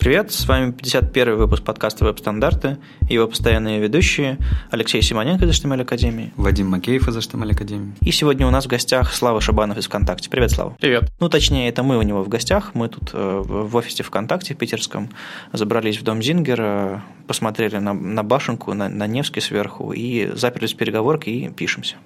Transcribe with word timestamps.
Привет, 0.00 0.30
с 0.30 0.46
вами 0.46 0.70
51 0.70 1.36
выпуск 1.36 1.64
подкаста 1.64 2.04
«Веб-стандарты», 2.04 2.78
его 3.08 3.26
постоянные 3.26 3.80
ведущие 3.80 4.38
Алексей 4.70 5.02
Симоненко 5.02 5.44
из 5.44 5.50
HTML 5.50 5.82
Академии, 5.82 6.32
Вадим 6.36 6.68
Макеев 6.68 7.08
из 7.08 7.16
HTML 7.16 7.50
Академии. 7.50 7.94
И 8.00 8.12
сегодня 8.12 8.46
у 8.46 8.50
нас 8.50 8.66
в 8.66 8.68
гостях 8.68 9.12
Слава 9.12 9.40
Шабанов 9.40 9.76
из 9.76 9.86
ВКонтакте. 9.86 10.30
Привет, 10.30 10.52
Слава. 10.52 10.76
Привет. 10.78 11.10
Ну, 11.18 11.28
точнее, 11.28 11.68
это 11.68 11.82
мы 11.82 11.98
у 11.98 12.02
него 12.02 12.22
в 12.22 12.28
гостях. 12.28 12.76
Мы 12.76 12.88
тут 12.88 13.10
э, 13.12 13.42
в 13.44 13.74
офисе 13.74 14.04
ВКонтакте 14.04 14.54
в 14.54 14.56
питерском 14.56 15.10
забрались 15.52 15.98
в 15.98 16.04
дом 16.04 16.22
Зингера, 16.22 17.02
посмотрели 17.26 17.78
на, 17.78 17.92
на 17.92 18.22
башенку, 18.22 18.74
на, 18.74 18.88
на 18.88 19.08
Невский 19.08 19.40
сверху 19.40 19.90
и 19.90 20.30
заперлись 20.32 20.74
в 20.74 20.76
переговорке 20.76 21.32
и 21.32 21.48
пишемся. 21.48 21.96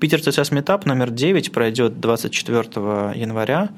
Питер 0.00 0.20
ЦСС 0.20 0.50
Метап 0.50 0.86
номер 0.86 1.10
9 1.10 1.52
пройдет 1.52 2.00
24 2.00 2.62
января. 3.14 3.70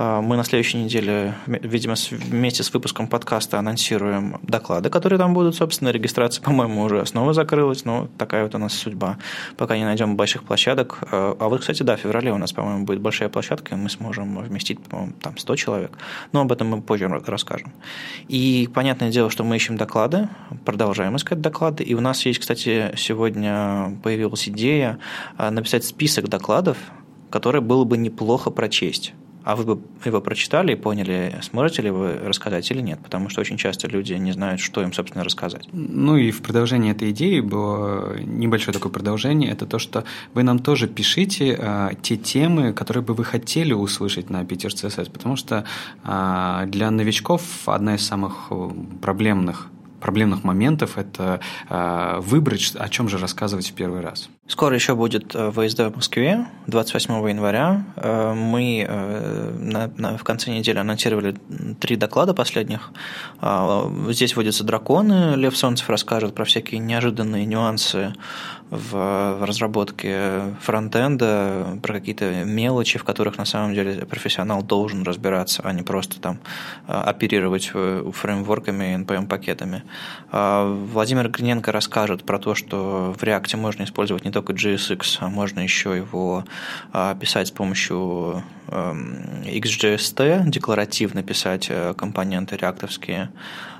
А, 0.00 0.20
мы 0.20 0.36
на 0.36 0.44
следующей 0.44 0.78
неделе, 0.78 1.34
видимо, 1.46 1.96
вместе 2.10 2.62
с 2.62 2.72
выпуском 2.72 3.08
подкаста 3.08 3.58
анонсируем 3.58 4.38
доклады, 4.44 4.90
которые 4.90 5.18
там 5.18 5.34
будут. 5.34 5.56
Собственно, 5.56 5.88
регистрация, 5.88 6.40
по-моему, 6.44 6.82
уже 6.82 7.04
снова 7.04 7.32
закрылась, 7.32 7.84
но 7.84 8.08
такая 8.16 8.44
вот 8.44 8.54
у 8.54 8.58
нас 8.58 8.74
судьба. 8.74 9.18
Пока 9.56 9.76
не 9.76 9.84
найдем 9.84 10.14
больших 10.14 10.44
площадок. 10.44 11.00
А, 11.10 11.36
а 11.36 11.48
вот, 11.48 11.62
кстати, 11.62 11.82
да, 11.82 11.96
в 11.96 12.00
феврале 12.00 12.32
у 12.32 12.38
нас, 12.38 12.52
по-моему, 12.52 12.84
будет 12.84 13.00
большая 13.00 13.28
площадка, 13.28 13.74
и 13.74 13.78
мы 13.78 13.90
сможем 13.90 14.38
вместить, 14.38 14.80
по-моему, 14.80 15.14
там 15.20 15.36
100 15.36 15.56
человек. 15.56 15.98
Но 16.30 16.42
об 16.42 16.52
этом 16.52 16.68
мы 16.68 16.80
позже 16.80 17.08
расскажем. 17.26 17.72
И 18.28 18.68
понятное 18.72 19.10
дело, 19.10 19.30
что 19.30 19.42
мы 19.42 19.56
ищем 19.56 19.76
доклады, 19.76 20.28
продолжаем 20.64 21.16
искать 21.16 21.40
доклады. 21.40 21.82
И 21.82 21.94
у 21.94 22.00
нас 22.00 22.24
есть, 22.24 22.38
кстати, 22.38 22.92
сегодня 22.96 23.98
появилась 24.04 24.48
идея 24.48 25.00
а, 25.36 25.50
написать 25.50 25.84
список 25.84 26.28
докладов, 26.28 26.78
которые 27.30 27.62
было 27.62 27.82
бы 27.82 27.98
неплохо 27.98 28.50
прочесть. 28.50 29.12
А 29.48 29.56
вы 29.56 29.64
бы 29.64 29.80
его 30.04 30.20
прочитали 30.20 30.72
и 30.72 30.74
поняли, 30.74 31.34
сможете 31.40 31.80
ли 31.80 31.88
вы 31.88 32.18
рассказать 32.22 32.70
или 32.70 32.82
нет? 32.82 32.98
Потому 33.02 33.30
что 33.30 33.40
очень 33.40 33.56
часто 33.56 33.88
люди 33.88 34.12
не 34.12 34.32
знают, 34.32 34.60
что 34.60 34.82
им, 34.82 34.92
собственно, 34.92 35.24
рассказать. 35.24 35.66
Ну 35.72 36.18
и 36.18 36.30
в 36.30 36.42
продолжении 36.42 36.92
этой 36.92 37.12
идеи 37.12 37.40
было 37.40 38.18
небольшое 38.18 38.74
такое 38.74 38.92
продолжение. 38.92 39.50
Это 39.50 39.64
то, 39.64 39.78
что 39.78 40.04
вы 40.34 40.42
нам 40.42 40.58
тоже 40.58 40.86
пишите 40.86 41.56
а, 41.58 41.94
те 41.94 42.18
темы, 42.18 42.74
которые 42.74 43.02
бы 43.02 43.14
вы 43.14 43.24
хотели 43.24 43.72
услышать 43.72 44.28
на 44.28 44.44
Питер 44.44 44.74
ЦСС. 44.74 45.08
Потому 45.08 45.36
что 45.36 45.64
а, 46.04 46.66
для 46.66 46.90
новичков 46.90 47.42
одна 47.64 47.94
из 47.94 48.06
самых 48.06 48.48
э, 48.50 48.70
проблемных 49.00 49.70
проблемных 50.00 50.44
моментов– 50.44 50.92
это 50.96 51.40
э, 51.68 52.18
выбрать, 52.20 52.74
о 52.76 52.88
чем 52.88 53.08
же 53.08 53.18
рассказывать 53.18 53.68
в 53.68 53.72
первый 53.74 54.00
раз. 54.00 54.28
Скоро 54.46 54.74
еще 54.74 54.94
будет 54.94 55.34
э, 55.34 55.50
ВСД 55.50 55.80
в 55.80 55.96
Москве, 55.96 56.46
28 56.66 57.28
января. 57.28 57.84
Э, 57.96 58.32
мы 58.34 58.86
на, 58.88 59.90
на, 59.96 60.16
в 60.16 60.24
конце 60.24 60.50
недели 60.50 60.78
анонсировали 60.78 61.36
три 61.80 61.96
доклада 61.96 62.34
последних. 62.34 62.90
Здесь 64.10 64.36
водятся 64.36 64.64
драконы, 64.64 65.34
Лев 65.36 65.56
Солнцев 65.56 65.88
расскажет 65.90 66.34
про 66.34 66.44
всякие 66.44 66.78
неожиданные 66.80 67.44
нюансы 67.44 68.14
в 68.70 69.44
разработке 69.44 70.54
фронтенда, 70.60 71.78
про 71.82 71.94
какие-то 71.94 72.44
мелочи, 72.44 72.98
в 72.98 73.04
которых 73.04 73.38
на 73.38 73.44
самом 73.44 73.74
деле 73.74 74.04
профессионал 74.04 74.62
должен 74.62 75.02
разбираться, 75.02 75.62
а 75.64 75.72
не 75.72 75.82
просто 75.82 76.20
там 76.20 76.38
оперировать 76.86 77.66
фреймворками, 77.66 78.96
NPM-пакетами. 78.96 79.82
А, 80.30 80.72
Владимир 80.92 81.28
Гриненко 81.28 81.72
расскажет 81.72 82.24
про 82.24 82.38
то, 82.38 82.54
что 82.54 83.14
в 83.18 83.22
React 83.22 83.56
можно 83.56 83.84
использовать 83.84 84.24
не 84.24 84.30
только 84.30 84.52
JSX, 84.52 85.18
а 85.20 85.28
можно 85.28 85.60
еще 85.60 85.96
его 85.96 86.44
а, 86.92 87.14
писать 87.14 87.48
с 87.48 87.50
помощью 87.50 88.42
эм, 88.68 89.42
XJST, 89.44 90.48
декларативно 90.48 91.22
писать 91.22 91.66
э, 91.70 91.94
компоненты 91.94 92.56
реактовские 92.56 93.30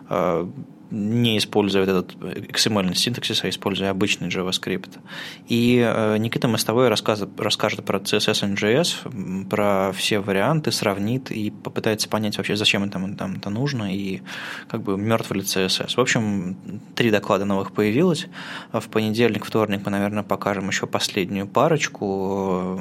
а, 0.08 0.50
не 0.90 1.38
используя 1.38 1.82
этот 1.82 2.14
XML 2.14 2.94
синтаксис, 2.94 3.44
а 3.44 3.48
используя 3.48 3.90
обычный 3.90 4.28
JavaScript. 4.28 4.98
И 5.46 5.82
э, 5.84 6.16
Никита 6.18 6.48
Мостовой 6.48 6.88
расскажет, 6.88 7.28
расскажет 7.38 7.84
про 7.84 7.98
CSS 7.98 8.50
и 8.50 8.54
JS, 8.54 9.48
про 9.48 9.92
все 9.92 10.20
варианты, 10.20 10.72
сравнит 10.72 11.30
и 11.30 11.50
попытается 11.50 12.08
понять 12.08 12.36
вообще, 12.38 12.56
зачем 12.56 12.84
это 12.84 12.98
там 13.16 13.36
это 13.36 13.50
нужно 13.50 13.94
и 13.94 14.22
как 14.68 14.82
бы 14.82 14.96
мертв 14.96 15.30
ли 15.32 15.40
CSS. 15.40 15.94
В 15.96 16.00
общем, 16.00 16.56
три 16.94 17.10
доклада 17.10 17.44
новых 17.44 17.72
появилось. 17.72 18.26
В 18.72 18.88
понедельник, 18.88 19.44
вторник 19.44 19.82
мы, 19.84 19.90
наверное, 19.90 20.22
покажем 20.22 20.68
еще 20.68 20.86
последнюю 20.86 21.46
парочку. 21.46 22.80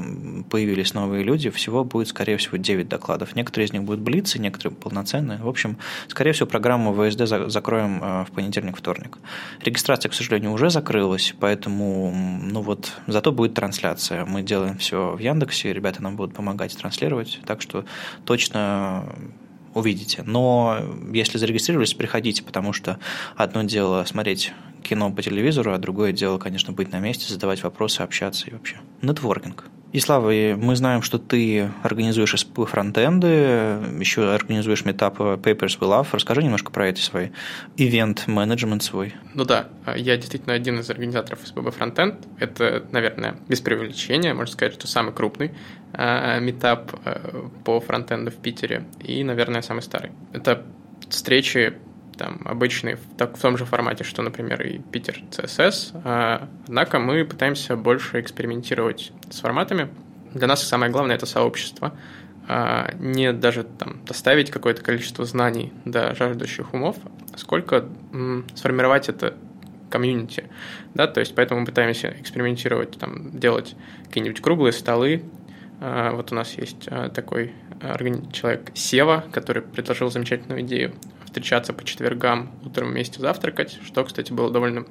Появились 0.50 0.94
новые 0.94 1.24
люди. 1.24 1.50
Всего 1.50 1.84
будет, 1.84 2.08
скорее 2.08 2.38
всего, 2.38 2.58
9 2.58 2.88
докладов. 2.88 3.36
Некоторые 3.36 3.68
из 3.68 3.74
них 3.74 3.84
будут 3.84 4.02
блицы, 4.02 4.40
некоторые 4.40 4.76
полноценные. 4.76 5.40
В 5.40 5.48
общем, 5.48 5.78
скорее 6.08 6.32
всего, 6.32 6.48
программу 6.48 6.94
VSD 6.94 7.50
закроем 7.50 7.97
Э, 8.02 8.26
в 8.28 8.32
понедельник-вторник. 8.32 9.18
Регистрация, 9.64 10.10
к 10.10 10.14
сожалению, 10.14 10.52
уже 10.52 10.70
закрылась, 10.70 11.34
поэтому, 11.40 12.12
ну 12.12 12.62
вот, 12.62 12.92
зато 13.08 13.32
будет 13.32 13.54
трансляция. 13.54 14.26
Мы 14.26 14.42
делаем 14.42 14.78
все 14.78 15.16
в 15.16 15.20
Яндексе, 15.20 15.74
ребята 15.74 16.02
нам 16.02 16.16
будут 16.16 16.36
помогать 16.36 16.76
транслировать, 16.78 17.40
так 17.46 17.62
что 17.62 17.86
точно 18.26 19.06
увидите. 19.74 20.24
Но 20.26 20.80
если 21.14 21.38
зарегистрировались, 21.38 21.94
приходите, 21.94 22.44
потому 22.44 22.74
что 22.74 23.00
одно 23.36 23.64
дело 23.64 24.04
смотреть 24.06 24.54
кино 24.84 25.12
по 25.12 25.22
телевизору, 25.22 25.74
а 25.74 25.78
другое 25.78 26.12
дело, 26.12 26.38
конечно, 26.38 26.74
быть 26.74 26.92
на 26.92 27.00
месте, 27.00 27.32
задавать 27.32 27.64
вопросы, 27.64 28.02
общаться 28.02 28.48
и 28.48 28.54
вообще. 28.54 28.78
Нетворкинг. 29.02 29.66
И 29.94 30.00
Слава, 30.02 30.32
мы 30.32 30.76
знаем, 30.76 31.02
что 31.02 31.18
ты 31.18 31.72
организуешь 31.82 32.36
СП 32.38 32.66
фронтенды, 32.68 33.28
еще 34.00 34.34
организуешь 34.34 34.84
метап 34.84 35.20
Papers 35.20 35.80
We 35.80 35.88
Love. 35.88 36.08
Расскажи 36.12 36.44
немножко 36.44 36.72
про 36.72 36.90
эти 36.90 37.00
свои 37.00 37.30
ивент-менеджмент 37.78 38.84
свой. 38.84 39.16
Ну 39.34 39.46
да, 39.46 39.70
я 39.96 40.18
действительно 40.18 40.54
один 40.54 40.80
из 40.80 40.90
организаторов 40.90 41.40
СПБ 41.46 41.72
фронтенд. 41.72 42.16
Это, 42.38 42.86
наверное, 42.92 43.38
без 43.48 43.62
преувеличения, 43.62 44.34
можно 44.34 44.52
сказать, 44.52 44.74
что 44.74 44.88
самый 44.88 45.14
крупный 45.14 45.52
а, 45.94 46.40
метап 46.40 46.94
а, 47.06 47.50
по 47.64 47.80
фронтенду 47.80 48.30
в 48.30 48.36
Питере 48.36 48.86
и, 49.02 49.24
наверное, 49.24 49.62
самый 49.62 49.82
старый. 49.82 50.12
Это 50.34 50.64
встречи 51.10 51.78
там, 52.18 52.42
обычный 52.46 52.96
в, 52.96 53.02
так, 53.18 53.38
в 53.38 53.42
том 53.42 53.58
же 53.58 53.66
формате, 53.66 54.04
что, 54.04 54.22
например, 54.22 54.62
и 54.62 54.80
Питер 54.80 55.22
CSS. 55.32 56.02
А, 56.04 56.50
однако 56.68 57.00
мы 57.00 57.24
пытаемся 57.26 57.76
больше 57.76 58.20
экспериментировать 58.20 59.12
с 59.30 59.40
форматами. 59.40 59.90
Для 60.34 60.48
нас 60.48 60.64
самое 60.64 60.92
главное– 60.92 61.16
это 61.18 61.26
сообщество. 61.26 61.94
А, 62.48 62.92
не 63.00 63.34
даже 63.34 63.64
там, 63.64 64.02
доставить 64.06 64.52
какое-то 64.52 64.82
количество 64.82 65.26
знаний 65.26 65.74
до 65.86 66.16
жаждущих 66.16 66.74
умов, 66.74 66.96
сколько 67.36 67.86
м, 68.14 68.46
сформировать 68.56 69.10
это 69.10 69.36
комьюнити, 69.90 70.46
да, 70.94 71.08
то 71.08 71.20
есть 71.20 71.34
поэтому 71.34 71.62
мы 71.62 71.66
пытаемся 71.66 72.14
экспериментировать, 72.20 72.98
там, 73.00 73.38
делать 73.38 73.76
какие-нибудь 74.06 74.42
круглые 74.42 74.74
столы, 74.74 75.24
а, 75.80 76.12
вот 76.12 76.32
у 76.32 76.36
нас 76.36 76.54
есть 76.58 76.88
а, 76.88 77.10
такой 77.10 77.54
человек 78.32 78.72
Сева, 78.74 79.24
который 79.32 79.62
предложил 79.62 80.10
замечательную 80.10 80.62
идею 80.62 80.94
встречаться 81.28 81.74
по 81.74 81.84
четвергам 81.84 82.52
утром 82.66 82.90
вместе 82.90 83.20
завтракать, 83.20 83.78
что, 83.86 84.04
кстати, 84.04 84.32
было 84.32 84.50
довольно 84.50 84.86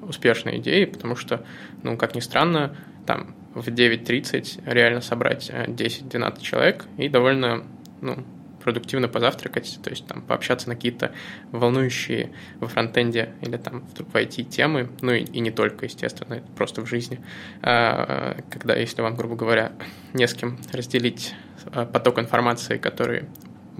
успешной 0.00 0.56
идеей, 0.56 0.86
потому 0.86 1.16
что, 1.16 1.44
ну, 1.82 1.96
как 1.96 2.14
ни 2.14 2.20
странно, 2.20 2.74
там 3.06 3.36
в 3.54 3.68
9.30 3.68 4.62
реально 4.64 5.02
собрать 5.02 5.50
10-12 5.50 6.38
э, 6.38 6.42
человек 6.42 6.86
и 6.96 7.08
довольно, 7.08 7.64
ну, 8.00 8.24
продуктивно 8.64 9.08
позавтракать, 9.08 9.78
то 9.82 9.90
есть 9.90 10.06
там 10.06 10.22
пообщаться 10.22 10.68
на 10.68 10.76
какие-то 10.76 11.12
волнующие 11.50 12.32
во 12.60 12.68
фронтенде 12.68 13.34
или 13.42 13.56
там 13.56 13.80
в 13.80 14.14
IT 14.14 14.44
темы, 14.44 14.88
ну 15.02 15.12
и, 15.12 15.24
и 15.24 15.40
не 15.40 15.50
только, 15.50 15.86
естественно, 15.86 16.42
просто 16.56 16.80
в 16.80 16.86
жизни, 16.86 17.20
а, 17.60 18.36
когда, 18.50 18.76
если 18.76 19.02
вам, 19.02 19.16
грубо 19.16 19.36
говоря, 19.36 19.72
не 20.14 20.26
с 20.26 20.32
кем 20.34 20.58
разделить 20.72 21.34
э, 21.66 21.84
поток 21.84 22.18
информации, 22.18 22.78
который 22.78 23.24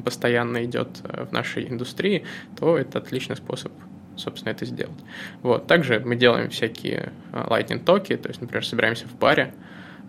постоянно 0.05 0.65
идет 0.65 1.01
э, 1.05 1.25
в 1.25 1.33
нашей 1.33 1.69
индустрии, 1.69 2.25
то 2.59 2.79
это 2.79 2.99
отличный 2.99 3.37
способ 3.37 3.73
собственно, 4.15 4.53
это 4.53 4.67
сделать. 4.67 5.01
Вот. 5.43 5.67
Также 5.67 5.99
мы 6.01 6.17
делаем 6.17 6.51
всякие 6.51 7.13
э, 7.33 7.47
lightning 7.49 7.83
токи, 7.83 8.15
то 8.17 8.29
есть, 8.29 8.43
например, 8.43 8.65
собираемся 8.65 9.07
в 9.09 9.17
баре 9.17 9.55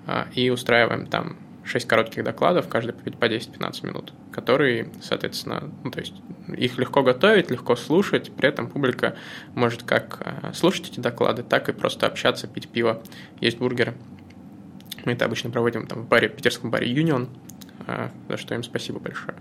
э, 0.07 0.25
и 0.35 0.49
устраиваем 0.49 1.07
там 1.07 1.37
6 1.63 1.87
коротких 1.87 2.23
докладов, 2.25 2.67
каждый 2.67 2.93
по 2.93 3.25
10-15 3.25 3.85
минут, 3.85 4.13
которые, 4.29 4.89
соответственно, 5.01 5.71
ну, 5.85 5.91
то 5.91 6.01
есть 6.01 6.13
их 6.49 6.77
легко 6.77 7.01
готовить, 7.01 7.49
легко 7.49 7.77
слушать, 7.77 8.29
при 8.35 8.49
этом 8.49 8.69
публика 8.69 9.15
может 9.55 9.83
как 9.83 10.51
слушать 10.53 10.89
эти 10.89 10.99
доклады, 10.99 11.41
так 11.41 11.69
и 11.69 11.71
просто 11.71 12.05
общаться, 12.05 12.47
пить 12.47 12.67
пиво, 12.67 13.01
есть 13.39 13.57
бургеры. 13.57 13.93
Мы 15.05 15.13
это 15.13 15.25
обычно 15.25 15.49
проводим 15.49 15.87
там 15.87 16.01
в 16.03 16.07
баре, 16.07 16.29
в 16.29 16.33
питерском 16.33 16.71
баре 16.71 16.87
а, 16.87 17.29
за 18.29 18.37
что 18.37 18.55
им 18.55 18.63
спасибо 18.63 18.99
большое. 18.99 19.35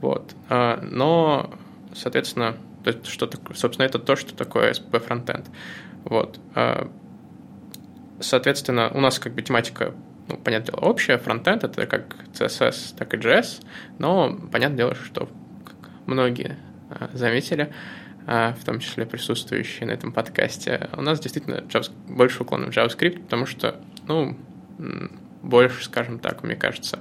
Вот. 0.00 0.34
А, 0.48 0.80
но, 0.82 1.50
соответственно, 1.94 2.56
что, 3.04 3.28
собственно, 3.54 3.86
это 3.86 3.98
то, 3.98 4.16
что 4.16 4.34
такое 4.34 4.72
SPP 4.72 4.98
фронтенд. 5.00 5.46
Вот. 6.04 6.38
А, 6.54 6.90
соответственно, 8.20 8.90
у 8.94 9.00
нас 9.00 9.18
как 9.18 9.34
бы 9.34 9.42
тематика, 9.42 9.94
ну, 10.28 10.36
понятное 10.36 10.72
дело, 10.72 10.88
общая. 10.88 11.18
Фронтенд— 11.18 11.64
это 11.64 11.86
как 11.86 12.16
CSS, 12.32 12.96
так 12.96 13.12
и 13.14 13.16
JS, 13.16 13.64
но 13.98 14.38
понятное 14.52 14.78
дело, 14.78 14.94
что 14.94 15.28
многие 16.06 16.56
заметили, 17.12 17.72
в 18.26 18.64
том 18.64 18.78
числе 18.78 19.06
присутствующие 19.06 19.86
на 19.86 19.92
этом 19.92 20.12
подкасте, 20.12 20.90
у 20.96 21.02
нас 21.02 21.18
действительно 21.18 21.64
больше 22.08 22.42
уклон 22.42 22.70
в 22.70 22.76
JavaScript, 22.76 23.22
потому 23.22 23.46
что, 23.46 23.80
ну, 24.06 24.36
больше, 25.42 25.84
скажем 25.84 26.18
так, 26.18 26.42
мне 26.42 26.54
кажется, 26.54 27.00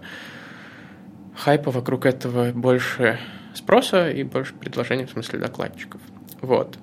хайпа 1.38 1.72
вокруг 1.72 2.06
этого 2.06 2.51
больше 2.51 3.19
спроса 3.54 4.10
и 4.10 4.24
больше 4.24 4.54
предложений 4.54 5.06
в 5.06 5.12
смысле 5.12 5.39
докладчиков. 5.39 6.01
Вот. 6.42 6.78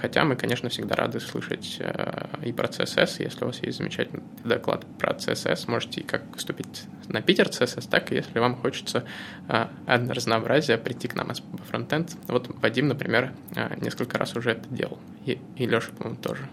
Хотя 0.00 0.24
мы, 0.24 0.36
конечно, 0.36 0.70
всегда 0.70 0.96
рады 0.96 1.20
слышать 1.20 1.76
э, 1.80 2.26
и 2.42 2.52
про 2.52 2.66
CSS. 2.66 3.22
Если 3.22 3.44
у 3.44 3.48
вас 3.48 3.62
есть 3.62 3.76
замечательный 3.76 4.22
доклад 4.42 4.86
про 4.98 5.12
CSS, 5.12 5.70
можете 5.70 6.02
как 6.02 6.22
вступить 6.36 6.84
на 7.08 7.20
Питер 7.20 7.48
CSS, 7.48 7.88
так 7.90 8.10
и 8.10 8.16
если 8.16 8.38
вам 8.38 8.56
хочется 8.56 9.04
э, 9.48 9.66
разнообразия, 9.86 10.78
прийти 10.78 11.08
к 11.08 11.14
нам 11.14 11.28
в 11.28 11.68
фронтенд. 11.68 12.16
Вот 12.26 12.48
Вадим, 12.62 12.88
например, 12.88 13.34
э, 13.54 13.76
несколько 13.80 14.16
раз 14.16 14.34
уже 14.34 14.52
это 14.52 14.68
делал. 14.70 14.98
И, 15.26 15.38
и 15.56 15.66
Леша, 15.66 15.92
по-моему, 15.92 16.20
тоже. 16.20 16.48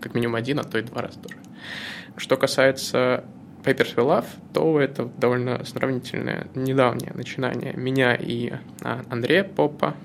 Как 0.00 0.14
минимум 0.14 0.36
один, 0.36 0.60
а 0.60 0.64
то 0.64 0.78
и 0.78 0.82
два 0.82 1.00
раза 1.00 1.18
тоже. 1.18 1.38
Что 2.18 2.36
касается 2.36 3.24
Papers 3.66 3.96
We 3.96 4.04
Love, 4.06 4.26
то 4.54 4.80
это 4.80 5.10
довольно 5.18 5.64
сравнительное 5.64 6.46
недавнее 6.54 7.12
начинание 7.14 7.72
меня 7.74 8.14
и 8.14 8.52
Андрея 9.10 9.44
Попа, 9.44 9.96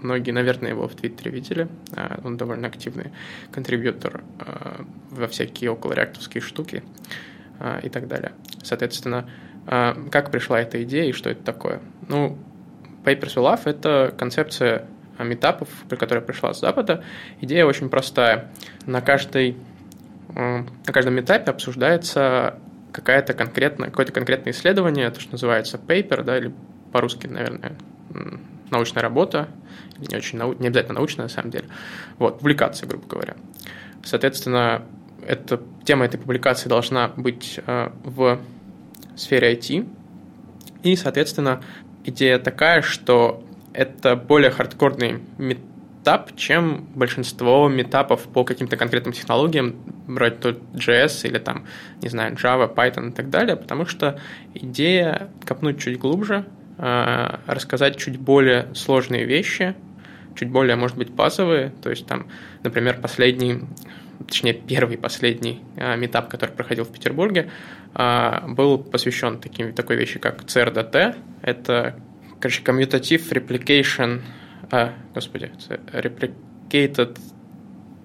Многие, 0.00 0.32
наверное, 0.32 0.70
его 0.70 0.86
в 0.86 0.94
Твиттере 0.94 1.30
видели. 1.30 1.68
А, 1.96 2.20
он 2.24 2.36
довольно 2.36 2.68
активный 2.68 3.12
контрибьютор 3.52 4.22
а, 4.38 4.84
во 5.10 5.26
всякие 5.28 5.70
околореактовские 5.70 6.42
штуки 6.42 6.82
а, 7.58 7.78
и 7.82 7.88
так 7.88 8.08
далее. 8.08 8.32
Соответственно, 8.62 9.28
как 9.64 10.32
пришла 10.32 10.60
эта 10.60 10.82
идея 10.82 11.04
и 11.04 11.12
что 11.12 11.30
это 11.30 11.44
такое? 11.44 11.80
Ну, 12.08 12.36
Papers 13.04 13.36
We 13.36 13.42
Love— 13.44 13.60
это 13.64 14.12
концепция 14.18 14.86
метапов, 15.20 15.68
при 15.88 15.94
которой 15.94 16.20
пришла 16.20 16.52
с 16.52 16.60
Запада. 16.60 17.04
Идея 17.40 17.64
очень 17.64 17.88
простая. 17.88 18.50
На, 18.86 19.00
каждой, 19.00 19.56
на 20.34 20.66
каждом 20.86 21.14
метапе 21.14 21.52
обсуждается 21.52 22.58
какая-то 22.92 23.32
конкретная, 23.34 23.90
какое-то 23.90 24.12
конкретное 24.12 24.52
исследование, 24.52 25.10
то, 25.10 25.20
что 25.20 25.32
называется 25.32 25.78
paper, 25.78 26.22
да, 26.22 26.38
или 26.38 26.52
по-русски, 26.92 27.26
наверное, 27.26 27.76
научная 28.70 29.02
работа, 29.02 29.48
не 29.98 30.16
очень 30.16 30.38
нау... 30.38 30.54
не 30.58 30.68
обязательно 30.68 30.94
научная 30.94 31.24
на 31.24 31.30
самом 31.30 31.50
деле, 31.50 31.66
вот, 32.18 32.38
публикация, 32.38 32.86
грубо 32.88 33.06
говоря. 33.06 33.34
Соответственно, 34.04 34.82
эта, 35.26 35.60
тема 35.84 36.04
этой 36.04 36.18
публикации 36.18 36.68
должна 36.68 37.08
быть 37.08 37.60
э, 37.66 37.90
в 38.04 38.40
сфере 39.16 39.54
IT, 39.54 39.88
и, 40.82 40.96
соответственно, 40.96 41.62
идея 42.04 42.38
такая, 42.38 42.82
что 42.82 43.44
это 43.72 44.16
более 44.16 44.50
хардкорный 44.50 45.22
метап, 46.02 46.36
чем 46.36 46.88
большинство 46.94 47.68
метапов 47.68 48.22
по 48.22 48.44
каким-то 48.44 48.76
конкретным 48.76 49.12
технологиям, 49.12 49.76
вроде 50.06 50.34
то 50.34 50.48
JS 50.74 51.28
или 51.28 51.38
там, 51.38 51.64
не 52.02 52.08
знаю, 52.08 52.34
Java, 52.34 52.72
Python 52.74 53.10
и 53.10 53.12
так 53.12 53.30
далее, 53.30 53.56
потому 53.56 53.86
что 53.86 54.18
идея 54.54 55.30
копнуть 55.44 55.80
чуть 55.80 55.98
глубже– 55.98 56.44
Э, 56.84 57.36
рассказать 57.46 57.96
чуть 57.96 58.18
более 58.18 58.66
сложные 58.74 59.24
вещи, 59.24 59.74
чуть 60.34 60.48
более, 60.48 60.74
может 60.74 60.96
быть, 60.96 61.10
базовые. 61.10 61.72
То 61.82 61.90
есть 61.90 62.06
там, 62.06 62.26
например, 62.64 62.98
последний, 63.00 63.60
точнее, 64.26 64.54
первый 64.54 64.98
последний 64.98 65.60
э, 65.76 65.96
метап, 65.96 66.28
который 66.28 66.50
проходил 66.50 66.84
в 66.84 66.92
Петербурге, 66.92 67.50
э, 67.94 68.48
был 68.48 68.78
посвящен 68.78 69.38
таким, 69.38 69.72
такой 69.74 69.94
вещи, 69.96 70.18
как 70.18 70.42
CRDT. 70.42 71.14
Это, 71.42 71.94
короче, 72.40 72.62
Commutative 72.64 73.30
Replication, 73.30 74.22
а, 74.71 74.93
господи, 75.13 75.51
Replicated 75.93 77.19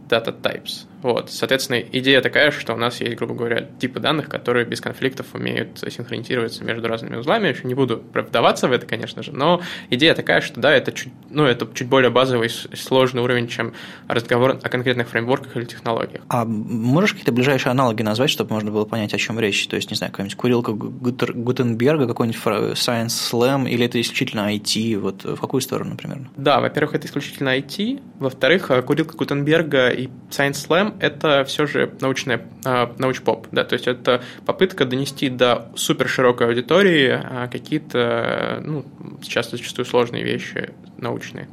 Data 0.08 0.32
Types. 0.32 0.86
Вот. 1.07 1.31
Соответственно, 1.31 1.79
идея 1.79 2.19
такая, 2.19 2.51
что 2.51 2.73
у 2.73 2.77
нас 2.77 2.99
есть, 2.99 3.15
грубо 3.15 3.33
говоря, 3.33 3.61
типы 3.79 4.01
данных, 4.01 4.27
которые 4.27 4.65
без 4.65 4.81
конфликтов 4.81 5.27
умеют 5.33 5.79
синхронизироваться 5.79 6.65
между 6.65 6.85
разными 6.89 7.15
узлами. 7.15 7.43
Я 7.43 7.51
еще 7.51 7.65
не 7.65 7.75
буду 7.75 8.03
вдаваться 8.13 8.67
в 8.67 8.73
это, 8.73 8.85
конечно 8.85 9.23
же, 9.23 9.31
но 9.31 9.61
идея 9.89 10.15
такая, 10.15 10.41
что 10.41 10.59
да, 10.59 10.73
это 10.73 10.91
чуть, 10.91 11.13
ну, 11.29 11.45
это 11.45 11.65
чуть 11.73 11.87
более 11.87 12.11
базовый 12.11 12.49
сложный 12.49 13.21
уровень, 13.21 13.47
чем 13.47 13.71
разговор 14.09 14.59
о 14.61 14.67
конкретных 14.67 15.07
фреймворках 15.07 15.55
или 15.55 15.63
технологиях. 15.63 16.23
А 16.27 16.43
можешь 16.43 17.11
какие-то 17.11 17.31
ближайшие 17.31 17.71
аналоги 17.71 18.01
назвать, 18.01 18.29
чтобы 18.29 18.53
можно 18.53 18.69
было 18.69 18.83
понять, 18.83 19.13
о 19.13 19.17
чем 19.17 19.39
речь? 19.39 19.65
То 19.67 19.77
есть, 19.77 19.89
не 19.89 19.95
знаю, 19.95 20.11
какая-нибудь 20.11 20.35
курилка 20.35 20.73
Гутенберга, 20.73 22.05
какой-нибудь 22.05 22.41
Science 22.77 23.07
Slam, 23.07 23.69
или 23.69 23.85
это 23.85 24.01
исключительно 24.01 24.53
IT? 24.53 24.99
Вот 24.99 25.23
в 25.23 25.39
какую 25.39 25.61
сторону 25.61 25.95
примерно? 25.95 26.27
Да, 26.35 26.59
во-первых, 26.59 26.95
это 26.95 27.07
исключительно 27.07 27.57
IT. 27.57 28.01
Во-вторых, 28.19 28.69
курилка 28.85 29.15
Гутенберга 29.15 29.89
и 29.89 30.09
Science 30.29 30.67
Slam 30.67 30.96
это 30.99 31.43
все 31.45 31.65
же 31.67 31.91
научная, 32.01 32.41
а, 32.65 32.93
научпоп, 32.97 33.47
да, 33.51 33.63
то 33.63 33.73
есть 33.73 33.87
это 33.87 34.23
попытка 34.45 34.85
донести 34.85 35.29
до 35.29 35.71
супер 35.75 36.07
широкой 36.07 36.47
аудитории 36.47 37.09
а, 37.09 37.47
какие-то, 37.47 38.61
ну, 38.63 38.85
сейчас 39.21 39.51
зачастую 39.51 39.85
сложные 39.85 40.23
вещи 40.23 40.71
научные. 40.97 41.47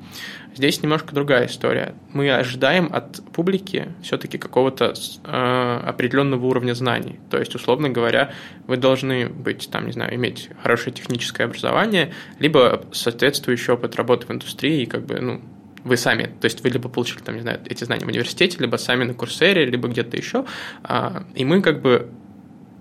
Здесь 0.55 0.81
немножко 0.82 1.14
другая 1.14 1.46
история. 1.46 1.94
Мы 2.12 2.31
ожидаем 2.32 2.88
от 2.93 3.20
публики 3.32 3.88
все-таки 4.02 4.38
какого-то 4.38 4.94
э, 5.25 5.81
определенного 5.85 6.46
уровня 6.46 6.75
знаний. 6.75 7.19
То 7.29 7.38
есть, 7.38 7.55
условно 7.56 7.88
говоря, 7.88 8.32
вы 8.69 8.76
должны 8.76 9.29
быть, 9.29 9.69
там, 9.70 9.87
не 9.87 9.93
знаю, 9.93 10.14
иметь 10.14 10.50
хорошее 10.62 10.94
техническое 10.94 11.44
образование, 11.44 12.12
либо 12.38 12.85
соответствующий 12.93 13.73
опыт 13.73 13.96
работы 13.96 14.29
в 14.29 14.31
индустрии, 14.31 14.82
и 14.82 14.87
как 14.87 15.05
бы, 15.05 15.20
ну, 15.20 15.43
вы 15.85 15.97
сами, 15.97 16.25
то 16.41 16.47
есть 16.47 16.63
вы 16.63 16.71
либо 16.71 16.89
получили, 16.89 17.21
там, 17.21 17.37
не 17.37 17.43
знаю, 17.43 17.61
эти 17.67 17.85
знания 17.85 18.05
в 18.05 18.09
университете, 18.09 18.57
либо 18.59 18.77
сами 18.77 19.05
на 19.05 19.15
курсере, 19.15 19.67
либо 19.67 19.89
где-то 19.89 20.17
еще, 20.17 20.45
а, 20.83 21.25
и 21.35 21.45
мы 21.45 21.63
как 21.63 21.83
бы, 21.83 22.11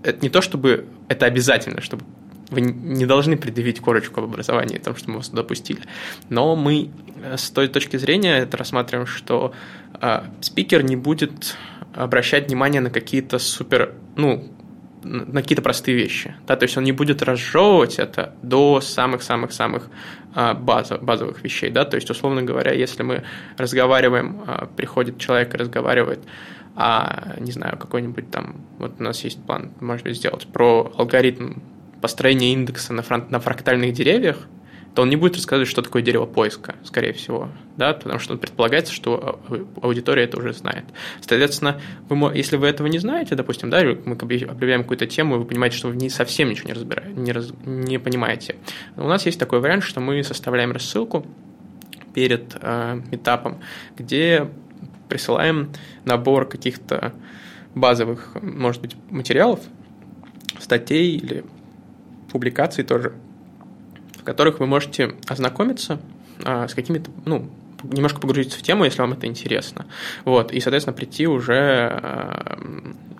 это 0.02 0.20
не 0.22 0.30
то 0.30 0.40
чтобы 0.40 0.86
это 1.08 1.26
обязательно, 1.26 1.80
чтобы 1.80 2.04
вы 2.50 2.60
не 2.60 3.06
должны 3.06 3.36
предъявить 3.36 3.80
корочку 3.80 4.20
об 4.20 4.26
образовании, 4.26 4.78
о 4.78 4.80
том, 4.80 4.96
что 4.96 5.10
мы 5.10 5.16
вас 5.16 5.30
допустили. 5.30 5.80
Но 6.28 6.56
мы 6.56 6.90
э, 7.22 7.36
с 7.36 7.50
той 7.50 7.68
точки 7.68 7.96
зрения 7.96 8.38
это 8.38 8.56
рассматриваем, 8.56 9.06
что 9.06 9.52
э, 10.00 10.20
спикер 10.40 10.82
не 10.82 10.96
будет 10.96 11.56
обращать 11.94 12.48
внимание 12.48 12.80
на 12.80 12.90
какие-то 12.90 13.38
супер, 13.38 13.94
ну, 14.16 14.44
на 15.04 15.42
какие-то 15.42 15.62
простые 15.62 15.96
вещи. 15.96 16.34
Да? 16.46 16.56
То 16.56 16.64
есть 16.64 16.76
он 16.76 16.84
не 16.84 16.92
будет 16.92 17.22
разжевывать 17.22 17.98
это 17.98 18.34
до 18.42 18.80
самых-самых-самых 18.80 19.88
а, 20.34 20.54
базов, 20.54 21.02
базовых 21.02 21.44
вещей. 21.44 21.70
Да? 21.70 21.84
То 21.84 21.96
есть, 21.96 22.10
условно 22.10 22.42
говоря, 22.42 22.72
если 22.72 23.02
мы 23.02 23.24
разговариваем, 23.56 24.42
а, 24.46 24.66
приходит 24.66 25.18
человек 25.18 25.54
и 25.54 25.58
разговаривает, 25.58 26.20
а, 26.76 27.34
не 27.38 27.52
знаю, 27.52 27.78
какой-нибудь 27.78 28.30
там, 28.30 28.56
вот 28.78 28.94
у 28.98 29.02
нас 29.02 29.22
есть 29.22 29.44
план, 29.44 29.72
может 29.80 30.04
быть, 30.04 30.16
сделать 30.16 30.46
про 30.46 30.92
алгоритм 30.96 31.60
построения 32.00 32.52
индекса 32.52 32.92
на, 32.92 33.02
фронт, 33.02 33.30
на 33.30 33.40
фрактальных 33.40 33.92
деревьях, 33.92 34.38
то 34.94 35.02
он 35.02 35.10
не 35.10 35.16
будет 35.16 35.34
рассказывать, 35.34 35.68
что 35.68 35.82
такое 35.82 36.02
дерево 36.02 36.24
поиска, 36.24 36.76
скорее 36.84 37.12
всего, 37.12 37.48
да, 37.76 37.94
потому 37.94 38.20
что 38.20 38.36
предполагается, 38.36 38.92
что 38.92 39.40
аудитория 39.82 40.24
это 40.24 40.38
уже 40.38 40.52
знает. 40.52 40.84
Соответственно, 41.20 41.80
вы, 42.08 42.36
если 42.36 42.56
вы 42.56 42.68
этого 42.68 42.86
не 42.86 42.98
знаете, 42.98 43.34
допустим, 43.34 43.70
да, 43.70 43.82
мы 43.82 44.12
объявляем 44.14 44.82
какую-то 44.82 45.06
тему, 45.06 45.34
и 45.34 45.38
вы 45.38 45.44
понимаете, 45.44 45.76
что 45.76 45.88
вы 45.88 45.96
не 45.96 46.10
совсем 46.10 46.48
ничего 46.48 46.68
не, 46.68 46.74
разбираете, 46.74 47.12
не, 47.20 47.32
раз, 47.32 47.52
не 47.64 47.98
понимаете. 47.98 48.56
У 48.96 49.08
нас 49.08 49.26
есть 49.26 49.38
такой 49.38 49.60
вариант, 49.60 49.82
что 49.82 50.00
мы 50.00 50.22
составляем 50.22 50.70
рассылку 50.70 51.26
перед 52.14 52.56
э, 52.60 53.00
этапом, 53.10 53.60
где 53.96 54.48
присылаем 55.08 55.72
набор 56.04 56.46
каких-то 56.46 57.12
базовых, 57.74 58.36
может 58.40 58.80
быть, 58.80 58.96
материалов, 59.10 59.60
статей 60.60 61.16
или 61.16 61.44
публикаций 62.30 62.84
тоже, 62.84 63.14
которых 64.24 64.60
вы 64.60 64.66
можете 64.66 65.14
ознакомиться 65.26 66.00
а, 66.44 66.66
с 66.66 66.74
какими-то, 66.74 67.10
ну, 67.24 67.50
немножко 67.82 68.20
погрузиться 68.20 68.58
в 68.58 68.62
тему, 68.62 68.84
если 68.84 69.00
вам 69.00 69.12
это 69.12 69.26
интересно. 69.26 69.86
Вот, 70.24 70.52
и, 70.52 70.60
соответственно, 70.60 70.96
прийти 70.96 71.26
уже 71.26 71.54
а, 71.54 72.58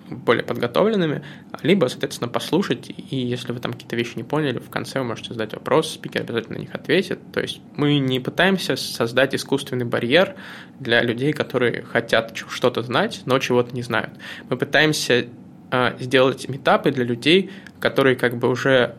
более 0.09 0.43
подготовленными, 0.43 1.23
либо, 1.61 1.87
соответственно, 1.87 2.29
послушать, 2.29 2.89
и 2.89 3.15
если 3.15 3.51
вы 3.51 3.59
там 3.59 3.73
какие-то 3.73 3.95
вещи 3.95 4.13
не 4.15 4.23
поняли, 4.23 4.59
в 4.59 4.69
конце 4.69 4.99
вы 4.99 5.05
можете 5.05 5.33
задать 5.33 5.53
вопрос, 5.53 5.93
спикер 5.93 6.21
обязательно 6.21 6.57
на 6.57 6.61
них 6.61 6.73
ответит. 6.73 7.19
То 7.31 7.41
есть 7.41 7.61
мы 7.75 7.99
не 7.99 8.19
пытаемся 8.19 8.75
создать 8.75 9.35
искусственный 9.35 9.85
барьер 9.85 10.35
для 10.79 11.01
людей, 11.01 11.33
которые 11.33 11.83
хотят 11.83 12.35
что-то 12.35 12.81
знать, 12.81 13.21
но 13.25 13.39
чего-то 13.39 13.75
не 13.75 13.81
знают. 13.81 14.11
Мы 14.49 14.57
пытаемся 14.57 15.27
а, 15.71 15.95
сделать 15.99 16.47
метапы 16.49 16.91
для 16.91 17.03
людей, 17.03 17.51
которые 17.79 18.15
как 18.15 18.37
бы 18.37 18.49
уже 18.49 18.95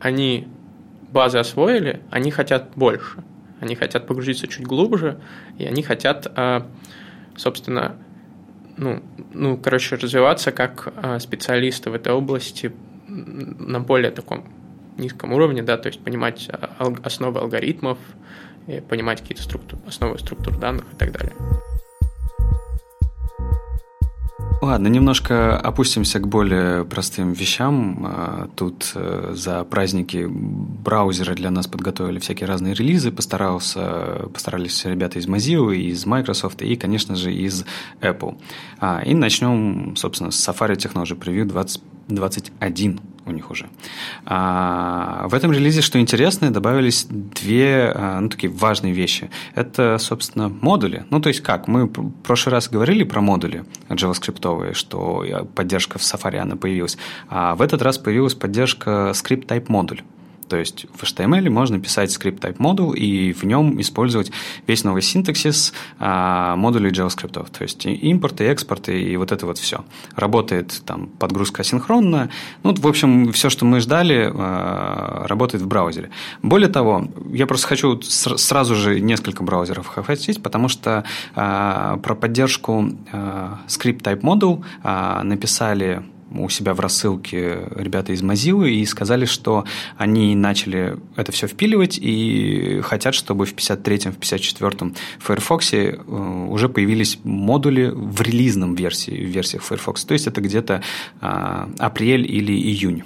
они 0.00 0.48
базы 1.12 1.38
освоили, 1.38 2.02
они 2.10 2.30
хотят 2.30 2.70
больше. 2.76 3.22
Они 3.60 3.74
хотят 3.74 4.06
погрузиться 4.06 4.46
чуть 4.46 4.66
глубже, 4.66 5.20
и 5.58 5.64
они 5.64 5.82
хотят, 5.82 6.26
а, 6.34 6.66
собственно, 7.36 7.96
ну, 8.78 9.02
ну, 9.34 9.58
короче, 9.58 9.96
развиваться 9.96 10.50
как 10.50 10.92
а, 10.96 11.18
специалисты 11.18 11.90
в 11.90 11.94
этой 11.94 12.12
области 12.12 12.72
на 13.06 13.80
более 13.80 14.10
таком 14.10 14.44
низком 14.96 15.32
уровне, 15.32 15.62
да, 15.62 15.76
то 15.76 15.88
есть 15.88 16.02
понимать 16.02 16.48
а, 16.50 16.92
основы 17.02 17.40
алгоритмов 17.40 17.98
понимать 18.88 19.20
какие-то 19.20 19.42
структур, 19.42 19.80
основы 19.86 20.18
структур 20.18 20.56
данных 20.56 20.84
и 20.92 20.96
так 20.96 21.10
далее. 21.10 21.32
Ладно, 24.60 24.88
немножко 24.88 25.58
опустимся 25.58 26.18
к 26.18 26.28
более 26.28 26.84
простым 26.84 27.32
вещам. 27.32 28.04
А, 28.06 28.48
тут 28.56 28.92
э, 28.94 29.32
за 29.34 29.64
праздники 29.64 30.26
браузеры 30.28 31.34
для 31.34 31.50
нас 31.50 31.66
подготовили 31.66 32.18
всякие 32.18 32.46
разные 32.46 32.74
релизы, 32.74 33.10
постарался, 33.10 34.28
постарались 34.34 34.84
ребята 34.84 35.18
из 35.18 35.26
Mozilla, 35.26 35.74
из 35.74 36.04
Microsoft 36.04 36.60
и, 36.60 36.76
конечно 36.76 37.16
же, 37.16 37.32
из 37.32 37.64
Apple. 38.02 38.38
А, 38.80 39.00
и 39.00 39.14
начнем, 39.14 39.96
собственно, 39.96 40.30
с 40.30 40.46
Safari 40.46 40.76
Technology 40.76 41.18
Preview 41.18 41.46
2021 42.16 43.00
у 43.26 43.32
них 43.32 43.50
уже. 43.50 43.68
А, 44.24 45.26
в 45.28 45.34
этом 45.34 45.52
релизе, 45.52 45.82
что 45.82 46.00
интересно, 46.00 46.50
добавились 46.50 47.06
две 47.08 47.94
ну, 48.20 48.28
такие 48.28 48.52
важные 48.52 48.92
вещи. 48.92 49.30
Это, 49.54 49.98
собственно, 49.98 50.48
модули. 50.48 51.04
Ну, 51.10 51.20
то 51.20 51.28
есть 51.28 51.40
как? 51.40 51.68
Мы 51.68 51.84
в 51.84 52.10
прошлый 52.22 52.52
раз 52.52 52.68
говорили 52.68 53.04
про 53.04 53.20
модули 53.20 53.64
JavaScript, 53.88 54.74
что 54.74 55.48
поддержка 55.54 55.98
в 55.98 56.02
Safari 56.02 56.38
она 56.38 56.56
появилась. 56.56 56.98
А 57.28 57.54
в 57.54 57.62
этот 57.62 57.82
раз 57.82 57.98
появилась 57.98 58.34
поддержка 58.34 59.12
script 59.14 59.46
type 59.46 59.66
модуль. 59.68 60.02
То 60.50 60.56
есть 60.56 60.86
в 60.92 61.04
HTML 61.04 61.48
можно 61.48 61.78
писать 61.78 62.10
скрипт 62.10 62.44
type 62.44 62.56
модуль 62.58 62.98
и 62.98 63.32
в 63.32 63.44
нем 63.44 63.80
использовать 63.80 64.32
весь 64.66 64.82
новый 64.82 65.00
синтаксис 65.00 65.72
а, 66.00 66.56
модулей 66.56 66.90
JavaScript. 66.90 67.32
То 67.32 67.62
есть 67.62 67.86
импорты, 67.86 68.44
экспорты 68.44 69.00
и 69.00 69.16
вот 69.16 69.30
это 69.30 69.46
вот 69.46 69.58
все. 69.58 69.84
Работает 70.16 70.82
там 70.84 71.06
подгрузка 71.06 71.62
асинхронно. 71.62 72.30
Ну, 72.64 72.74
в 72.74 72.86
общем, 72.86 73.30
все, 73.32 73.48
что 73.48 73.64
мы 73.64 73.78
ждали, 73.78 74.28
а, 74.34 75.26
работает 75.28 75.62
в 75.62 75.68
браузере. 75.68 76.10
Более 76.42 76.68
того, 76.68 77.08
я 77.32 77.46
просто 77.46 77.68
хочу 77.68 78.00
сразу 78.02 78.74
же 78.74 79.00
несколько 79.00 79.44
браузеров 79.44 79.96
охватить, 79.96 80.42
потому 80.42 80.68
что 80.68 81.04
а, 81.36 81.98
про 81.98 82.16
поддержку 82.16 82.90
script 83.68 84.02
type 84.02 84.20
модуль 84.22 84.64
а, 84.82 85.22
написали 85.22 86.02
у 86.34 86.48
себя 86.48 86.74
в 86.74 86.80
рассылке 86.80 87.68
ребята 87.74 88.12
из 88.12 88.22
Mozilla 88.22 88.68
и 88.68 88.84
сказали, 88.86 89.24
что 89.24 89.64
они 89.96 90.34
начали 90.34 90.96
это 91.16 91.32
все 91.32 91.46
впиливать 91.46 91.98
и 92.00 92.80
хотят, 92.82 93.14
чтобы 93.14 93.46
в 93.46 93.54
53-м, 93.54 94.12
в 94.12 94.18
54-м 94.18 94.94
Firefox 95.18 95.72
э, 95.72 95.96
уже 96.48 96.68
появились 96.68 97.18
модули 97.24 97.90
в 97.94 98.20
релизном 98.22 98.74
версии, 98.74 99.10
в 99.10 99.28
версиях 99.28 99.62
Firefox. 99.62 100.04
То 100.04 100.14
есть 100.14 100.26
это 100.26 100.40
где-то 100.40 100.82
а, 101.20 101.68
апрель 101.78 102.30
или 102.30 102.52
июнь. 102.52 103.02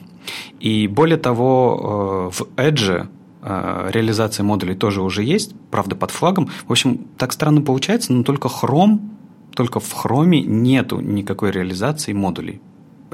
И 0.61 0.87
более 0.87 1.19
того, 1.19 2.31
э, 2.33 2.37
в 2.37 2.43
Edge 2.57 3.07
э, 3.43 3.91
реализация 3.93 4.45
модулей 4.45 4.75
тоже 4.75 5.03
уже 5.03 5.23
есть, 5.23 5.55
правда, 5.71 5.97
под 5.97 6.11
флагом. 6.11 6.51
В 6.67 6.73
общем, 6.73 7.07
так 7.19 7.33
странно 7.33 7.61
получается, 7.61 8.13
но 8.13 8.23
только 8.23 8.49
Chrome, 8.49 9.01
только 9.55 9.81
в 9.81 10.05
Chrome 10.05 10.41
нету 10.41 11.01
никакой 11.01 11.51
реализации 11.51 12.13
модулей. 12.13 12.61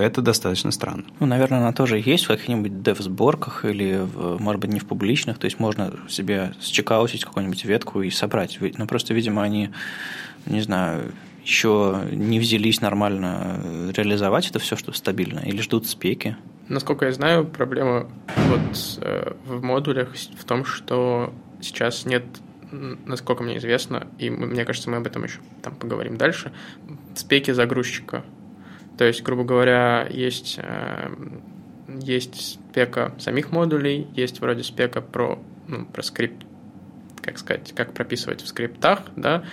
Это 0.01 0.23
достаточно 0.23 0.71
странно. 0.71 1.05
Ну, 1.21 1.27
наверное, 1.27 1.59
она 1.59 1.73
тоже 1.73 1.99
есть 1.99 2.25
в 2.25 2.29
каких-нибудь 2.29 2.83
дев-сборках 2.83 3.65
или, 3.65 4.01
в, 4.01 4.41
может 4.41 4.61
быть, 4.61 4.73
не 4.73 4.81
в 4.81 4.87
публичных. 4.87 5.39
То 5.39 5.45
есть 5.45 5.59
можно 5.59 5.93
себе 6.09 6.53
счекаутить 6.61 7.25
какую-нибудь 7.25 7.65
ветку 7.65 8.03
и 8.03 8.11
собрать. 8.11 8.59
Но 8.61 8.69
ну, 8.79 8.87
просто, 8.87 9.15
видимо, 9.15 9.43
они, 9.43 9.71
не 10.47 10.61
знаю, 10.63 11.13
еще 11.45 12.03
не 12.13 12.39
взялись 12.39 12.81
нормально 12.81 13.91
реализовать 13.95 14.49
это 14.49 14.59
все, 14.59 14.77
что 14.77 14.93
стабильно, 14.93 15.41
или 15.41 15.61
ждут 15.61 15.87
спеки. 15.87 16.37
Насколько 16.69 17.07
я 17.07 17.13
знаю, 17.13 17.45
проблема 17.45 18.09
вот 18.49 18.99
э, 19.01 19.33
в 19.47 19.63
модулях 19.63 20.15
в 20.39 20.45
том, 20.45 20.65
что 20.65 21.33
сейчас 21.61 22.07
нет 22.07 22.25
насколько 22.73 23.43
мне 23.43 23.59
известно, 23.59 24.07
и 24.19 24.31
мне 24.31 24.65
кажется, 24.65 24.91
мы 24.91 24.99
об 24.99 25.07
этом 25.07 25.25
еще 25.25 25.41
там 25.63 25.75
поговорим 25.75 26.17
дальше, 26.17 26.53
спеки 27.15 27.51
загрузчика. 27.51 28.25
То 29.01 29.07
есть, 29.07 29.23
грубо 29.23 29.45
говоря, 29.45 30.07
есть, 30.11 30.61
э, 30.63 31.09
есть 32.03 32.59
спека 32.69 33.15
самих 33.19 33.51
модулей, 33.51 34.07
есть 34.15 34.43
вроде 34.43 34.63
спека 34.63 35.01
про, 35.01 35.39
ну, 35.69 35.87
про 35.87 36.03
скрипт, 36.03 36.45
как 37.23 37.39
сказать, 37.39 37.73
как 37.75 37.95
прописывать 37.95 38.43
в 38.43 38.47
скриптах, 38.47 39.05
да, 39.17 39.45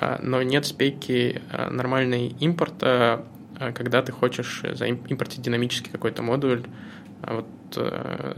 э, 0.00 0.18
но 0.22 0.40
нет 0.42 0.66
спеки 0.66 1.42
э, 1.50 1.70
нормальной 1.70 2.28
импорта, 2.38 3.26
когда 3.74 4.02
ты 4.02 4.12
хочешь 4.12 4.62
импортить 4.62 5.42
динамически 5.42 5.88
какой-то 5.90 6.22
модуль, 6.22 6.62
вот, 7.22 7.46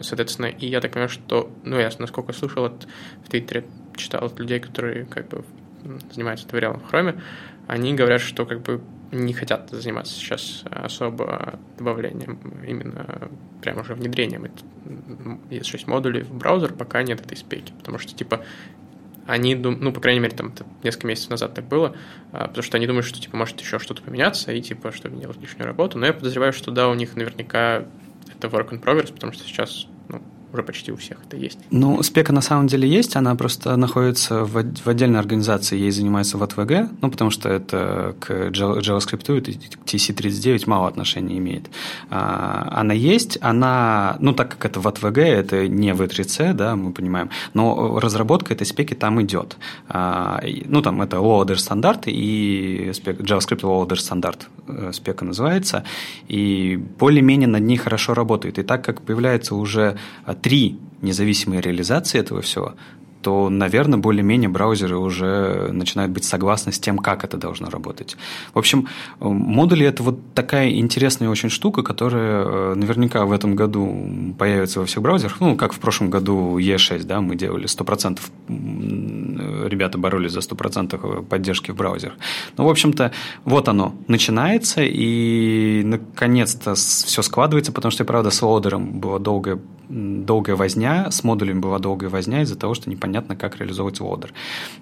соответственно, 0.00 0.47
и 0.47 0.66
я 0.66 0.80
так 0.80 0.92
понимаю, 0.92 1.11
что, 1.11 1.50
ну, 1.62 1.78
я, 1.78 1.90
насколько 1.99 2.33
слышал 2.33 2.64
от, 2.64 2.88
в 3.23 3.28
Твиттере, 3.28 3.66
читал 3.97 4.25
от 4.25 4.38
людей, 4.38 4.61
которые 4.61 5.04
как 5.04 5.28
бы 5.28 5.44
занимаются 6.11 6.47
туториалом 6.47 6.80
в 6.80 6.90
Chrome, 6.90 7.21
они 7.66 7.94
говорят, 7.94 8.23
что 8.23 8.47
как 8.47 8.62
бы 8.62 8.80
не 9.14 9.33
хотят 9.33 9.71
заниматься 9.71 10.14
сейчас 10.14 10.64
особо 10.71 11.59
добавлением, 11.78 12.38
именно 12.66 13.30
прямо 13.62 13.80
уже 13.80 13.94
внедрением. 13.94 14.50
Есть 15.50 15.66
6 15.66 15.87
модулей 15.87 16.23
в 16.23 16.35
браузер, 16.35 16.73
пока 16.73 17.02
нет 17.02 17.21
этой 17.21 17.37
спеки, 17.37 17.73
потому 17.78 17.99
что, 17.99 18.14
типа, 18.14 18.44
они, 19.26 19.54
ну, 19.54 19.92
по 19.92 20.00
крайней 20.00 20.21
мере, 20.21 20.37
там 20.37 20.52
несколько 20.83 21.06
месяцев 21.06 21.30
назад 21.30 21.54
так 21.54 21.66
было, 21.66 21.97
а, 22.33 22.49
потому 22.49 22.62
что 22.62 22.76
они 22.76 22.87
думают, 22.87 23.06
что, 23.06 23.21
типа, 23.21 23.37
может 23.37 23.59
еще 23.61 23.78
что-то 23.78 24.02
поменяться, 24.02 24.52
и, 24.52 24.61
типа, 24.61 24.92
чтобы 24.92 25.16
не 25.16 25.23
делать 25.23 25.40
лишнюю 25.40 25.66
работу, 25.66 25.99
но 25.99 26.06
я 26.06 26.12
подозреваю, 26.12 26.52
что, 26.52 26.71
да, 26.71 26.88
у 26.88 26.94
них 26.94 27.16
наверняка 27.16 27.85
это 28.37 28.49
work 28.49 28.71
in 28.71 28.83
progress, 28.83 29.12
потому 29.12 29.33
что 29.33 29.44
сейчас, 29.44 29.87
ну, 30.09 30.23
уже 30.54 30.62
почти 30.62 30.92
у 30.92 30.96
всех 30.96 31.18
это 31.26 31.37
есть. 31.37 31.58
Ну, 31.70 32.02
спека 32.02 32.32
на 32.32 32.40
самом 32.40 32.68
деле 32.68 32.88
есть, 32.88 33.16
она 33.16 33.34
просто 33.34 33.76
находится 33.76 34.44
в, 34.44 34.62
в 34.62 34.87
отдельной 34.88 35.18
организации, 35.18 35.76
ей 35.76 35.90
занимается 35.90 36.38
в 36.38 36.42
АТВГ, 36.42 36.90
ну, 37.02 37.11
потому 37.11 37.30
что 37.30 37.49
это 37.49 38.14
к 38.20 38.30
JavaScript 38.30 39.50
и 39.50 39.52
к 39.52 39.84
TC39 39.84 40.62
мало 40.66 40.88
отношения 40.88 41.37
имеет. 41.38 41.70
А, 42.11 42.68
она 42.73 42.94
есть, 42.94 43.37
она, 43.40 44.16
ну, 44.20 44.32
так 44.32 44.50
как 44.50 44.64
это 44.64 44.80
в 44.80 44.88
АТВГ, 44.88 45.18
это 45.18 45.68
не 45.68 45.90
V3C, 45.90 46.54
да, 46.54 46.76
мы 46.76 46.92
понимаем, 46.92 47.30
но 47.52 47.99
разработка 47.99 48.54
этой 48.54 48.66
спеки 48.66 48.94
там 48.94 49.20
идет. 49.23 49.56
А, 49.88 50.40
ну, 50.64 50.82
там 50.82 51.02
это 51.02 51.16
Loader 51.16 51.56
стандарт 51.56 52.04
и 52.06 52.92
спек, 52.94 53.20
JavaScript 53.20 53.61
Loader 53.62 53.96
стандарт 53.96 54.49
э, 54.68 54.92
спека 54.92 55.25
называется, 55.25 55.84
и 56.28 56.76
более-менее 56.99 57.49
над 57.49 57.62
ней 57.62 57.76
хорошо 57.76 58.14
работает. 58.14 58.58
И 58.58 58.62
так 58.62 58.84
как 58.84 59.02
появляется 59.02 59.56
уже 59.56 59.99
три 60.45 60.79
независимые 61.01 61.63
реализации 61.63 62.21
этого 62.21 62.43
всего, 62.43 62.75
то, 63.23 63.49
наверное, 63.49 63.99
более-менее 63.99 64.51
браузеры 64.51 64.99
уже 64.99 65.71
начинают 65.73 66.13
быть 66.13 66.25
согласны 66.25 66.71
с 66.71 66.79
тем, 66.79 66.99
как 66.99 67.25
это 67.25 67.39
должно 67.39 67.71
работать. 67.71 68.19
В 68.53 68.59
общем, 68.59 68.87
модули– 69.21 69.87
это 69.91 70.03
вот 70.03 70.19
такая 70.35 70.71
интересная 70.73 71.31
очень 71.31 71.49
штука, 71.49 71.83
которая 71.83 72.45
э, 72.45 72.75
наверняка 72.75 73.25
в 73.25 73.33
этом 73.33 73.57
году 73.57 74.35
появится 74.39 74.81
во 74.81 74.87
всех 74.87 75.03
браузерах. 75.03 75.41
Ну, 75.41 75.57
как 75.57 75.73
в 75.73 75.79
прошлом 75.79 76.11
году 76.11 76.59
E6, 76.59 77.05
да, 77.05 77.23
мы 77.23 77.37
делали 77.37 77.67
100%, 77.67 78.21
ребята 79.67 79.97
боролись 79.97 80.33
за 80.33 80.41
100% 80.41 81.25
поддержки 81.25 81.71
в 81.71 81.77
браузерах. 81.77 82.17
Ну, 82.59 82.67
в 82.67 82.69
общем-то, 82.69 83.13
вот 83.47 83.69
оно 83.69 83.95
начинается, 84.07 84.83
и 84.83 85.83
наконец-то 85.83 86.75
все 86.75 87.23
складывается, 87.23 87.73
потому 87.73 87.91
что, 87.91 88.05
правда, 88.05 88.29
с 88.29 88.43
лоудером 88.43 89.01
была 89.01 89.19
долгая 89.19 89.59
долгая 89.88 90.57
возня, 90.57 91.11
с 91.11 91.25
модулями 91.25 91.61
была 91.61 91.79
долгая 91.79 92.11
возня 92.11 92.43
из-за 92.43 92.57
того, 92.57 92.75
что 92.75 92.91
непонятно, 92.91 93.37
как 93.37 93.59
реализовывать 93.59 94.00
лодер. 94.00 94.33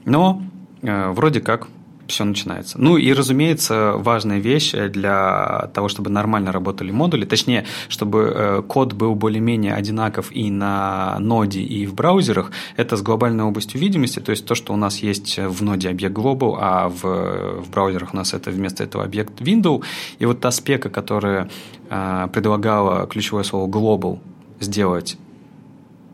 Но 0.04 0.42
э, 0.82 1.10
вроде 1.10 1.40
как 1.40 1.68
все 2.06 2.24
начинается. 2.24 2.80
Ну 2.80 2.96
и, 2.96 3.12
разумеется, 3.12 3.94
важная 3.96 4.38
вещь 4.38 4.72
для 4.72 5.70
того, 5.74 5.88
чтобы 5.88 6.10
нормально 6.10 6.52
работали 6.52 6.90
модули, 6.90 7.24
точнее, 7.24 7.64
чтобы 7.88 8.32
э, 8.34 8.62
код 8.66 8.92
был 8.92 9.14
более-менее 9.14 9.74
одинаков 9.74 10.30
и 10.32 10.50
на 10.50 11.16
ноде, 11.18 11.60
и 11.60 11.86
в 11.86 11.94
браузерах, 11.94 12.50
это 12.76 12.96
с 12.96 13.02
глобальной 13.02 13.44
областью 13.44 13.80
видимости, 13.80 14.20
то 14.20 14.30
есть 14.30 14.46
то, 14.46 14.54
что 14.54 14.72
у 14.72 14.76
нас 14.76 14.98
есть 14.98 15.38
в 15.38 15.62
ноде 15.62 15.88
объект 15.88 16.14
Global, 16.16 16.56
а 16.60 16.88
в, 16.88 17.62
в 17.62 17.70
браузерах 17.70 18.12
у 18.12 18.16
нас 18.16 18.34
это 18.34 18.50
вместо 18.50 18.84
этого 18.84 19.04
объект 19.04 19.40
Window, 19.40 19.82
и 20.18 20.26
вот 20.26 20.40
та 20.40 20.50
спека, 20.50 20.90
которая 20.90 21.48
э, 21.88 22.28
предлагала 22.32 23.06
ключевое 23.06 23.44
слово 23.44 23.70
Global 23.70 24.18
сделать 24.62 25.16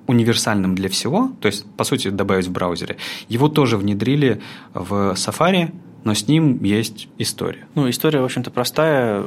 универсальным 0.07 0.75
для 0.75 0.89
всего, 0.89 1.31
то 1.41 1.47
есть, 1.47 1.65
по 1.77 1.85
сути, 1.85 2.09
добавить 2.09 2.47
в 2.47 2.53
браузере, 2.53 2.97
его 3.29 3.49
тоже 3.49 3.77
внедрили 3.77 4.41
в 4.73 5.13
Safari, 5.13 5.71
но 6.05 6.15
с 6.15 6.27
ним 6.27 6.63
есть 6.65 7.09
история. 7.19 7.67
Ну, 7.75 7.91
история, 7.91 8.21
в 8.21 8.25
общем-то, 8.25 8.51
простая, 8.51 9.27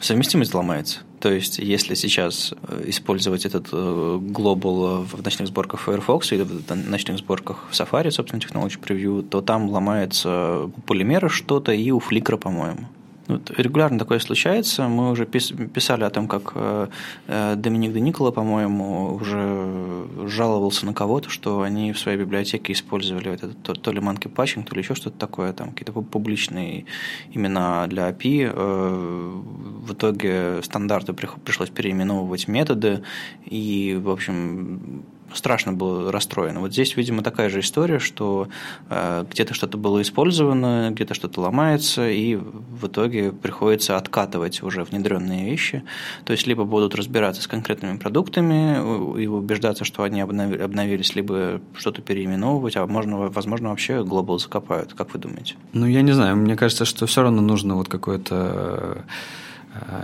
совместимость 0.00 0.52
ломается. 0.52 1.00
То 1.20 1.30
есть, 1.30 1.58
если 1.58 1.94
сейчас 1.94 2.54
э, 2.62 2.84
использовать 2.86 3.44
этот 3.44 3.68
э, 3.72 4.18
глобал 4.20 5.04
в 5.04 5.22
ночных 5.22 5.48
сборках 5.48 5.80
Firefox 5.80 6.32
или 6.32 6.42
в 6.42 6.74
ночных 6.74 7.18
сборках 7.18 7.68
Safari, 7.72 8.10
собственно, 8.10 8.40
Technology 8.40 8.80
Preview, 8.80 9.22
то 9.22 9.40
там 9.40 9.68
ломается 9.68 10.64
у 10.64 10.80
полимера 10.80 11.28
что-то 11.28 11.72
и 11.72 11.90
у 11.90 11.98
Flickr, 11.98 12.38
по-моему. 12.38 12.88
Вот 13.28 13.50
регулярно 13.58 13.98
такое 13.98 14.20
случается. 14.20 14.88
Мы 14.88 15.10
уже 15.10 15.26
писали 15.26 16.04
о 16.04 16.10
том, 16.10 16.28
как 16.28 16.52
э, 16.54 16.88
э, 17.26 17.54
Доминик 17.56 17.92
де 17.92 18.00
Никола, 18.00 18.30
по-моему, 18.30 19.14
уже 19.14 20.06
жаловался 20.26 20.86
на 20.86 20.94
кого-то, 20.94 21.28
что 21.28 21.60
они 21.60 21.92
в 21.92 21.98
своей 21.98 22.16
библиотеке 22.16 22.72
использовали 22.72 23.30
этот, 23.30 23.62
то, 23.62 23.74
то 23.74 23.92
ли 23.92 24.00
monkey 24.00 24.32
patching, 24.32 24.64
то 24.64 24.74
ли 24.74 24.80
еще 24.80 24.94
что-то 24.94 25.18
такое, 25.18 25.52
там 25.52 25.72
какие-то 25.72 25.92
публичные 25.92 26.86
имена 27.34 27.86
для 27.86 28.08
API. 28.08 28.50
Э, 28.54 29.42
в 29.88 29.92
итоге 29.92 30.62
стандарты 30.62 31.12
пришлось 31.12 31.68
переименовывать 31.68 32.48
методы, 32.48 33.02
и, 33.44 34.00
в 34.02 34.08
общем, 34.08 35.04
страшно 35.34 35.72
было 35.72 36.10
расстроено. 36.12 36.60
Вот 36.60 36.72
здесь, 36.72 36.96
видимо, 36.96 37.22
такая 37.22 37.48
же 37.48 37.60
история, 37.60 37.98
что 37.98 38.48
э, 38.88 39.24
где-то 39.30 39.54
что-то 39.54 39.78
было 39.78 40.02
использовано, 40.02 40.90
где-то 40.92 41.14
что-то 41.14 41.40
ломается, 41.40 42.08
и 42.08 42.36
в 42.36 42.86
итоге 42.86 43.32
приходится 43.32 43.96
откатывать 43.96 44.62
уже 44.62 44.84
внедренные 44.84 45.50
вещи. 45.50 45.82
То 46.24 46.32
есть 46.32 46.46
либо 46.46 46.64
будут 46.64 46.94
разбираться 46.94 47.42
с 47.42 47.46
конкретными 47.46 47.98
продуктами 47.98 49.20
и 49.20 49.26
убеждаться, 49.26 49.84
что 49.84 50.02
они 50.02 50.20
обновились, 50.20 51.14
либо 51.14 51.60
что-то 51.74 52.02
переименовывать, 52.02 52.76
а 52.76 52.86
можно, 52.86 53.28
возможно, 53.28 53.70
вообще 53.70 54.04
глобал 54.04 54.38
закопают. 54.38 54.94
Как 54.94 55.12
вы 55.12 55.18
думаете? 55.18 55.54
Ну, 55.72 55.86
я 55.86 56.02
не 56.02 56.12
знаю. 56.12 56.36
Мне 56.36 56.56
кажется, 56.56 56.84
что 56.84 57.06
все 57.06 57.22
равно 57.22 57.42
нужно 57.42 57.76
вот 57.76 57.88
какое-то 57.88 59.04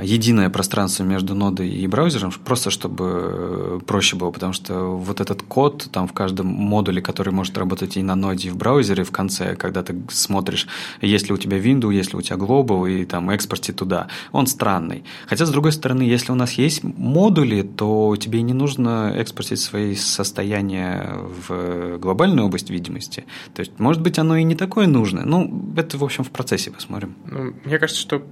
единое 0.02 0.50
пространство 0.50 1.04
между 1.04 1.34
нодой 1.34 1.68
и 1.68 1.86
браузером, 1.86 2.32
просто 2.44 2.70
чтобы 2.70 3.04
э, 3.04 3.80
проще 3.86 4.16
было, 4.16 4.30
потому 4.30 4.52
что 4.52 4.96
вот 4.96 5.20
этот 5.20 5.42
код 5.42 5.88
там 5.92 6.08
в 6.08 6.12
каждом 6.12 6.46
модуле, 6.46 7.02
который 7.02 7.32
может 7.32 7.56
работать 7.58 7.96
и 7.96 8.02
на 8.02 8.14
ноде, 8.14 8.48
и 8.48 8.50
в 8.50 8.56
браузере 8.56 9.04
в 9.04 9.10
конце, 9.10 9.56
когда 9.56 9.82
ты 9.82 9.96
смотришь, 10.08 10.66
есть 11.00 11.28
ли 11.28 11.34
у 11.34 11.36
тебя 11.36 11.58
Windows, 11.58 11.92
есть 11.92 12.12
ли 12.12 12.18
у 12.18 12.22
тебя 12.22 12.36
Global, 12.36 12.90
и 12.90 13.04
там 13.04 13.30
экспорте 13.30 13.72
туда, 13.72 14.08
он 14.32 14.46
странный. 14.46 15.04
Хотя, 15.26 15.46
с 15.46 15.50
другой 15.50 15.72
стороны, 15.72 16.02
если 16.02 16.32
у 16.32 16.36
нас 16.36 16.52
есть 16.52 16.82
модули, 16.82 17.62
то 17.62 18.16
тебе 18.16 18.42
не 18.42 18.52
нужно 18.52 19.12
экспортить 19.16 19.60
свои 19.60 19.94
состояния 19.94 21.14
в 21.48 21.98
глобальную 21.98 22.46
область 22.46 22.70
видимости. 22.70 23.24
То 23.54 23.60
есть, 23.60 23.78
может 23.78 24.02
быть, 24.02 24.18
оно 24.18 24.36
и 24.36 24.44
не 24.44 24.54
такое 24.54 24.86
нужное. 24.86 25.24
Ну, 25.24 25.72
это, 25.76 25.98
в 25.98 26.04
общем, 26.04 26.24
в 26.24 26.30
процессе 26.30 26.70
посмотрим. 26.70 27.14
Ну, 27.26 27.54
мне 27.64 27.78
кажется, 27.78 28.00
что 28.00 28.22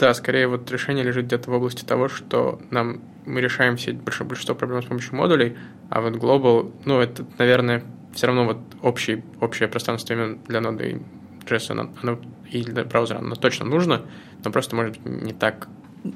да, 0.00 0.14
скорее 0.14 0.48
вот 0.48 0.70
решение 0.70 1.04
лежит 1.04 1.26
где-то 1.26 1.50
в 1.50 1.54
области 1.54 1.84
того, 1.84 2.08
что 2.08 2.58
нам 2.70 3.02
мы 3.26 3.42
решаем 3.42 3.76
все 3.76 3.92
большинство 3.92 4.54
проблем 4.54 4.82
с 4.82 4.86
помощью 4.86 5.14
модулей, 5.14 5.58
а 5.90 6.00
вот 6.00 6.14
Global, 6.14 6.72
ну, 6.86 7.00
это, 7.00 7.26
наверное, 7.38 7.84
все 8.14 8.26
равно 8.26 8.46
вот 8.46 8.58
общий, 8.80 9.22
общее 9.40 9.68
пространство 9.68 10.14
имен 10.14 10.40
для 10.48 10.62
ноды 10.62 11.02
JS, 11.44 11.72
оно, 11.72 11.90
оно, 12.02 12.18
и 12.50 12.64
для 12.64 12.84
браузера 12.84 13.18
оно 13.18 13.34
точно 13.34 13.66
нужно, 13.66 14.06
но 14.42 14.50
просто, 14.50 14.74
может 14.74 14.98
быть, 14.98 15.22
не 15.22 15.34
так 15.34 15.68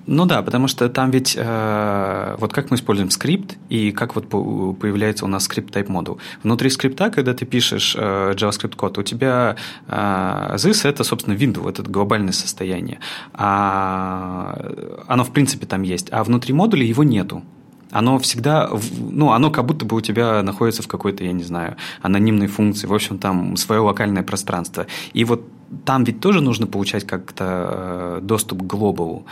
ну 0.06 0.24
да, 0.24 0.42
потому 0.42 0.68
что 0.68 0.88
там 0.88 1.10
ведь 1.10 1.34
э, 1.38 2.36
вот 2.38 2.52
как 2.52 2.70
мы 2.70 2.76
используем 2.76 3.10
скрипт 3.10 3.56
и 3.68 3.92
как 3.92 4.14
вот 4.14 4.28
появляется 4.28 5.24
у 5.24 5.28
нас 5.28 5.44
скрипт 5.44 5.74
type 5.76 5.88
module. 5.88 6.18
Внутри 6.42 6.70
скрипта, 6.70 7.10
когда 7.10 7.34
ты 7.34 7.44
пишешь 7.44 7.94
э, 7.98 8.32
JavaScript 8.32 8.76
код, 8.76 8.96
у 8.98 9.02
тебя 9.02 9.56
э, 9.88 10.54
this 10.54 10.88
это, 10.88 11.04
собственно, 11.04 11.34
window, 11.34 11.68
это 11.68 11.82
глобальное 11.82 12.32
состояние. 12.32 12.98
А 13.34 14.58
оно, 15.06 15.24
в 15.24 15.32
принципе, 15.32 15.66
там 15.66 15.82
есть. 15.82 16.08
А 16.12 16.24
внутри 16.24 16.54
модуля 16.54 16.84
его 16.84 17.04
нету 17.04 17.42
оно 17.90 18.18
всегда, 18.18 18.68
ну, 18.98 19.30
оно 19.30 19.52
как 19.52 19.66
будто 19.66 19.84
бы 19.84 19.96
у 19.96 20.00
тебя 20.00 20.42
находится 20.42 20.82
в 20.82 20.88
какой-то, 20.88 21.22
я 21.22 21.30
не 21.30 21.44
знаю, 21.44 21.76
анонимной 22.02 22.48
функции, 22.48 22.88
в 22.88 22.92
общем, 22.92 23.18
там 23.18 23.56
свое 23.56 23.80
локальное 23.82 24.24
пространство. 24.24 24.86
И 25.12 25.24
вот 25.24 25.44
там 25.84 26.02
ведь 26.02 26.18
тоже 26.18 26.40
нужно 26.40 26.66
получать 26.66 27.06
как-то 27.06 27.44
э, 27.46 28.18
доступ 28.20 28.62
к 28.62 28.66
глобалу 28.66 29.26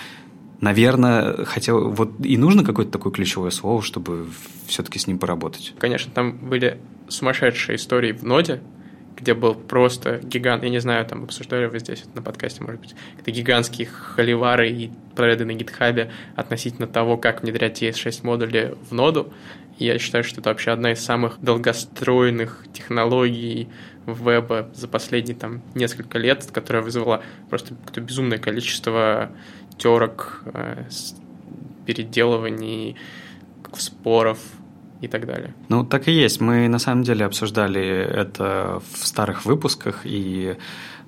наверное, 0.63 1.45
хотел, 1.45 1.91
вот 1.91 2.13
и 2.25 2.39
нужно 2.39 2.65
какое-то 2.65 2.93
такое 2.93 3.13
ключевое 3.13 3.51
слово, 3.51 3.83
чтобы 3.83 4.29
все-таки 4.67 4.99
с 4.99 5.07
ним 5.07 5.19
поработать. 5.19 5.75
Конечно, 5.79 6.11
там 6.15 6.39
были 6.39 6.79
сумасшедшие 7.09 7.77
истории 7.77 8.13
в 8.13 8.23
ноде, 8.23 8.63
где 9.17 9.35
был 9.35 9.55
просто 9.55 10.21
гигант, 10.23 10.63
я 10.63 10.71
не 10.71 10.81
знаю, 10.81 11.05
там 11.05 11.25
обсуждали 11.25 11.67
вы 11.67 11.81
здесь 11.81 12.05
на 12.15 12.23
подкасте, 12.23 12.63
может 12.63 12.81
быть, 12.81 12.95
это 13.19 13.31
гигантские 13.33 13.89
холивары 13.89 14.71
и 14.71 14.91
проекты 15.17 15.45
на 15.45 15.53
гитхабе 15.53 16.13
относительно 16.37 16.87
того, 16.87 17.17
как 17.17 17.43
внедрять 17.43 17.83
ES6 17.83 18.21
модули 18.23 18.77
в 18.89 18.95
ноду. 18.95 19.33
Я 19.79 19.99
считаю, 19.99 20.23
что 20.23 20.41
это 20.41 20.51
вообще 20.51 20.71
одна 20.71 20.93
из 20.93 21.05
самых 21.05 21.41
долгостроенных 21.41 22.65
технологий 22.73 23.69
веба 24.07 24.71
за 24.75 24.87
последние 24.87 25.37
там 25.37 25.63
несколько 25.75 26.19
лет, 26.19 26.49
которая 26.53 26.83
вызвала 26.83 27.23
просто 27.49 27.75
безумное 27.97 28.39
количество 28.39 29.33
терок, 29.79 30.43
э, 30.55 30.85
переделываний, 31.87 32.97
споров 33.77 34.39
и 35.01 35.09
так 35.09 35.27
далее. 35.27 35.55
Ну, 35.69 35.85
так 35.85 36.09
и 36.09 36.13
есть. 36.13 36.41
Мы 36.41 36.69
на 36.69 36.79
самом 36.79 37.03
деле 37.03 37.25
обсуждали 37.25 37.83
это 37.83 38.81
в 38.93 39.07
старых 39.07 39.45
выпусках. 39.45 40.03
И, 40.05 40.57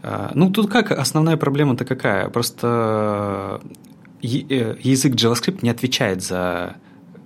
э, 0.02 0.30
ну, 0.34 0.50
тут 0.50 0.70
как 0.70 0.90
основная 0.90 1.36
проблема-то 1.36 1.84
какая? 1.84 2.28
Просто 2.28 3.60
э, 4.22 4.76
язык 4.82 5.14
JavaScript 5.14 5.58
не 5.62 5.70
отвечает 5.70 6.22
за 6.22 6.76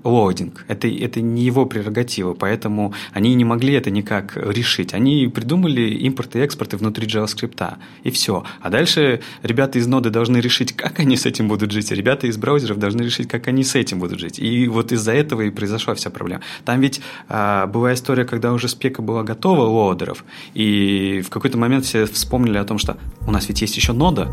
loading. 0.05 0.65
Это, 0.69 0.89
это 0.89 1.21
не 1.21 1.43
его 1.43 1.67
прерогатива, 1.67 2.35
поэтому 2.35 2.95
они 3.13 3.35
не 3.35 3.45
могли 3.45 3.75
это 3.75 3.91
никак 3.91 4.37
решить. 4.37 4.95
Они 4.95 5.29
придумали 5.29 5.91
импорт 5.91 6.37
и 6.37 6.41
экспорты 6.41 6.77
внутри 6.77 7.07
JavaScript, 7.07 7.77
и 8.05 8.11
все. 8.11 8.45
А 8.61 8.71
дальше 8.71 9.21
ребята 9.43 9.79
из 9.79 9.87
ноды 9.87 10.11
должны 10.11 10.39
решить, 10.39 10.73
как 10.73 11.01
они 11.01 11.17
с 11.17 11.27
этим 11.27 11.49
будут 11.49 11.73
жить, 11.73 11.91
ребята 11.91 12.27
из 12.27 12.37
браузеров 12.37 12.79
должны 12.79 13.03
решить, 13.03 13.29
как 13.29 13.49
они 13.49 13.65
с 13.65 13.75
этим 13.75 13.99
будут 13.99 14.21
жить. 14.21 14.39
И 14.39 14.69
вот 14.69 14.93
из-за 14.93 15.13
этого 15.13 15.43
и 15.43 15.51
произошла 15.51 15.95
вся 15.95 16.11
проблема. 16.11 16.43
Там 16.65 16.81
ведь 16.81 17.01
а, 17.29 17.67
была 17.67 17.95
история, 17.95 18.25
когда 18.25 18.53
уже 18.53 18.69
спека 18.69 19.03
была 19.03 19.23
готова 19.23 19.63
лоудеров, 19.63 20.25
и 20.55 21.23
в 21.25 21.31
какой-то 21.31 21.59
момент 21.59 21.85
все 21.85 22.07
вспомнили 22.07 22.59
о 22.59 22.65
том, 22.65 22.79
что 22.79 22.97
у 23.27 23.31
нас 23.31 23.49
ведь 23.49 23.61
есть 23.61 23.77
еще 23.77 23.93
нода, 23.93 24.29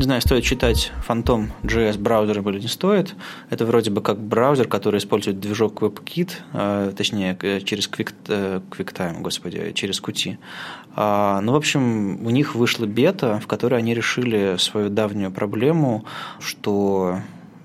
Не 0.00 0.04
знаю, 0.04 0.22
стоит 0.22 0.44
читать 0.44 0.92
Phantom 1.06 1.50
JS 1.62 1.98
браузер 1.98 2.40
или 2.48 2.58
не 2.58 2.68
стоит. 2.68 3.14
Это 3.50 3.66
вроде 3.66 3.90
бы 3.90 4.00
как 4.00 4.18
браузер, 4.18 4.66
который 4.66 4.96
использует 4.96 5.40
движок 5.40 5.82
WebKit, 5.82 6.30
э, 6.54 6.92
точнее, 6.96 7.36
через 7.66 7.86
Quick, 7.86 8.14
э, 8.28 8.60
QuickTime, 8.70 9.20
господи, 9.20 9.72
через 9.74 10.00
Qt. 10.00 10.38
А, 10.96 11.42
ну, 11.42 11.52
в 11.52 11.56
общем, 11.56 12.26
у 12.26 12.30
них 12.30 12.54
вышла 12.54 12.86
бета, 12.86 13.40
в 13.40 13.46
которой 13.46 13.78
они 13.78 13.92
решили 13.92 14.56
свою 14.56 14.88
давнюю 14.88 15.32
проблему, 15.32 16.06
что 16.38 17.18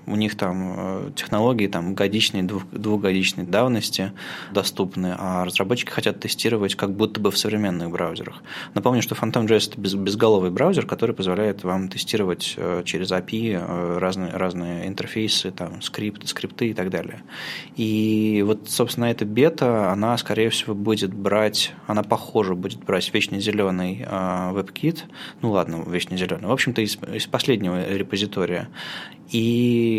у 0.06 0.16
них 0.16 0.36
там 0.36 0.74
э, 0.76 1.10
технологии 1.16 1.66
там 1.66 1.94
годичной, 1.94 2.42
двух, 2.42 2.64
двухгодичной 2.70 3.44
давности 3.44 4.12
доступны, 4.52 5.14
а 5.18 5.44
разработчики 5.44 5.90
хотят 5.90 6.20
тестировать 6.20 6.76
как 6.76 6.92
будто 6.92 7.20
бы 7.20 7.30
в 7.30 7.38
современных 7.38 7.90
браузерах. 7.90 8.42
Напомню, 8.74 9.02
что 9.02 9.14
PhantomJS– 9.14 9.70
это 9.72 9.80
без, 9.80 9.94
безголовый 9.94 10.50
браузер, 10.50 10.86
который 10.86 11.14
позволяет 11.14 11.64
вам 11.64 11.88
тестировать 11.88 12.54
э, 12.56 12.82
через 12.84 13.10
API 13.10 13.58
э, 13.60 13.98
разные, 13.98 14.30
разные 14.30 14.86
интерфейсы, 14.86 15.50
там, 15.50 15.82
скрипты, 15.82 16.28
скрипты 16.28 16.70
и 16.70 16.74
так 16.74 16.90
далее. 16.90 17.22
И 17.76 18.42
вот, 18.46 18.68
собственно, 18.68 19.06
эта 19.06 19.24
бета, 19.24 19.90
она, 19.90 20.16
скорее 20.18 20.50
всего, 20.50 20.74
будет 20.74 21.12
брать, 21.12 21.72
она, 21.86 22.02
похоже, 22.02 22.54
будет 22.54 22.84
брать 22.84 23.12
вечно 23.12 23.40
зеленый 23.40 24.02
WebKit, 24.06 25.00
ну 25.42 25.50
ладно, 25.50 25.84
вечно 25.86 26.16
зеленый, 26.16 26.46
в 26.46 26.52
общем-то, 26.52 26.80
из, 26.80 26.96
из 27.12 27.26
последнего 27.26 27.88
репозитория 27.88 28.68
и 29.30 29.95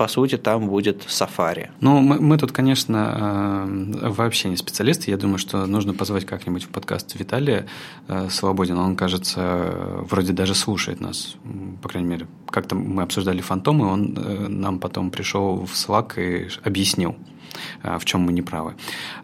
по 0.00 0.08
сути, 0.08 0.38
там 0.38 0.66
будет 0.66 1.04
Safari. 1.08 1.68
Ну, 1.80 2.00
мы, 2.00 2.20
мы 2.20 2.38
тут, 2.38 2.52
конечно, 2.52 3.98
э, 4.02 4.08
вообще 4.08 4.48
не 4.48 4.56
специалисты. 4.56 5.10
Я 5.10 5.18
думаю, 5.18 5.36
что 5.36 5.66
нужно 5.66 5.92
позвать 5.92 6.24
как-нибудь 6.24 6.64
в 6.64 6.68
подкаст 6.68 7.14
Виталия 7.20 7.66
э, 8.08 8.30
Свободина. 8.30 8.82
Он, 8.82 8.96
кажется, 8.96 9.74
вроде 10.10 10.32
даже 10.32 10.54
слушает 10.54 11.00
нас. 11.00 11.36
По 11.82 11.90
крайней 11.90 12.08
мере, 12.08 12.26
как-то 12.46 12.76
мы 12.76 13.02
обсуждали 13.02 13.42
фантомы, 13.42 13.92
он 13.92 14.16
э, 14.16 14.48
нам 14.48 14.78
потом 14.78 15.10
пришел 15.10 15.66
в 15.66 15.74
Slack 15.74 16.14
и 16.16 16.48
объяснил 16.64 17.14
в 17.82 18.04
чем 18.04 18.20
мы 18.20 18.32
неправы. 18.32 18.74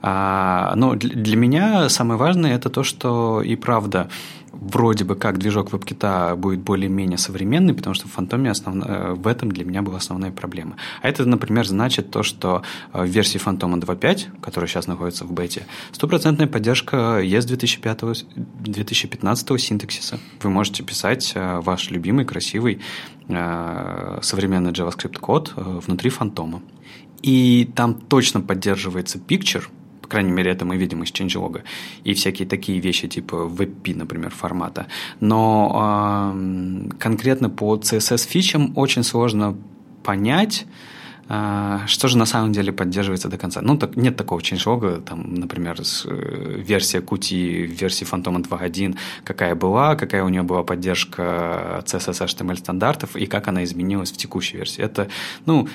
А, 0.03 0.73
но 0.77 0.95
для 0.95 1.37
меня 1.37 1.89
самое 1.89 2.19
важное 2.19 2.57
это 2.57 2.71
то, 2.71 2.83
что 2.83 3.41
и 3.41 3.57
правда 3.57 4.09
вроде 4.61 5.05
бы 5.05 5.17
как 5.17 5.39
движок 5.39 5.71
WebKit 5.71 6.37
будет 6.37 6.61
более-менее 6.61 7.19
современный, 7.19 7.75
потому 7.75 7.95
что 7.95 8.09
в 8.09 8.13
Фантоме 8.13 8.51
основ... 8.51 8.77
Э, 8.85 9.15
в 9.15 9.27
этом 9.27 9.51
для 9.51 9.65
меня 9.65 9.83
была 9.83 9.99
основная 9.99 10.31
проблема. 10.31 10.77
А 11.03 11.09
это, 11.09 11.25
например, 11.25 11.67
значит 11.67 12.11
то, 12.11 12.23
что 12.23 12.63
э, 12.93 13.03
в 13.03 13.07
версии 13.07 13.39
Фантома 13.39 13.79
2.5, 13.79 14.41
которая 14.41 14.69
сейчас 14.69 14.87
находится 14.87 15.25
в 15.25 15.33
бете, 15.33 15.67
стопроцентная 15.93 16.47
поддержка 16.47 17.21
ES 17.23 17.47
2005, 17.47 18.27
2015 18.37 19.61
синтаксиса. 19.61 20.19
Вы 20.43 20.51
можете 20.51 20.83
писать 20.83 21.33
э, 21.35 21.61
ваш 21.61 21.91
любимый, 21.91 22.25
красивый 22.25 22.81
современный 23.29 24.71
JavaScript 24.71 25.19
код 25.19 25.53
внутри 25.57 26.11
Фантома. 26.11 26.63
И 27.23 27.69
там 27.75 27.95
точно 27.95 28.41
поддерживается 28.41 29.19
Picture, 29.19 29.65
По 30.07 30.11
крайней 30.11 30.31
мере, 30.31 30.53
это 30.53 30.65
мы 30.65 30.77
видим 30.77 31.03
из 31.03 31.11
changelog. 31.11 31.63
И 32.05 32.15
всякие 32.15 32.47
такие 32.47 32.79
вещи, 32.79 33.09
типа 33.09 33.35
WebP, 33.35 33.97
например, 33.97 34.31
формата. 34.31 34.87
Но 35.21 36.33
э, 36.33 36.91
конкретно 37.01 37.51
по 37.51 37.77
CSS-фичам 37.77 38.73
очень 38.77 39.03
сложно 39.03 39.57
понять, 40.05 40.67
а, 41.29 41.81
что 41.89 42.07
же 42.07 42.19
на 42.19 42.27
самом 42.27 42.53
деле 42.53 42.73
поддерживается 42.73 43.29
до 43.29 43.37
конца? 43.37 43.61
Ну, 43.63 43.77
так, 43.77 43.97
нет 43.97 44.17
такого 44.17 44.39
changelog, 44.39 45.03
там, 45.03 45.35
например, 45.35 45.77
э, 45.81 46.63
версия 46.69 47.01
Qt, 47.01 47.67
версии 47.81 48.07
Phantom 48.07 48.49
2.1, 48.49 48.97
какая 49.25 49.57
была, 49.57 49.97
какая 49.97 50.23
у 50.23 50.29
нее 50.29 50.43
была 50.43 50.63
поддержка 50.63 51.83
CSS 51.85 52.27
HTML 52.27 52.57
стандартов 52.57 53.17
и 53.17 53.27
как 53.27 53.49
она 53.49 53.65
изменилась 53.65 54.13
в 54.13 54.17
текущей 54.17 54.59
версии. 54.59 54.85
Это, 54.85 55.09
ну, 55.47 55.67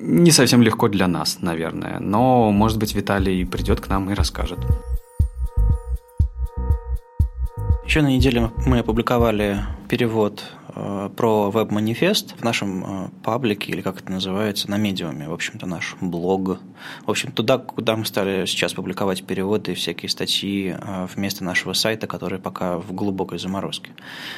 не 0.00 0.30
совсем 0.30 0.62
легко 0.62 0.88
для 0.88 1.06
нас, 1.06 1.38
наверное, 1.40 1.98
но, 2.00 2.50
может 2.50 2.78
быть, 2.78 2.94
Виталий 2.94 3.44
придет 3.46 3.80
к 3.80 3.88
нам 3.88 4.10
и 4.10 4.14
расскажет. 4.14 4.58
Еще 7.84 8.02
на 8.02 8.08
неделе 8.08 8.50
мы 8.66 8.80
опубликовали 8.80 9.60
перевод 9.88 10.42
про 11.16 11.50
веб-манифест 11.50 12.34
в 12.38 12.44
нашем 12.44 12.84
э, 12.84 13.08
паблике, 13.22 13.72
или 13.72 13.80
как 13.80 14.00
это 14.00 14.12
называется, 14.12 14.70
на 14.70 14.76
медиуме, 14.76 15.28
в 15.28 15.32
общем-то, 15.32 15.66
наш 15.66 15.96
блог. 16.00 16.58
В 17.04 17.10
общем, 17.10 17.32
туда, 17.32 17.58
куда 17.58 17.96
мы 17.96 18.04
стали 18.04 18.46
сейчас 18.46 18.74
публиковать 18.74 19.24
переводы 19.24 19.72
и 19.72 19.74
всякие 19.74 20.08
статьи 20.08 20.76
э, 20.78 21.06
вместо 21.14 21.44
нашего 21.44 21.72
сайта, 21.72 22.06
который 22.06 22.38
пока 22.38 22.78
в 22.78 22.92
глубокой 22.92 23.38
заморозке. 23.38 23.90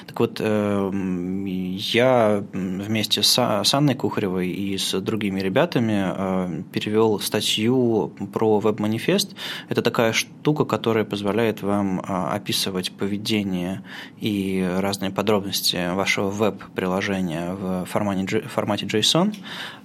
Так 0.07 0.21
вот, 0.21 0.41
я 0.41 2.45
вместе 2.53 3.23
с 3.23 3.75
Анной 3.75 3.95
Кухаревой 3.95 4.49
и 4.49 4.79
с 4.79 4.99
другими 5.01 5.41
ребятами 5.41 6.63
перевел 6.73 7.21
статью 7.21 8.13
про 8.33 8.61
веб-манифест. 8.61 9.35
Это 9.69 9.83
такая 9.83 10.13
штука, 10.13 10.65
которая 10.65 11.05
позволяет 11.05 11.63
вам 11.63 12.01
описывать 12.07 12.93
поведение 12.93 13.83
и 14.19 14.67
разные 14.79 15.11
подробности 15.11 15.95
вашего 15.95 16.30
веб-приложение 16.31 17.53
в 17.53 17.85
формате, 17.85 18.41
формате 18.41 18.87
JSON, 18.87 19.35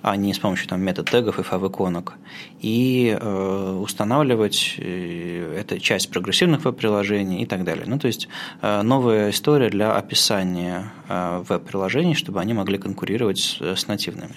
а 0.01 0.15
не 0.15 0.33
с 0.33 0.39
помощью 0.39 0.67
там, 0.67 0.81
метод-тегов 0.81 1.39
и 1.39 1.43
фав-иконок, 1.43 2.13
и 2.61 3.17
э, 3.19 3.79
устанавливать 3.81 4.75
э, 4.77 5.57
это 5.59 5.79
часть 5.79 6.11
прогрессивных 6.11 6.63
веб-приложений 6.65 7.41
и 7.41 7.45
так 7.45 7.63
далее. 7.63 7.85
Ну, 7.87 7.99
то 7.99 8.07
есть 8.07 8.27
э, 8.61 8.81
новая 8.81 9.31
история 9.31 9.69
для 9.69 9.93
описания 9.93 10.91
э, 11.09 11.43
веб-приложений, 11.47 12.15
чтобы 12.15 12.39
они 12.39 12.53
могли 12.53 12.77
конкурировать 12.77 13.39
с, 13.39 13.61
с 13.61 13.87
нативными. 13.87 14.35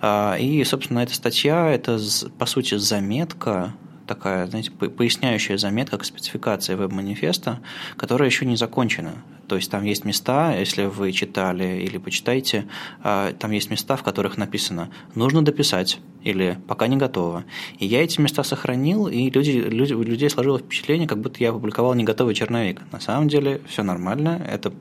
Э, 0.00 0.38
и, 0.38 0.64
собственно, 0.64 1.00
эта 1.00 1.14
статья– 1.14 1.68
это, 1.70 1.98
по 2.38 2.46
сути, 2.46 2.76
заметка 2.76 3.74
такая, 4.10 4.48
знаете, 4.48 4.72
поясняющая 4.72 5.56
заметка 5.56 5.96
к 5.96 6.04
спецификации 6.04 6.74
веб-манифеста, 6.74 7.60
которая 7.96 8.28
еще 8.28 8.44
не 8.44 8.56
закончена. 8.56 9.12
То 9.50 9.56
есть 9.56 9.68
там 9.68 9.82
есть 9.82 10.04
места, 10.04 10.54
если 10.54 10.84
вы 10.84 11.10
читали 11.10 11.82
или 11.82 11.98
почитаете, 11.98 12.68
а, 13.02 13.32
там 13.32 13.50
есть 13.50 13.68
места, 13.68 13.96
в 13.96 14.04
которых 14.04 14.38
написано 14.38 14.90
«нужно 15.16 15.42
дописать» 15.42 15.98
или 16.22 16.56
«пока 16.68 16.86
не 16.86 16.96
готово». 16.96 17.42
И 17.80 17.84
я 17.84 18.04
эти 18.04 18.20
места 18.20 18.44
сохранил, 18.44 19.08
и 19.08 19.28
люди, 19.28 19.50
люди, 19.50 19.92
у 19.92 20.04
людей 20.04 20.30
сложилось 20.30 20.62
впечатление, 20.62 21.08
как 21.08 21.18
будто 21.18 21.40
я 21.40 21.50
опубликовал 21.50 21.94
не 21.94 22.04
готовый 22.04 22.36
черновик. 22.36 22.80
На 22.92 23.00
самом 23.00 23.26
деле 23.26 23.60
все 23.66 23.82
нормально, 23.82 24.40
это 24.48 24.72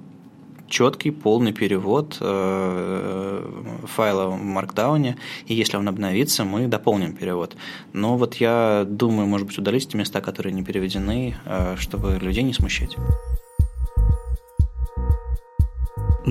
четкий, 0.67 1.09
полный 1.09 1.51
перевод 1.51 2.17
э, 2.21 3.43
файла 3.85 4.27
в 4.27 4.39
Markdown, 4.39 5.15
и 5.47 5.53
если 5.55 5.77
он 5.77 5.87
обновится, 5.87 6.45
мы 6.45 6.67
дополним 6.67 7.13
перевод. 7.13 7.55
Но 7.91 8.17
вот 8.17 8.35
я 8.35 8.85
думаю, 8.87 9.27
может 9.27 9.47
быть, 9.47 9.57
удалить 9.57 9.89
те 9.89 9.97
места, 9.97 10.21
которые 10.21 10.53
не 10.53 10.61
переведены, 10.61 11.35
э, 11.45 11.75
чтобы 11.79 12.19
людей 12.21 12.43
не 12.43 12.53
смущать. 12.53 12.95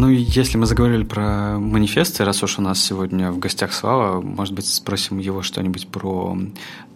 Ну, 0.00 0.08
если 0.08 0.58
мы 0.58 0.66
заговорили 0.66 1.04
про 1.04 1.58
манифесты, 1.58 2.24
раз 2.24 2.42
уж 2.42 2.58
у 2.58 2.62
нас 2.62 2.82
сегодня 2.82 3.32
в 3.32 3.38
гостях 3.38 3.72
Слава, 3.72 4.20
может 4.20 4.54
быть, 4.54 4.66
спросим 4.66 5.18
его 5.18 5.42
что-нибудь 5.42 5.88
про 5.88 6.38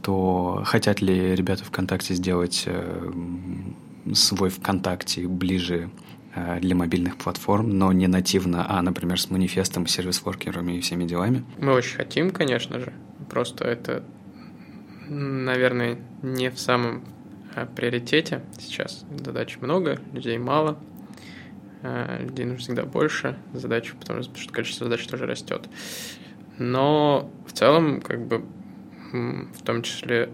то, 0.03 0.62
хотят 0.65 1.01
ли 1.01 1.35
ребята 1.35 1.65
ВКонтакте 1.65 2.15
сделать 2.15 2.65
э, 2.67 3.12
свой 4.15 4.51
ВКонтакте 4.51 5.27
ближе 5.27 5.91
Э, 6.35 6.59
для 6.61 6.75
мобильных 6.75 7.19
платформ, 7.19 7.69
но 7.69 7.93
не 7.93 8.07
нативно, 8.07 8.65
а, 8.67 8.81
например, 8.81 9.21
с 9.21 9.29
манифестом, 9.29 9.87
сервис-воркерами 9.87 10.79
и 10.79 10.81
всеми 10.81 11.05
делами? 11.05 11.45
Мы 11.59 11.75
очень 11.75 11.97
хотим, 11.97 12.31
конечно 12.31 12.79
же. 12.81 12.95
Просто 13.29 13.65
это, 13.65 14.03
наверное, 15.09 15.99
не 16.23 16.51
в 16.51 16.59
самом 16.59 17.05
э, 17.55 17.67
приоритете 17.67 18.41
сейчас. 18.59 19.05
Задач 19.23 19.59
много, 19.61 20.01
людей 20.15 20.38
мало. 20.38 20.79
Э, 21.83 22.18
людей 22.23 22.45
нужно 22.45 22.61
всегда 22.61 22.85
больше 22.85 23.37
задач, 23.53 23.92
потому 23.99 24.23
что 24.23 24.53
количество 24.53 24.87
задач 24.87 25.07
тоже 25.07 25.27
растет. 25.27 25.68
Но 26.59 27.31
в 27.47 27.53
целом, 27.53 28.01
как 28.01 28.25
бы, 28.27 28.45
в 29.12 29.62
том 29.64 29.83
числе 29.83 30.31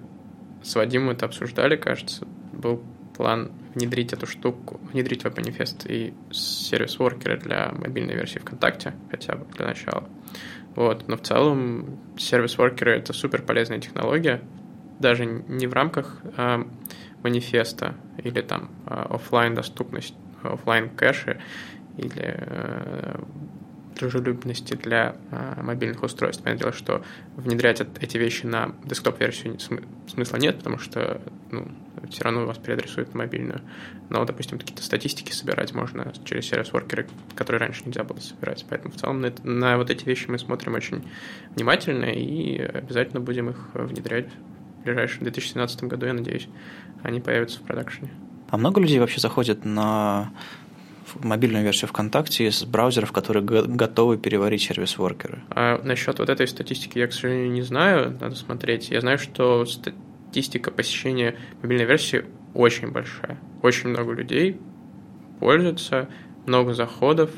с 0.63 0.75
Вадимом 0.75 1.11
это 1.11 1.27
обсуждали, 1.27 1.77
кажется, 1.77 2.27
был 2.53 2.83
план 3.17 3.51
внедрить 3.75 4.13
эту 4.13 4.27
штуку, 4.27 4.81
внедрить 4.93 5.25
веб-манифест 5.25 5.87
и 5.87 6.15
сервис-воркеры 6.31 7.39
для 7.39 7.73
мобильной 7.73 8.15
версии 8.15 8.39
ВКонтакте, 8.39 8.95
хотя 9.11 9.37
бы 9.37 9.47
для 9.57 9.67
начала. 9.67 10.05
Вот. 10.75 11.09
Но 11.09 11.17
в 11.17 11.23
целом 11.23 11.99
сервис-воркеры— 12.17 12.93
это 12.97 13.13
супер 13.13 13.43
полезная 13.43 13.81
технология, 13.81 14.43
даже 15.01 15.27
не 15.27 15.67
в 15.67 15.73
рамках 15.73 16.21
а, 16.37 16.67
манифеста 17.23 17.95
или 18.23 18.41
там 18.41 18.71
а, 18.87 19.15
офлайн 19.15 19.55
доступность, 19.55 20.15
офлайн 20.43 20.91
кэши 20.91 21.41
или 21.97 22.37
а, 22.39 23.25
дружелюбности 23.99 24.75
для 24.75 25.17
а, 25.31 25.61
мобильных 25.63 26.03
устройств. 26.03 26.43
Понятное 26.43 26.71
дело, 26.71 26.73
что 26.73 27.05
внедрять 27.37 27.81
эти 28.01 28.17
вещи 28.17 28.47
на 28.47 28.75
десктоп-версию 28.85 29.59
смысла 30.07 30.37
нет, 30.37 30.59
потому 30.59 30.79
что 30.79 31.21
ну, 31.51 31.69
все 32.11 32.25
равно 32.25 32.47
вас 32.47 32.59
переадресуют 32.59 33.13
на 33.15 33.19
мобильную. 33.19 33.61
Но, 34.09 34.25
допустим, 34.25 34.59
какие-то 34.59 34.83
статистики 34.83 35.33
собирать 35.33 35.75
можно 35.75 36.13
через 36.25 36.47
сервис-воркеры, 36.47 37.07
которые 37.35 37.61
раньше 37.61 37.83
нельзя 37.85 38.05
было 38.05 38.19
собирать. 38.19 38.65
Поэтому 38.69 38.93
в 38.93 38.97
целом 38.97 39.21
на, 39.21 39.33
на 39.43 39.77
вот 39.77 39.91
эти 39.91 40.05
вещи 40.05 40.27
мы 40.29 40.39
смотрим 40.39 40.75
очень 40.75 41.09
внимательно 41.55 42.07
и 42.07 42.59
обязательно 42.59 43.21
будем 43.21 43.51
их 43.51 43.71
внедрять 43.75 44.29
в 44.81 44.85
ближайшем 44.85 45.25
2017 45.25 45.85
году, 45.85 46.07
я 46.07 46.13
надеюсь, 46.13 46.49
они 47.03 47.21
появятся 47.21 47.59
в 47.59 47.63
продакшене. 47.63 48.11
А 48.51 48.57
много 48.57 48.81
людей 48.81 48.99
вообще 48.99 49.21
заходят 49.21 49.65
на 49.65 50.33
мобильную 51.21 51.65
версию 51.65 51.89
ВКонтакте 51.89 52.47
из 52.47 52.65
браузеров, 52.65 53.13
которые 53.13 53.43
готовы 53.43 54.19
переварить 54.19 54.63
сервис-воркеры? 54.63 55.43
А 55.51 55.81
насчет 55.83 56.19
вот 56.19 56.29
этой 56.29 56.47
статистики 56.47 56.99
я, 56.99 57.07
к 57.07 57.13
сожалению, 57.13 57.51
не 57.51 57.63
знаю, 57.63 58.17
надо 58.21 58.35
смотреть. 58.37 58.91
Я 58.91 59.01
знаю, 59.01 59.19
что 59.19 59.65
статистика 59.67 60.71
посещения 60.71 61.37
мобильной 61.63 61.85
версии 61.85 62.25
очень 62.55 62.91
большая. 62.91 63.39
Очень 63.63 63.91
много 63.91 64.13
людей 64.13 64.59
пользуются, 65.41 66.09
много 66.47 66.75
заходов, 66.75 67.31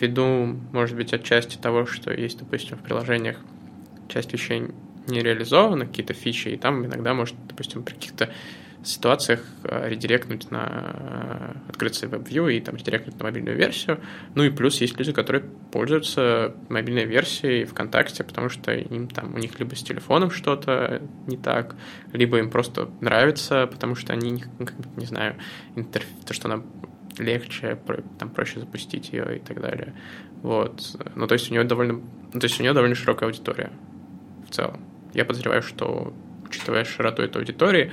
ввиду, 0.00 0.58
может 0.72 0.96
быть, 0.96 1.12
отчасти 1.12 1.56
того, 1.56 1.86
что 1.86 2.12
есть, 2.12 2.38
допустим, 2.38 2.78
в 2.78 2.82
приложениях 2.82 3.36
часть 4.08 4.32
вещей 4.32 4.68
не 5.06 5.20
реализована, 5.20 5.86
какие-то 5.86 6.14
фичи, 6.14 6.48
и 6.48 6.56
там 6.56 6.84
иногда 6.86 7.14
может, 7.14 7.34
допустим, 7.46 7.82
при 7.82 7.94
каких-то 7.94 8.30
ситуациях 8.82 9.44
э, 9.64 9.88
редиректнуть 9.88 10.50
на 10.50 10.66
э, 10.66 11.70
открыться 11.70 12.06
WebView 12.06 12.52
и 12.52 12.60
там 12.60 12.76
редиректнуть 12.76 13.18
на 13.18 13.24
мобильную 13.24 13.56
версию. 13.56 14.00
Ну 14.34 14.44
и 14.44 14.50
плюс 14.50 14.80
есть 14.80 14.98
люди, 14.98 15.12
которые 15.12 15.44
пользуются 15.72 16.54
мобильной 16.68 17.04
версией 17.04 17.64
ВКонтакте, 17.64 18.24
потому 18.24 18.48
что 18.48 18.72
им 18.72 19.08
там 19.08 19.34
у 19.34 19.38
них 19.38 19.58
либо 19.58 19.74
с 19.74 19.82
телефоном 19.82 20.30
что-то 20.30 21.02
не 21.26 21.36
так, 21.36 21.76
либо 22.12 22.38
им 22.38 22.50
просто 22.50 22.90
нравится, 23.00 23.66
потому 23.66 23.94
что 23.94 24.12
они, 24.12 24.44
не 24.96 25.06
знаю, 25.06 25.36
интерф... 25.76 26.06
то, 26.26 26.32
что 26.32 26.50
она 26.50 26.62
легче, 27.18 27.78
там 28.18 28.30
проще 28.30 28.60
запустить 28.60 29.12
ее 29.12 29.36
и 29.36 29.40
так 29.40 29.60
далее. 29.60 29.94
Вот. 30.42 30.96
Ну, 31.14 31.26
то 31.26 31.34
есть 31.34 31.50
у 31.50 31.52
нее 31.52 31.64
довольно, 31.64 32.00
ну, 32.32 32.40
то 32.40 32.44
есть 32.44 32.58
у 32.58 32.62
нее 32.62 32.72
довольно 32.72 32.94
широкая 32.94 33.28
аудитория 33.28 33.70
в 34.48 34.54
целом. 34.54 34.80
Я 35.12 35.24
подозреваю, 35.24 35.62
что 35.62 36.14
учитывая 36.50 36.84
широту 36.84 37.22
этой 37.22 37.38
аудитории, 37.38 37.92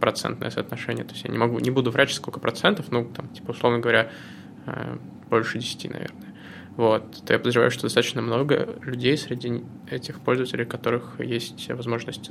процентное 0.00 0.50
соотношение. 0.50 1.04
То 1.04 1.12
есть 1.12 1.24
я 1.24 1.30
не 1.30 1.38
могу, 1.38 1.58
не 1.58 1.70
буду 1.70 1.90
врать, 1.90 2.12
сколько 2.12 2.40
процентов, 2.40 2.86
ну, 2.90 3.04
там, 3.04 3.28
типа, 3.28 3.50
условно 3.50 3.78
говоря, 3.78 4.10
э, 4.66 4.96
больше 5.28 5.58
10, 5.58 5.90
наверное. 5.90 6.30
Вот, 6.76 7.24
то 7.26 7.32
я 7.32 7.38
подозреваю, 7.38 7.70
что 7.70 7.82
достаточно 7.82 8.22
много 8.22 8.76
людей 8.82 9.16
среди 9.18 9.62
этих 9.90 10.20
пользователей, 10.20 10.64
у 10.64 10.68
которых 10.68 11.16
есть 11.18 11.68
возможность 11.68 12.30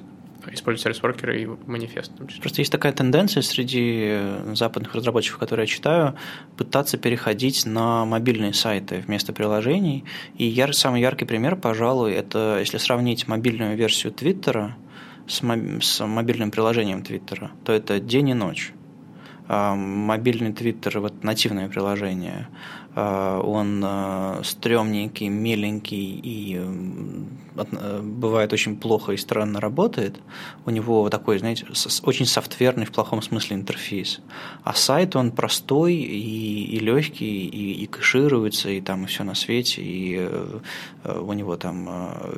использовать 0.52 0.82
сервис-воркеры 0.82 1.42
и 1.42 1.46
манифест. 1.68 2.14
Просто 2.40 2.62
есть 2.62 2.72
такая 2.72 2.94
тенденция 2.94 3.44
среди 3.44 4.18
западных 4.56 4.96
разработчиков, 4.96 5.40
которые 5.40 5.66
я 5.66 5.68
читаю, 5.68 6.16
пытаться 6.58 6.98
переходить 6.98 7.66
на 7.66 8.06
мобильные 8.06 8.54
сайты 8.54 9.04
вместо 9.06 9.34
приложений. 9.34 10.06
И 10.36 10.46
яр, 10.46 10.74
самый 10.74 11.02
яркий 11.02 11.26
пример, 11.26 11.56
пожалуй, 11.56 12.14
это 12.14 12.58
если 12.60 12.78
сравнить 12.78 13.28
мобильную 13.28 13.76
версию 13.76 14.14
Твиттера– 14.14 14.76
с, 15.30 15.42
с 15.82 16.06
мобильным 16.06 16.52
приложением 16.52 17.04
Твиттера, 17.04 17.52
то 17.64 17.72
это 17.72 18.00
день 18.00 18.30
и 18.30 18.34
ночь. 18.34 18.74
А, 19.48 19.76
мобильный 19.76 20.54
Твиттер, 20.54 21.00
вот 21.00 21.24
нативное 21.24 21.70
приложение, 21.70 22.48
а, 22.96 23.40
он 23.40 23.82
а, 23.86 24.42
стрёмненький, 24.44 25.28
меленький 25.30 26.20
и 26.22 26.62
бывает 28.02 28.54
очень 28.54 28.76
плохо 28.78 29.14
и 29.14 29.18
странно 29.18 29.60
работает. 29.60 30.20
У 30.66 30.70
него 30.70 31.10
такой, 31.10 31.40
знаете, 31.40 31.66
очень 32.04 32.26
софтверный 32.26 32.86
в 32.86 32.92
плохом 32.92 33.22
смысле 33.22 33.58
интерфейс. 33.58 34.22
А 34.64 34.74
сайт, 34.74 35.16
он 35.16 35.32
простой 35.32 35.96
и, 35.96 36.66
и 36.76 36.80
легкий, 36.80 37.48
и, 37.48 37.84
и 37.84 37.86
кэшируется, 37.88 38.70
и 38.70 38.82
там 38.82 39.06
все 39.08 39.24
на 39.24 39.36
свете, 39.36 39.82
и 39.82 40.18
э, 40.20 40.60
у 41.22 41.34
него 41.34 41.56
там 41.58 41.90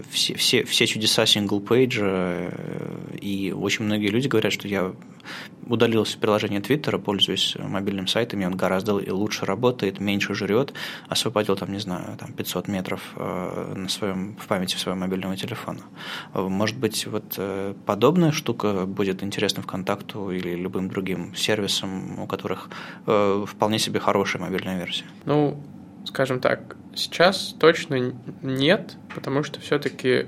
все, 0.09 0.35
все, 0.35 0.63
все 0.63 0.87
чудеса 0.87 1.25
single 1.25 1.63
page 1.63 1.89
а, 1.89 2.01
э, 2.01 3.17
и 3.21 3.51
очень 3.51 3.85
многие 3.85 4.07
люди 4.07 4.27
говорят, 4.27 4.53
что 4.53 4.67
я 4.67 4.93
удалился 5.67 6.17
приложение 6.17 6.61
Твиттера, 6.61 6.97
пользуюсь 6.97 7.55
мобильным 7.57 8.07
сайтом, 8.07 8.41
и 8.41 8.45
он 8.45 8.55
гораздо 8.55 8.93
лучше 8.93 9.45
работает, 9.45 9.99
меньше 9.99 10.33
жрет, 10.33 10.73
освободил 11.07 11.55
там, 11.55 11.71
не 11.71 11.79
знаю, 11.79 12.17
там 12.17 12.33
500 12.33 12.67
метров 12.67 13.01
э, 13.15 13.73
на 13.75 13.89
своем, 13.89 14.35
в 14.37 14.47
памяти 14.47 14.75
своего 14.75 14.99
мобильного 15.11 15.35
телефона. 15.35 15.81
Может 16.33 16.77
быть, 16.77 17.05
вот 17.07 17.35
э, 17.37 17.73
подобная 17.85 18.31
штука 18.31 18.85
будет 18.85 19.23
интересна 19.23 19.61
ВКонтакту 19.61 20.31
или 20.31 20.55
любым 20.55 20.87
другим 20.87 21.35
сервисам, 21.35 22.19
у 22.19 22.27
которых 22.27 22.69
э, 23.07 23.45
вполне 23.45 23.79
себе 23.79 23.99
хорошая 23.99 24.41
мобильная 24.41 24.77
версия? 24.77 25.05
Ну, 25.25 25.61
скажем 26.05 26.39
так, 26.39 26.77
сейчас 26.95 27.55
точно 27.59 28.13
нет, 28.41 28.95
потому 29.13 29.43
что 29.43 29.59
все-таки 29.59 30.27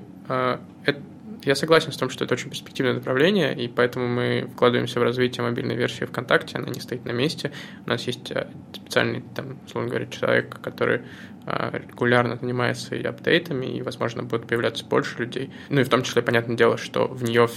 я 1.45 1.55
согласен 1.55 1.91
с 1.91 1.97
том, 1.97 2.09
что 2.09 2.25
это 2.25 2.33
очень 2.33 2.49
перспективное 2.49 2.93
направление, 2.93 3.55
и 3.55 3.67
поэтому 3.67 4.07
мы 4.07 4.49
вкладываемся 4.53 4.99
в 4.99 5.03
развитие 5.03 5.43
мобильной 5.43 5.75
версии 5.75 6.05
ВКонтакте, 6.05 6.57
она 6.57 6.67
не 6.69 6.79
стоит 6.79 7.05
на 7.05 7.11
месте. 7.11 7.51
У 7.85 7.89
нас 7.89 8.03
есть 8.07 8.31
э, 8.31 8.47
специальный, 8.73 9.23
там, 9.35 9.59
условно 9.65 9.89
говоря, 9.89 10.07
человек, 10.07 10.59
который 10.61 11.01
э, 11.45 11.79
регулярно 11.87 12.37
занимается 12.37 12.95
и 12.95 13.03
апдейтами, 13.03 13.65
и, 13.65 13.81
возможно, 13.81 14.23
будет 14.23 14.47
появляться 14.47 14.85
больше 14.85 15.19
людей. 15.19 15.51
Ну 15.69 15.81
и 15.81 15.83
в 15.83 15.89
том 15.89 16.03
числе, 16.03 16.21
понятное 16.21 16.55
дело, 16.55 16.77
что 16.77 17.07
в 17.07 17.23
нее 17.23 17.47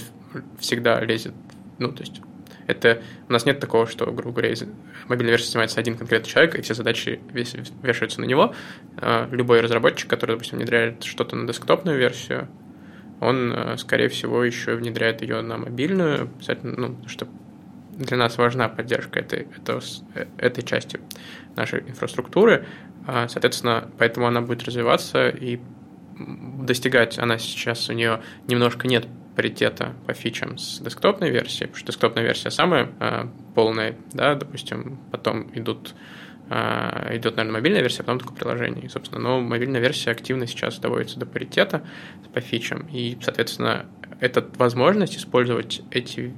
всегда 0.59 0.99
лезет, 1.01 1.33
ну, 1.79 1.91
то 1.91 2.01
есть 2.01 2.21
это 2.67 3.01
у 3.29 3.33
нас 3.33 3.45
нет 3.45 3.59
такого, 3.59 3.87
что, 3.87 4.05
грубо 4.11 4.41
говоря, 4.41 4.53
мобильной 5.07 5.31
версией 5.31 5.51
занимается 5.51 5.79
один 5.79 5.97
конкретный 5.97 6.29
человек, 6.29 6.55
и 6.55 6.61
все 6.61 6.73
задачи 6.73 7.19
вешаются 7.81 8.21
на 8.21 8.25
него. 8.25 8.53
Э, 8.97 9.27
любой 9.31 9.61
разработчик, 9.61 10.09
который, 10.09 10.33
допустим, 10.33 10.57
внедряет 10.57 11.03
что-то 11.03 11.35
на 11.35 11.47
десктопную 11.47 11.97
версию, 11.97 12.49
он, 13.19 13.53
э, 13.53 13.77
скорее 13.77 14.09
всего, 14.09 14.43
еще 14.43 14.75
внедряет 14.75 15.21
ее 15.21 15.41
на 15.41 15.57
мобильную, 15.57 16.29
ну, 16.63 16.97
что 17.07 17.27
для 17.97 18.17
нас 18.17 18.37
важна 18.37 18.69
поддержка 18.69 19.19
этой, 19.19 19.47
этой, 19.57 19.81
этой 20.37 20.63
части 20.63 20.99
нашей 21.55 21.79
инфраструктуры. 21.81 22.65
А, 23.07 23.27
соответственно, 23.27 23.89
поэтому 23.97 24.27
она 24.27 24.41
будет 24.41 24.63
развиваться 24.63 25.29
и 25.29 25.59
достигать, 26.17 27.17
она 27.19 27.37
сейчас 27.37 27.89
у 27.89 27.93
нее 27.93 28.21
немножко 28.47 28.87
нет 28.87 29.07
паритета 29.35 29.93
по 30.07 30.13
фичам 30.13 30.57
с 30.57 30.79
десктопной 30.79 31.29
версией, 31.29 31.67
потому 31.67 31.77
что 31.77 31.87
десктопная 31.87 32.23
версия 32.23 32.49
самая 32.49 32.89
э, 32.99 33.27
полная, 33.53 33.95
да, 34.13 34.35
допустим, 34.35 34.99
потом 35.11 35.51
идут 35.53 35.93
идет, 36.49 37.35
наверное, 37.35 37.59
мобильная 37.59 37.81
версия, 37.81 38.01
а 38.01 38.03
потом 38.03 38.19
только 38.19 38.33
приложение. 38.33 38.85
И, 38.85 38.89
собственно, 38.89 39.21
но 39.21 39.41
мобильная 39.41 39.81
версия 39.81 40.11
активно 40.11 40.47
сейчас 40.47 40.79
доводится 40.79 41.19
до 41.19 41.25
паритета 41.25 41.83
по 42.33 42.39
фичам. 42.39 42.87
И, 42.91 43.17
соответственно, 43.21 43.85
эта 44.19 44.45
возможность 44.57 45.17
использовать 45.17 45.81
эти 45.91 46.33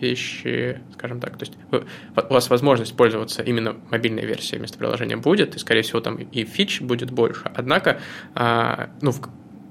вещи, 0.00 0.80
скажем 0.94 1.20
так, 1.20 1.36
то 1.36 1.44
есть 1.44 1.56
у 1.70 2.32
вас 2.32 2.48
возможность 2.50 2.96
пользоваться 2.96 3.42
именно 3.42 3.76
мобильной 3.90 4.24
версией 4.24 4.58
вместо 4.58 4.78
приложения 4.78 5.16
будет, 5.16 5.56
и, 5.56 5.58
скорее 5.58 5.82
всего, 5.82 6.00
там 6.00 6.16
и 6.16 6.44
фич 6.44 6.80
будет 6.80 7.10
больше. 7.10 7.50
Однако, 7.54 8.00
а, 8.34 8.90
ну, 9.02 9.12
в, 9.12 9.20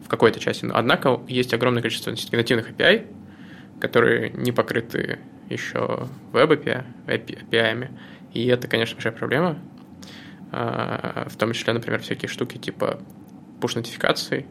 какой-то 0.08 0.40
части, 0.40 0.66
но 0.66 0.76
однако 0.76 1.22
есть 1.28 1.54
огромное 1.54 1.82
количество 1.82 2.12
нативных 2.12 2.72
API, 2.72 3.08
которые 3.80 4.32
не 4.32 4.52
покрыты 4.52 5.20
еще 5.50 6.08
веб-API, 6.32 6.84
API, 7.08 7.90
и 8.34 8.48
это, 8.48 8.68
конечно, 8.68 8.96
большая 8.96 9.14
проблема. 9.14 9.60
А, 10.52 11.28
в 11.30 11.36
том 11.36 11.54
числе, 11.54 11.74
например, 11.74 12.02
всякие 12.02 12.30
штуки 12.30 12.58
типа 12.58 13.00
push-нотификаций, 13.62 14.46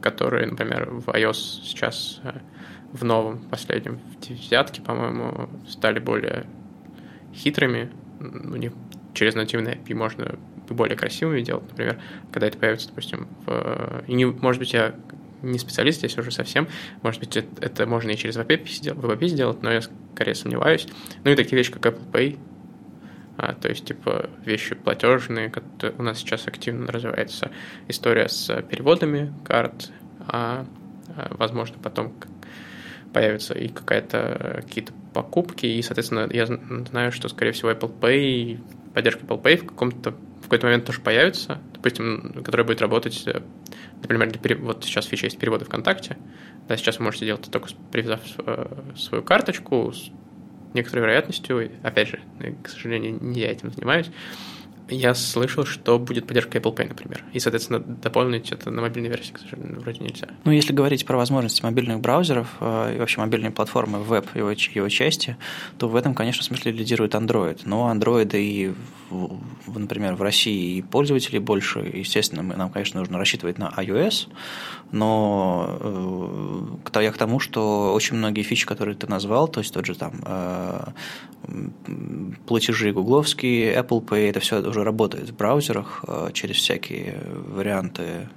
которые, 0.00 0.46
например, 0.46 0.90
в 0.90 1.08
iOS 1.08 1.62
сейчас 1.64 2.20
э, 2.24 2.38
в 2.92 3.04
новом, 3.04 3.38
последнем, 3.48 3.98
в 3.98 4.20
девятке, 4.20 4.82
по-моему, 4.82 5.48
стали 5.68 5.98
более 5.98 6.46
хитрыми. 7.34 7.90
У 8.20 8.56
них 8.56 8.72
через 9.14 9.34
нативный 9.34 9.74
API 9.74 9.94
можно 9.94 10.38
более 10.68 10.96
красивыми 10.96 11.42
делать, 11.42 11.68
например, 11.68 12.00
когда 12.32 12.48
это 12.48 12.58
появится, 12.58 12.88
допустим, 12.88 13.28
в... 13.46 14.04
И 14.06 14.14
не, 14.14 14.26
может 14.26 14.58
быть, 14.58 14.72
я 14.72 14.94
не 15.42 15.58
специалист 15.58 15.98
здесь 15.98 16.16
уже 16.18 16.30
совсем, 16.30 16.68
может 17.02 17.20
быть, 17.20 17.36
это, 17.36 17.48
это 17.60 17.86
можно 17.86 18.10
и 18.10 18.16
через 18.16 18.36
WebAPI 18.36 18.68
сделать, 18.68 19.04
WebAPI 19.04 19.26
сделать, 19.28 19.62
но 19.62 19.70
я 19.70 19.82
скорее 20.14 20.34
сомневаюсь. 20.34 20.88
Ну 21.24 21.30
и 21.30 21.36
такие 21.36 21.56
вещи, 21.56 21.70
как 21.72 21.86
Apple 21.86 22.10
Pay, 22.10 22.38
а, 23.36 23.54
то 23.54 23.68
есть, 23.68 23.84
типа, 23.84 24.30
вещи 24.44 24.74
платежные, 24.74 25.52
у 25.98 26.02
нас 26.02 26.18
сейчас 26.18 26.46
активно 26.46 26.90
развивается 26.90 27.50
история 27.88 28.28
с 28.28 28.62
переводами 28.62 29.32
карт, 29.44 29.90
а, 30.26 30.66
а 31.08 31.34
возможно, 31.36 31.76
потом 31.82 32.14
появится 33.12 33.54
и 33.54 33.68
какая-то 33.68 34.62
какие-то 34.66 34.92
покупки, 35.14 35.66
и, 35.66 35.82
соответственно, 35.82 36.28
я 36.30 36.46
знаю, 36.46 37.12
что, 37.12 37.28
скорее 37.28 37.52
всего, 37.52 37.70
Apple 37.70 37.98
Pay, 37.98 38.58
поддержка 38.94 39.24
Apple 39.24 39.42
Pay 39.42 39.56
в 39.56 39.66
каком-то 39.66 40.14
в 40.40 40.48
какой-то 40.48 40.66
момент 40.66 40.84
тоже 40.84 41.00
появится, 41.00 41.58
допустим, 41.72 42.32
которая 42.44 42.64
будет 42.64 42.80
работать, 42.80 43.20
э, 43.26 43.42
например, 44.00 44.30
для 44.30 44.40
перев... 44.40 44.60
вот 44.60 44.84
сейчас 44.84 45.06
фича 45.06 45.26
есть 45.26 45.38
переводы 45.38 45.64
ВКонтакте, 45.64 46.16
да, 46.68 46.76
сейчас 46.76 46.98
вы 46.98 47.06
можете 47.06 47.26
делать 47.26 47.42
это 47.42 47.50
только 47.50 47.70
привязав 47.90 48.20
э, 48.38 48.66
свою 48.96 49.24
карточку, 49.24 49.92
некоторой 50.76 51.02
вероятностью, 51.02 51.70
опять 51.82 52.08
же, 52.08 52.20
к 52.62 52.68
сожалению, 52.68 53.18
не 53.20 53.40
я 53.40 53.50
этим 53.50 53.72
занимаюсь, 53.72 54.10
я 54.88 55.14
слышал, 55.14 55.64
что 55.64 55.98
будет 55.98 56.26
поддержка 56.26 56.58
Apple 56.58 56.74
Pay, 56.74 56.88
например. 56.88 57.24
И, 57.32 57.40
соответственно, 57.40 57.80
дополнить 57.80 58.52
это 58.52 58.70
на 58.70 58.82
мобильной 58.82 59.10
версии, 59.10 59.32
к 59.32 59.38
сожалению, 59.38 59.80
вроде 59.80 60.00
нельзя. 60.00 60.28
Ну, 60.44 60.52
если 60.52 60.72
говорить 60.72 61.04
про 61.04 61.16
возможности 61.16 61.62
мобильных 61.62 62.00
браузеров 62.00 62.48
э, 62.60 62.94
и 62.94 62.98
вообще 62.98 63.20
мобильной 63.20 63.50
платформы, 63.50 63.98
веб 63.98 64.26
его, 64.34 64.50
его 64.50 64.88
части, 64.88 65.36
то 65.78 65.88
в 65.88 65.96
этом, 65.96 66.14
конечно, 66.14 66.44
смысле 66.44 66.72
лидирует 66.72 67.14
Android. 67.14 67.60
Но 67.64 67.92
Android 67.92 68.30
и, 68.34 68.74
например, 69.66 70.14
в 70.14 70.22
России 70.22 70.76
и 70.76 70.82
пользователей 70.82 71.40
больше, 71.40 71.80
естественно, 71.80 72.42
нам, 72.42 72.70
конечно, 72.70 73.00
нужно 73.00 73.18
рассчитывать 73.18 73.58
на 73.58 73.72
iOS, 73.76 74.28
но 74.92 75.78
э, 76.94 77.02
я 77.02 77.12
к 77.12 77.18
тому, 77.18 77.40
что 77.40 77.92
очень 77.92 78.16
многие 78.16 78.42
фичи, 78.42 78.66
которые 78.66 78.94
ты 78.94 79.06
назвал, 79.06 79.48
то 79.48 79.60
есть 79.60 79.74
тот 79.74 79.84
же 79.86 79.94
там 79.94 80.22
э, 80.24 80.88
платежи 82.46 82.92
гугловские, 82.92 83.74
Apple 83.74 84.04
Pay, 84.04 84.30
это 84.30 84.40
все 84.40 84.60
уже 84.60 84.84
работает 84.84 85.30
в 85.30 85.36
браузерах 85.36 86.04
э, 86.06 86.30
через 86.32 86.56
всякие 86.56 87.20
варианты 87.48 88.28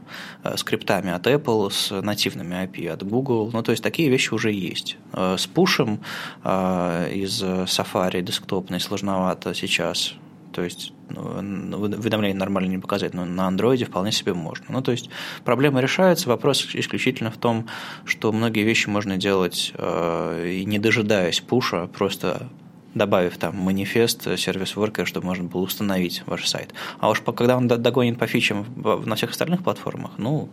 скриптами 0.55 1.11
от 1.11 1.27
Apple, 1.27 1.69
с 1.71 2.01
нативными 2.01 2.55
API 2.55 2.89
от 2.89 3.03
Google. 3.03 3.49
Ну, 3.53 3.61
то 3.63 3.71
есть 3.71 3.83
такие 3.83 4.09
вещи 4.09 4.33
уже 4.33 4.51
есть. 4.51 4.97
С 5.13 5.47
пушем 5.47 5.99
из 6.43 7.43
Safari 7.43 8.21
десктопной 8.21 8.79
сложновато 8.79 9.53
сейчас. 9.53 10.15
То 10.59 10.65
есть 10.65 10.91
ну, 11.07 11.77
уведомление 11.77 12.37
нормально 12.37 12.67
не 12.67 12.79
показать, 12.79 13.13
но 13.13 13.23
на 13.23 13.47
андроиде 13.47 13.85
вполне 13.85 14.11
себе 14.11 14.33
можно. 14.33 14.65
Ну, 14.67 14.81
то 14.81 14.91
есть 14.91 15.09
проблема 15.45 15.79
решается, 15.79 16.27
вопрос 16.27 16.67
исключительно 16.73 17.31
в 17.31 17.37
том, 17.37 17.69
что 18.03 18.33
многие 18.33 18.65
вещи 18.65 18.89
можно 18.89 19.15
делать 19.15 19.71
и 19.77 20.63
не 20.67 20.77
дожидаясь 20.77 21.39
пуша, 21.39 21.87
просто 21.87 22.49
добавив 22.93 23.37
там 23.37 23.55
манифест, 23.55 24.37
сервис 24.37 24.75
worker, 24.75 25.05
чтобы 25.05 25.27
можно 25.27 25.45
было 25.45 25.61
установить 25.61 26.23
ваш 26.25 26.47
сайт. 26.47 26.73
А 26.99 27.09
уж 27.09 27.21
когда 27.21 27.57
он 27.57 27.67
догонит 27.67 28.17
по 28.17 28.27
фичам 28.27 28.65
на 29.05 29.15
всех 29.15 29.31
остальных 29.31 29.63
платформах, 29.63 30.11
ну, 30.17 30.49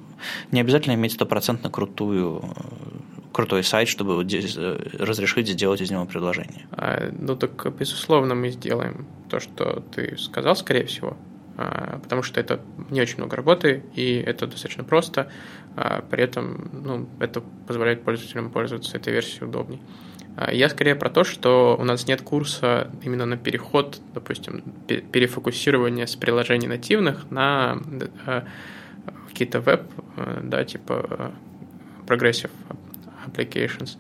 не 0.53 0.61
обязательно 0.61 0.95
иметь 0.95 1.13
стопроцентно 1.13 1.71
крутую 1.71 2.45
крутой 3.33 3.65
сайт, 3.65 3.89
чтобы 3.89 4.23
разрешить 4.99 5.49
сделать 5.49 5.81
из 5.83 5.91
него 5.91 6.07
предложение. 6.07 6.67
А, 6.73 7.11
ну 7.13 7.37
так, 7.37 7.75
безусловно, 7.79 8.35
мы 8.35 8.51
сделаем 8.51 9.07
то, 9.29 9.41
что 9.41 9.83
ты 9.95 10.17
сказал, 10.17 10.57
скорее 10.57 10.87
всего, 10.87 11.17
потому 11.57 12.23
что 12.23 12.39
это 12.39 12.61
не 12.91 13.01
очень 13.01 13.17
много 13.17 13.37
работы, 13.37 13.83
и 13.95 14.17
это 14.17 14.47
достаточно 14.47 14.85
просто, 14.85 15.31
а, 15.75 16.03
при 16.03 16.23
этом 16.23 16.71
ну, 16.73 17.09
это 17.19 17.43
позволяет 17.67 18.03
пользователям 18.03 18.51
пользоваться 18.51 18.97
этой 18.97 19.13
версией 19.13 19.47
удобней. 19.47 19.81
А, 20.37 20.53
я 20.53 20.69
скорее 20.69 20.95
про 20.97 21.09
то, 21.09 21.25
что 21.25 21.77
у 21.79 21.85
нас 21.85 22.07
нет 22.07 22.21
курса 22.21 22.91
именно 23.03 23.25
на 23.25 23.39
переход, 23.39 24.01
допустим, 24.13 24.63
перефокусирование 24.87 26.07
с 26.07 26.15
приложений 26.15 26.69
нативных 26.69 27.31
на 27.31 27.79
какие-то 29.29 29.61
веб, 29.61 29.83
да, 30.43 30.65
типа 30.65 31.33
progressive 32.07 32.51
applications, 33.27 33.97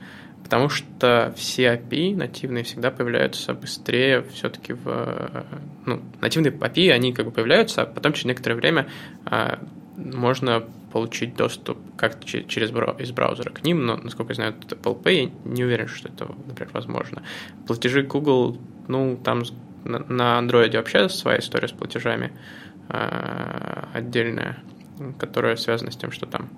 потому 0.46 0.68
что 0.68 1.34
все 1.36 1.74
API 1.74 2.14
нативные 2.14 2.62
всегда 2.62 2.92
появляются 2.92 3.52
быстрее 3.52 4.22
все-таки 4.32 4.74
в... 4.74 5.44
Ну, 5.86 6.00
нативные 6.20 6.52
API, 6.52 6.92
они 6.92 7.12
как 7.12 7.26
бы 7.26 7.32
появляются, 7.32 7.82
а 7.82 7.86
потом 7.86 8.12
через 8.12 8.26
некоторое 8.26 8.54
время 8.54 8.86
а, 9.24 9.58
можно 9.96 10.62
получить 10.92 11.34
доступ 11.34 11.78
как 11.96 12.24
через 12.24 12.70
из 12.70 13.10
браузера 13.10 13.50
к 13.50 13.64
ним, 13.64 13.86
но, 13.86 13.96
насколько 13.96 14.30
я 14.30 14.34
знаю, 14.36 14.54
это 14.62 14.76
Apple 14.76 15.02
Pay, 15.02 15.14
я 15.14 15.30
не 15.50 15.64
уверен, 15.64 15.88
что 15.88 16.08
это, 16.08 16.28
например, 16.46 16.70
возможно. 16.72 17.24
Платежи 17.66 18.04
Google, 18.04 18.56
ну, 18.86 19.16
там 19.16 19.42
на 19.82 20.38
Android 20.38 20.76
вообще 20.76 21.08
своя 21.08 21.40
история 21.40 21.66
с 21.66 21.72
платежами 21.72 22.30
а, 22.88 23.88
отдельная, 23.92 24.58
которая 25.18 25.56
связана 25.56 25.90
с 25.90 25.96
тем, 25.96 26.12
что 26.12 26.26
там... 26.26 26.50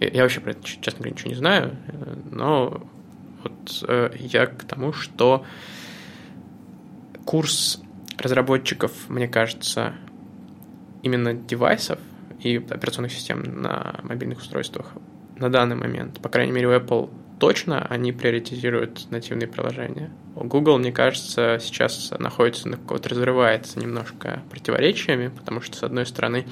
Я 0.00 0.20
вообще 0.20 0.40
про 0.40 0.50
это, 0.50 0.62
честно 0.64 0.98
говоря, 0.98 1.12
ничего 1.12 1.30
не 1.30 1.36
знаю, 1.36 1.76
но 2.30 2.82
вот 3.42 3.84
э, 3.88 4.10
я 4.18 4.46
к 4.46 4.64
тому, 4.64 4.92
что 4.92 5.44
курс 7.24 7.80
разработчиков, 8.18 8.92
мне 9.08 9.28
кажется, 9.28 9.94
именно 11.02 11.34
девайсов 11.34 11.98
и 12.40 12.56
операционных 12.56 13.12
систем 13.12 13.62
на 13.62 14.00
мобильных 14.02 14.38
устройствах 14.38 14.92
на 15.36 15.50
данный 15.50 15.76
момент, 15.76 16.20
по 16.20 16.28
крайней 16.28 16.52
мере 16.52 16.68
у 16.68 16.72
Apple 16.72 17.10
точно, 17.38 17.84
они 17.88 18.12
приоритизируют 18.12 19.10
нативные 19.10 19.48
приложения. 19.48 20.12
У 20.36 20.44
Google, 20.44 20.78
мне 20.78 20.92
кажется, 20.92 21.58
сейчас 21.60 22.12
находится 22.16 22.68
на 22.68 22.76
какого-то 22.76 23.08
разрывается 23.08 23.80
немножко 23.80 24.42
противоречиями, 24.48 25.28
потому 25.28 25.60
что, 25.60 25.76
с 25.76 25.82
одной 25.82 26.06
стороны, 26.06 26.46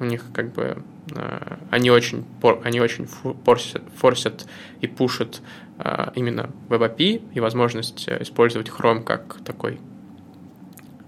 у 0.00 0.04
них 0.04 0.24
как 0.34 0.52
бы 0.52 0.82
э, 1.14 1.56
они 1.70 1.92
очень, 1.92 2.24
они 2.64 2.80
очень 2.80 3.06
форсят, 3.44 3.82
форсят 3.96 4.46
и 4.80 4.88
пушат 4.88 5.42
э, 5.84 6.10
именно 6.14 6.50
WebAPI 6.68 7.32
и 7.34 7.40
возможность 7.40 8.08
использовать 8.08 8.68
Chrome 8.68 9.02
как 9.02 9.38
такой 9.44 9.80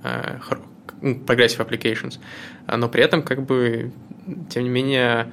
э, 0.03 0.39
Progressive 1.01 1.67
Applications, 1.67 2.19
но 2.67 2.89
при 2.89 3.03
этом 3.03 3.23
как 3.23 3.45
бы 3.45 3.93
тем 4.49 4.63
не 4.63 4.71
менее 4.71 5.33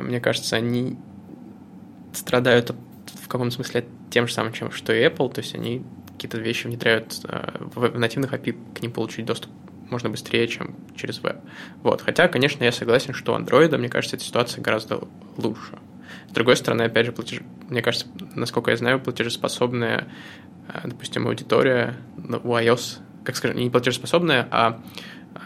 мне 0.00 0.20
кажется, 0.20 0.56
они 0.56 0.96
страдают 2.12 2.74
в 3.22 3.28
каком 3.28 3.50
смысле 3.50 3.84
тем 4.10 4.26
же 4.26 4.32
самым, 4.32 4.52
чем 4.52 4.72
что 4.72 4.92
и 4.92 5.04
Apple, 5.04 5.32
то 5.32 5.40
есть 5.40 5.54
они 5.54 5.84
какие-то 6.12 6.38
вещи 6.38 6.66
внедряют 6.66 7.20
в 7.60 7.96
нативных 7.96 8.32
API, 8.32 8.56
к 8.74 8.82
ним 8.82 8.90
получить 8.90 9.26
доступ 9.26 9.52
можно 9.90 10.10
быстрее, 10.10 10.46
чем 10.48 10.76
через 10.96 11.22
веб. 11.22 11.36
Вот. 11.82 12.02
Хотя, 12.02 12.28
конечно, 12.28 12.64
я 12.64 12.72
согласен, 12.72 13.14
что 13.14 13.34
у 13.34 13.38
Android, 13.38 13.76
мне 13.76 13.88
кажется, 13.88 14.16
эта 14.16 14.24
ситуация 14.24 14.62
гораздо 14.62 15.00
лучше. 15.36 15.78
С 16.28 16.32
другой 16.32 16.56
стороны, 16.56 16.82
опять 16.82 17.06
же, 17.06 17.12
платеж... 17.12 17.40
мне 17.68 17.82
кажется, 17.82 18.06
насколько 18.34 18.70
я 18.70 18.76
знаю, 18.76 19.00
платежеспособная, 19.00 20.08
э, 20.72 20.80
допустим, 20.84 21.26
аудитория 21.26 21.96
у 22.16 22.54
iOS, 22.54 22.98
как 23.24 23.36
скажем, 23.36 23.58
не 23.58 23.70
платежеспособная, 23.70 24.48
а 24.50 24.80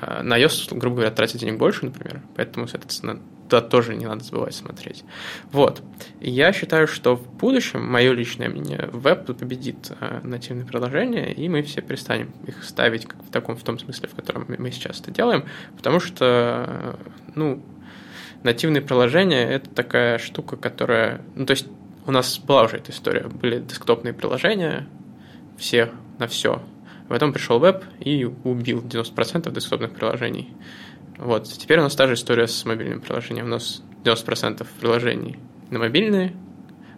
э, 0.00 0.22
на 0.22 0.38
iOS, 0.40 0.76
грубо 0.76 0.96
говоря, 0.96 1.10
тратит 1.10 1.40
денег 1.40 1.58
больше, 1.58 1.84
например, 1.84 2.22
поэтому, 2.36 2.66
соответственно, 2.68 3.20
туда 3.52 3.60
тоже 3.60 3.94
не 3.94 4.06
надо 4.06 4.24
забывать 4.24 4.54
смотреть. 4.54 5.04
Вот. 5.50 5.82
Я 6.20 6.54
считаю, 6.54 6.86
что 6.86 7.16
в 7.16 7.28
будущем, 7.34 7.86
мое 7.86 8.12
личное 8.12 8.48
мнение, 8.48 8.88
веб 8.92 9.26
победит 9.26 9.92
э, 10.00 10.20
нативные 10.22 10.64
приложения, 10.64 11.32
и 11.32 11.48
мы 11.50 11.62
все 11.62 11.82
перестанем 11.82 12.32
их 12.46 12.64
ставить 12.64 13.06
в 13.06 13.30
таком, 13.30 13.56
в 13.56 13.62
том 13.62 13.78
смысле, 13.78 14.08
в 14.08 14.14
котором 14.14 14.46
мы 14.48 14.70
сейчас 14.70 15.00
это 15.00 15.10
делаем, 15.10 15.44
потому 15.76 16.00
что, 16.00 16.98
ну, 17.34 17.62
нативные 18.42 18.82
приложения— 18.82 19.44
это 19.50 19.70
такая 19.70 20.18
штука, 20.18 20.56
которая... 20.56 21.22
Ну, 21.34 21.46
то 21.46 21.52
есть 21.52 21.66
у 22.06 22.10
нас 22.10 22.38
была 22.38 22.64
уже 22.64 22.76
эта 22.76 22.90
история. 22.90 23.28
Были 23.28 23.60
десктопные 23.60 24.12
приложения, 24.12 24.88
все 25.56 25.90
на 26.18 26.26
все. 26.26 26.62
Потом 27.08 27.32
пришел 27.32 27.58
веб 27.58 27.84
и 28.00 28.24
убил 28.24 28.82
90% 28.82 29.52
десктопных 29.52 29.92
приложений. 29.92 30.54
Вот. 31.18 31.44
Теперь 31.44 31.78
у 31.78 31.82
нас 31.82 31.94
та 31.94 32.06
же 32.06 32.14
история 32.14 32.46
с 32.46 32.64
мобильным 32.64 33.00
приложением. 33.00 33.46
У 33.46 33.50
нас 33.50 33.82
90% 34.04 34.66
приложений 34.80 35.38
на 35.70 35.78
мобильные, 35.78 36.34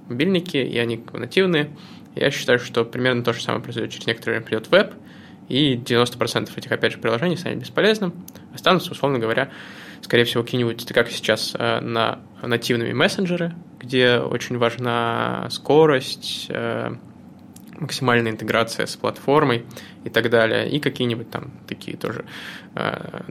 мобильники, 0.09 0.57
и 0.57 0.79
они 0.79 1.05
нативные. 1.13 1.71
Я 2.15 2.31
считаю, 2.31 2.59
что 2.59 2.85
примерно 2.85 3.25
то 3.25 3.33
же 3.33 3.43
самое 3.43 3.63
произойдет 3.63 3.93
через 3.93 4.07
некоторое 4.07 4.35
время 4.35 4.47
придет 4.47 4.71
веб, 4.71 4.95
и 5.49 5.75
90% 5.77 6.51
этих, 6.57 6.73
опять 6.73 6.93
же, 6.93 6.99
приложений 6.99 7.37
станет 7.37 7.59
бесполезным, 7.59 8.15
останутся, 8.55 8.93
условно 8.93 9.19
говоря, 9.19 9.51
скорее 10.05 10.25
всего, 10.25 10.45
какие-нибудь, 10.45 10.85
как 10.93 11.11
сейчас, 11.11 11.57
э, 11.59 11.81
на 11.81 12.21
нативными 12.43 12.93
мессенджеры, 12.93 13.55
где 13.81 14.19
очень 14.19 14.59
важна 14.59 15.49
скорость, 15.51 16.47
э, 16.51 16.95
максимальная 17.79 18.31
интеграция 18.31 18.85
с 18.85 18.97
платформой 18.97 19.65
и 20.05 20.11
так 20.11 20.29
далее, 20.29 20.69
и 20.69 20.79
какие-нибудь 20.79 21.31
там 21.31 21.53
такие 21.67 21.97
тоже 21.97 22.27
э, 22.75 23.23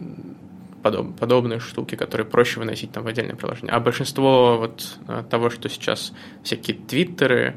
подоб, 0.81 1.15
подобные 1.17 1.59
штуки, 1.59 1.93
которые 1.93 2.25
проще 2.25 2.59
выносить 2.59 2.91
там 2.91 3.03
в 3.03 3.07
отдельное 3.07 3.35
приложение. 3.35 3.71
А 3.71 3.79
большинство 3.79 4.57
вот 4.57 4.97
того, 5.29 5.51
что 5.51 5.69
сейчас 5.69 6.11
всякие 6.43 6.75
твиттеры 6.75 7.55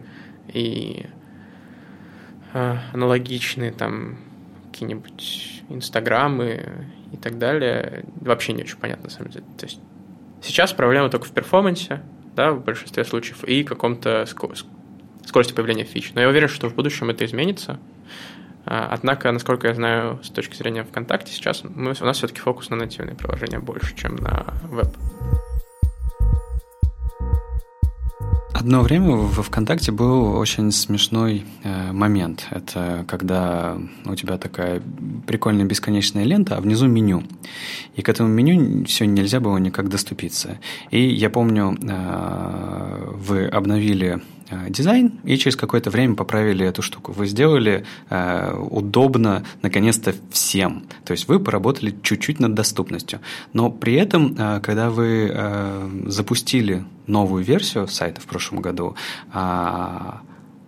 и 0.53 1.07
аналогичные 2.53 3.73
там 3.73 4.19
какие-нибудь 4.71 5.65
инстаграмы 5.71 6.87
и 7.13 7.17
так 7.17 7.39
далее, 7.39 8.05
вообще 8.21 8.53
не 8.53 8.63
очень 8.63 8.77
понятно 8.77 9.05
на 9.05 9.11
самом 9.11 9.31
деле. 9.31 9.45
То 9.59 9.67
есть 9.67 9.81
сейчас 10.43 10.73
проблема 10.73 11.09
только 11.09 11.27
в 11.27 11.33
перформансе, 11.33 12.03
да, 12.35 12.53
в 12.53 12.65
большинстве 12.65 13.05
случаев, 13.05 13.45
и 13.45 13.65
каком-то 13.65 14.27
скорости 14.27 15.53
появления 15.53 15.85
фич. 15.85 16.13
Но 16.15 16.21
я 16.21 16.29
уверен, 16.29 16.49
что 16.49 16.69
в 16.69 16.75
будущем 16.75 17.11
это 17.11 17.25
изменится, 17.25 17.79
а, 18.65 18.89
однако, 18.91 19.31
насколько 19.31 19.69
я 19.69 19.75
знаю, 19.75 20.21
с 20.25 20.31
точки 20.31 20.57
зрения 20.57 20.83
ВКонтакте, 20.83 21.33
сейчас 21.33 21.63
мы, 21.63 21.95
у 21.99 22.05
нас 22.05 22.17
все-таки 22.17 22.41
фокус 22.41 22.69
на 22.69 22.77
нативные 22.77 23.15
приложения 23.15 23.61
больше, 23.61 23.97
чем 23.97 24.17
на 24.17 24.55
веб. 24.65 24.89
Одно 28.53 28.83
время 28.83 29.17
во 29.17 29.43
ВКонтакте 29.43 29.93
был 29.93 30.37
очень 30.37 30.73
смешной 30.73 31.45
э, 31.63 31.93
момент. 31.93 32.47
Это 32.51 33.05
когда 33.07 33.77
у 34.05 34.15
тебя 34.15 34.39
такая 34.39 34.83
прикольная 35.27 35.67
бесконечная 35.67 36.25
лента, 36.25 36.57
а 36.57 36.61
внизу 36.61 36.87
меню. 36.87 37.23
И 37.95 38.03
к 38.03 38.09
этому 38.09 38.29
меню 38.29 38.85
все 38.87 39.07
нельзя 39.07 39.41
было 39.41 39.59
никак 39.59 39.89
доступиться. 39.89 40.59
И 40.91 41.01
я 41.01 41.29
помню, 41.29 41.77
э, 41.81 43.13
вы 43.15 43.47
обновили 43.47 44.23
дизайн 44.69 45.21
и 45.25 45.37
через 45.37 45.57
какое-то 45.57 45.91
время 45.91 46.15
поправили 46.15 46.65
эту 46.67 46.83
штуку. 46.83 47.13
Вы 47.13 47.27
сделали 47.27 47.85
э, 48.11 48.55
удобно, 48.71 49.45
наконец-то, 49.63 50.15
всем. 50.31 50.85
То 51.05 51.13
есть 51.13 51.29
вы 51.29 51.41
поработали 51.41 51.95
чуть-чуть 52.03 52.41
над 52.41 52.55
доступностью. 52.55 53.21
Но 53.53 53.71
при 53.71 53.95
этом, 53.95 54.35
э, 54.39 54.61
когда 54.61 54.91
вы 54.91 55.31
э, 55.33 55.91
запустили 56.07 56.85
новую 57.07 57.45
версию 57.45 57.89
сайта 57.89 58.21
в 58.21 58.27
прошлом 58.27 58.61
году, 58.61 58.97
э, 59.33 60.13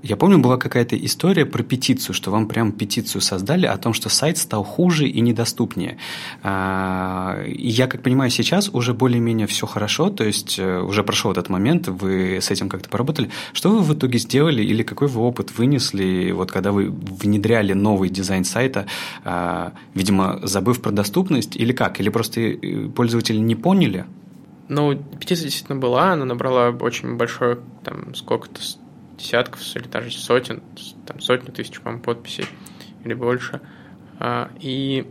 я 0.02 0.16
помню, 0.16 0.38
была 0.38 0.58
какая-то 0.58 0.96
история 0.96 1.44
про 1.44 1.62
петицию, 1.62 2.14
что 2.14 2.30
вам 2.30 2.46
прям 2.46 2.70
петицию 2.70 3.20
создали 3.20 3.66
о 3.66 3.76
том, 3.76 3.92
что 3.92 4.08
сайт 4.08 4.38
стал 4.38 4.62
хуже 4.62 5.08
и 5.08 5.20
недоступнее. 5.20 5.98
А, 6.42 7.42
я, 7.46 7.88
как 7.88 8.02
понимаю, 8.02 8.30
сейчас 8.30 8.68
уже 8.72 8.94
более-менее 8.94 9.48
все 9.48 9.66
хорошо, 9.66 10.10
то 10.10 10.22
есть 10.22 10.58
э, 10.58 10.80
уже 10.80 11.02
прошел 11.02 11.32
этот 11.32 11.48
момент, 11.48 11.88
вы 11.88 12.36
с 12.40 12.50
этим 12.50 12.68
как-то 12.68 12.88
поработали. 12.88 13.30
Что 13.52 13.70
вы 13.70 13.80
в 13.80 13.92
итоге 13.92 14.18
сделали 14.18 14.62
или 14.62 14.84
какой 14.84 15.08
вы 15.08 15.20
опыт 15.20 15.58
вынесли, 15.58 16.30
вот 16.30 16.52
когда 16.52 16.70
вы 16.70 16.90
внедряли 16.90 17.72
новый 17.72 18.08
дизайн 18.08 18.44
сайта, 18.44 18.86
а, 19.24 19.72
видимо, 19.94 20.38
забыв 20.44 20.80
про 20.80 20.92
доступность 20.92 21.56
или 21.56 21.72
как? 21.72 21.98
Или 21.98 22.08
просто 22.08 22.40
э, 22.40 22.88
пользователи 22.88 23.38
не 23.38 23.56
поняли? 23.56 24.04
Ну, 24.68 24.94
петиция 25.18 25.46
действительно 25.46 25.80
была, 25.80 26.12
она 26.12 26.24
набрала 26.24 26.70
очень 26.70 27.16
большое, 27.16 27.58
там, 27.82 28.14
сколько-то 28.14 28.60
десятков 29.18 29.60
или 29.76 29.86
даже 29.86 30.10
сотен, 30.12 30.62
там 31.06 31.20
сотни 31.20 31.50
тысяч, 31.50 31.80
по-моему, 31.80 32.02
подписей 32.02 32.46
или 33.04 33.14
больше. 33.14 33.60
А, 34.18 34.50
и 34.60 35.06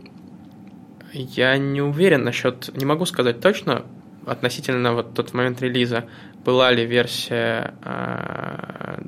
я 1.12 1.56
не 1.56 1.80
уверен 1.80 2.24
насчет, 2.24 2.74
не 2.76 2.84
могу 2.84 3.06
сказать 3.06 3.40
точно 3.40 3.84
относительно 4.26 4.94
вот 4.94 5.14
тот 5.14 5.32
момент 5.32 5.62
релиза, 5.62 6.06
была 6.44 6.70
ли 6.70 6.84
версия 6.84 7.74
а, 7.82 9.02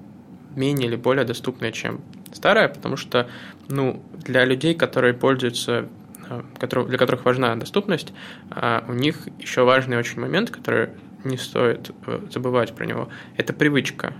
менее 0.54 0.88
или 0.88 0.96
более 0.96 1.24
доступная, 1.24 1.72
чем 1.72 2.00
старая, 2.32 2.68
потому 2.68 2.96
что 2.96 3.28
ну, 3.68 4.02
для 4.24 4.44
людей, 4.44 4.74
которые 4.74 5.14
пользуются 5.14 5.88
а, 6.28 6.44
для 6.58 6.98
которых 6.98 7.24
важна 7.24 7.56
доступность, 7.56 8.12
у 8.88 8.92
них 8.92 9.28
еще 9.40 9.64
важный 9.64 9.98
очень 9.98 10.20
момент, 10.20 10.50
который 10.50 10.90
не 11.24 11.36
стоит 11.36 11.90
э, 12.06 12.20
забывать 12.30 12.74
про 12.74 12.86
него, 12.86 13.08
это 13.36 13.52
привычка. 13.52 14.14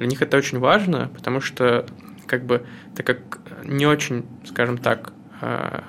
Для 0.00 0.06
них 0.06 0.22
это 0.22 0.38
очень 0.38 0.58
важно, 0.58 1.10
потому 1.14 1.42
что 1.42 1.84
как 2.26 2.46
бы 2.46 2.64
так 2.96 3.04
как 3.04 3.38
не 3.64 3.86
очень, 3.86 4.24
скажем 4.46 4.78
так, 4.78 5.12
а, 5.42 5.84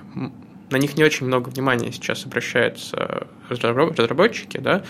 на 0.69 0.75
них 0.75 0.97
не 0.97 1.05
очень 1.05 1.27
много 1.27 1.47
внимания 1.47 1.93
сейчас 1.93 2.25
обращаются 2.25 3.27
разработчики, 3.47 4.57
да, 4.57 4.83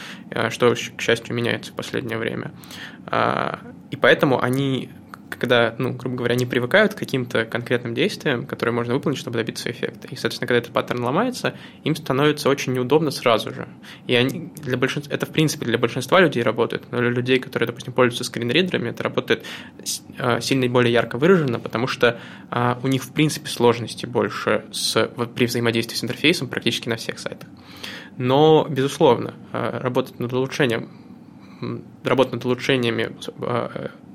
что, 0.50 0.74
к 0.74 1.02
счастью, 1.02 1.36
меняется 1.36 1.72
в 1.72 1.76
последнее 1.76 2.18
время. 2.18 2.52
И 3.92 3.96
поэтому 3.96 4.42
они 4.42 4.90
когда, 5.36 5.76
ну, 5.78 5.94
грубо 5.94 6.18
говоря, 6.18 6.34
они 6.34 6.46
привыкают 6.46 6.94
к 6.94 6.98
каким-то 6.98 7.46
конкретным 7.46 7.94
действиям, 7.94 8.46
которые 8.46 8.74
можно 8.74 8.94
выполнить, 8.94 9.18
чтобы 9.18 9.38
добиться 9.38 9.72
эффекта. 9.72 10.08
И, 10.08 10.16
соответственно, 10.16 10.48
когда 10.48 10.60
этот 10.60 10.74
паттерн 10.74 11.04
ломается, 11.04 11.56
им 11.84 11.96
становится 11.96 12.50
очень 12.50 12.74
неудобно 12.74 13.12
сразу 13.12 13.54
же. 13.54 13.68
И 14.08 14.16
они 14.16 14.52
для 14.58 14.78
большинства, 14.78 15.14
это, 15.14 15.26
в 15.26 15.30
принципе, 15.30 15.66
для 15.66 15.78
большинства 15.78 16.20
людей 16.20 16.44
работает, 16.44 16.84
но 16.92 17.00
для 17.00 17.10
людей, 17.10 17.40
которые, 17.40 17.68
допустим, 17.68 17.94
пользуются 17.94 18.24
скринридерами, 18.24 18.90
это 18.90 19.04
работает 19.04 19.44
а, 20.20 20.42
сильно 20.42 20.68
более 20.68 20.94
ярко 20.94 21.18
выражено, 21.18 21.60
потому 21.60 21.88
что 21.88 22.20
а, 22.50 22.80
у 22.84 22.88
них, 22.88 23.04
в 23.04 23.12
принципе, 23.12 23.50
сложности 23.50 24.06
больше 24.06 24.66
с, 24.72 25.10
при 25.36 25.46
взаимодействии 25.46 25.96
с 25.96 26.04
интерфейсом 26.04 26.48
практически 26.48 26.90
на 26.90 26.98
всех 26.98 27.20
сайтах. 27.20 27.50
Но, 28.18 28.68
безусловно, 28.70 29.34
а, 29.52 29.80
работать 29.80 30.20
над 30.20 30.34
улучшением 30.34 30.90
работать 32.04 32.34
над 32.34 32.46
улучшениями 32.46 33.16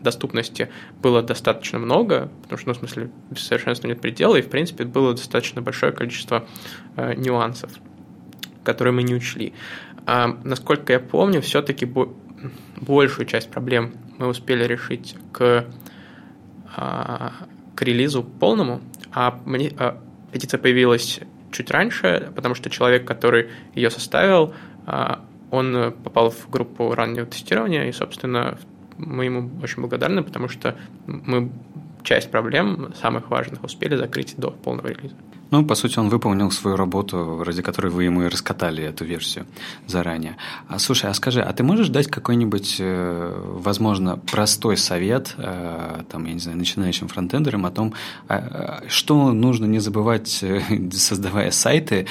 доступности 0.03 0.69
было 1.03 1.23
достаточно 1.23 1.79
много, 1.79 2.31
потому 2.43 2.59
что, 2.59 2.69
ну, 2.69 2.75
в 2.75 2.79
смысле, 2.79 3.11
без 3.31 3.43
совершенства 3.43 3.89
нет 3.89 4.01
предела, 4.01 4.37
и, 4.37 4.43
в 4.43 4.49
принципе, 4.49 4.85
было 4.85 5.13
достаточно 5.13 5.63
большое 5.63 5.93
количество 5.93 6.47
э, 6.97 7.15
нюансов, 7.15 7.71
которые 8.65 8.93
мы 8.95 9.03
не 9.03 9.15
учли. 9.15 9.53
А, 10.07 10.39
насколько 10.45 10.93
я 10.93 11.01
помню, 11.01 11.43
все-таки 11.43 11.85
бо- 11.85 12.15
большую 12.77 13.27
часть 13.27 13.51
проблем 13.51 13.95
мы 14.19 14.29
успели 14.29 14.65
решить 14.65 15.17
к, 15.33 15.67
а, 16.77 17.33
к 17.75 17.83
релизу 17.83 18.23
полному, 18.23 18.81
а, 19.13 19.41
мне, 19.45 19.73
а 19.79 20.01
петиция 20.33 20.59
появилась 20.59 21.21
чуть 21.51 21.71
раньше, 21.71 22.33
потому 22.35 22.55
что 22.55 22.71
человек, 22.71 23.07
который 23.07 23.49
ее 23.75 23.91
составил, 23.91 24.55
а, 24.87 25.25
он 25.51 25.93
попал 26.05 26.31
в 26.31 26.51
группу 26.51 26.95
раннего 26.95 27.27
тестирования, 27.27 27.85
и, 27.89 27.93
собственно, 27.93 28.59
мы 28.99 29.25
ему 29.27 29.51
очень 29.63 29.81
благодарны, 29.81 30.23
потому 30.23 30.49
что 30.49 30.77
мы 31.07 31.51
часть 32.03 32.31
проблем, 32.31 32.93
самых 32.95 33.31
важных, 33.31 33.65
успели 33.65 33.97
закрыть 33.97 34.35
до 34.37 34.51
полного 34.51 34.89
релиза. 34.89 35.17
Ну, 35.51 35.65
по 35.65 35.75
сути, 35.75 35.99
он 35.99 36.09
выполнил 36.09 36.51
свою 36.51 36.77
работу, 36.77 37.45
ради 37.45 37.63
которой 37.63 37.89
вы 37.89 38.05
ему 38.05 38.23
и 38.23 38.29
раскатали 38.29 38.83
эту 38.83 39.05
версию 39.05 39.47
заранее. 39.87 40.37
А, 40.69 40.79
слушай, 40.79 41.09
а 41.09 41.15
скажи, 41.15 41.41
а 41.41 41.53
ты 41.53 41.63
можешь 41.63 41.89
дать 41.89 42.09
какой-нибудь, 42.09 42.77
э, 42.81 43.43
возможно, 43.61 44.17
простой 44.17 44.77
совет, 44.77 45.35
э, 45.39 46.03
там, 46.11 46.25
я 46.25 46.33
не 46.33 46.41
знаю, 46.41 46.59
начинающим 46.59 47.07
фронтендерам 47.07 47.65
о 47.65 47.71
том, 47.71 47.95
а, 48.29 48.83
что 48.89 49.33
нужно 49.33 49.67
не 49.67 49.79
забывать, 49.79 50.43
э, 50.43 50.63
создавая 50.93 51.51
сайты, 51.53 52.07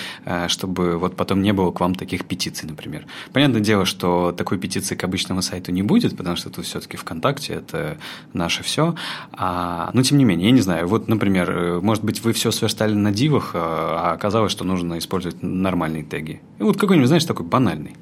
чтобы 0.47 0.97
вот 0.97 1.15
потом 1.15 1.41
не 1.41 1.51
было 1.51 1.71
к 1.71 1.79
вам 1.79 1.95
таких 1.95 2.25
петиций, 2.25 2.69
например. 2.69 3.05
Понятное 3.33 3.61
дело, 3.61 3.85
что 3.85 4.31
такой 4.31 4.57
петиции 4.57 4.95
к 4.95 5.03
обычному 5.03 5.41
сайту 5.41 5.71
не 5.71 5.83
будет, 5.83 6.15
потому 6.15 6.37
что 6.37 6.49
тут 6.49 6.65
все-таки 6.65 6.95
ВКонтакте 6.97 7.53
это 7.53 7.97
наше 8.33 8.63
все. 8.63 8.95
А, 9.33 9.89
но 9.93 10.03
тем 10.03 10.17
не 10.17 10.25
менее, 10.25 10.47
я 10.47 10.53
не 10.53 10.61
знаю, 10.61 10.87
вот, 10.87 11.07
например, 11.09 11.81
может 11.81 12.03
быть, 12.03 12.23
вы 12.23 12.31
все 12.31 12.51
сверстали 12.51 12.93
на 12.93 13.11
дивах, 13.25 13.51
а 13.55 14.11
оказалось, 14.13 14.51
что 14.51 14.63
нужно 14.63 14.97
использовать 14.99 15.41
нормальные 15.41 16.03
теги. 16.03 16.41
И 16.59 16.63
вот 16.63 16.77
какой-нибудь, 16.77 17.07
знаешь, 17.07 17.25
такой 17.25 17.45
банальный. 17.45 17.95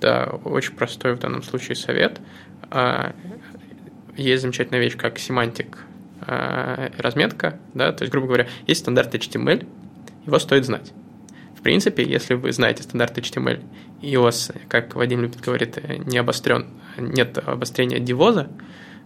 Да, 0.00 0.24
очень 0.44 0.74
простой 0.74 1.14
в 1.14 1.18
данном 1.20 1.42
случае 1.42 1.76
совет. 1.76 2.20
А, 2.70 3.12
есть 4.16 4.42
замечательная 4.42 4.80
вещь, 4.80 4.96
как 4.96 5.18
семантик 5.18 5.78
а, 6.22 6.90
разметка, 6.98 7.60
да, 7.74 7.92
то 7.92 8.02
есть, 8.02 8.12
грубо 8.12 8.26
говоря, 8.26 8.48
есть 8.66 8.80
стандарт 8.80 9.14
HTML, 9.14 9.64
его 10.26 10.38
стоит 10.38 10.64
знать. 10.64 10.92
В 11.56 11.62
принципе, 11.62 12.02
если 12.02 12.34
вы 12.34 12.52
знаете 12.52 12.82
стандарт 12.82 13.16
HTML, 13.16 13.62
и 14.02 14.16
у 14.16 14.22
вас, 14.22 14.50
как 14.68 14.96
Вадим 14.96 15.22
любит 15.22 15.40
говорить, 15.40 15.76
не 16.06 16.18
обострен, 16.18 16.66
нет 16.96 17.38
обострения 17.38 18.00
дивоза, 18.00 18.48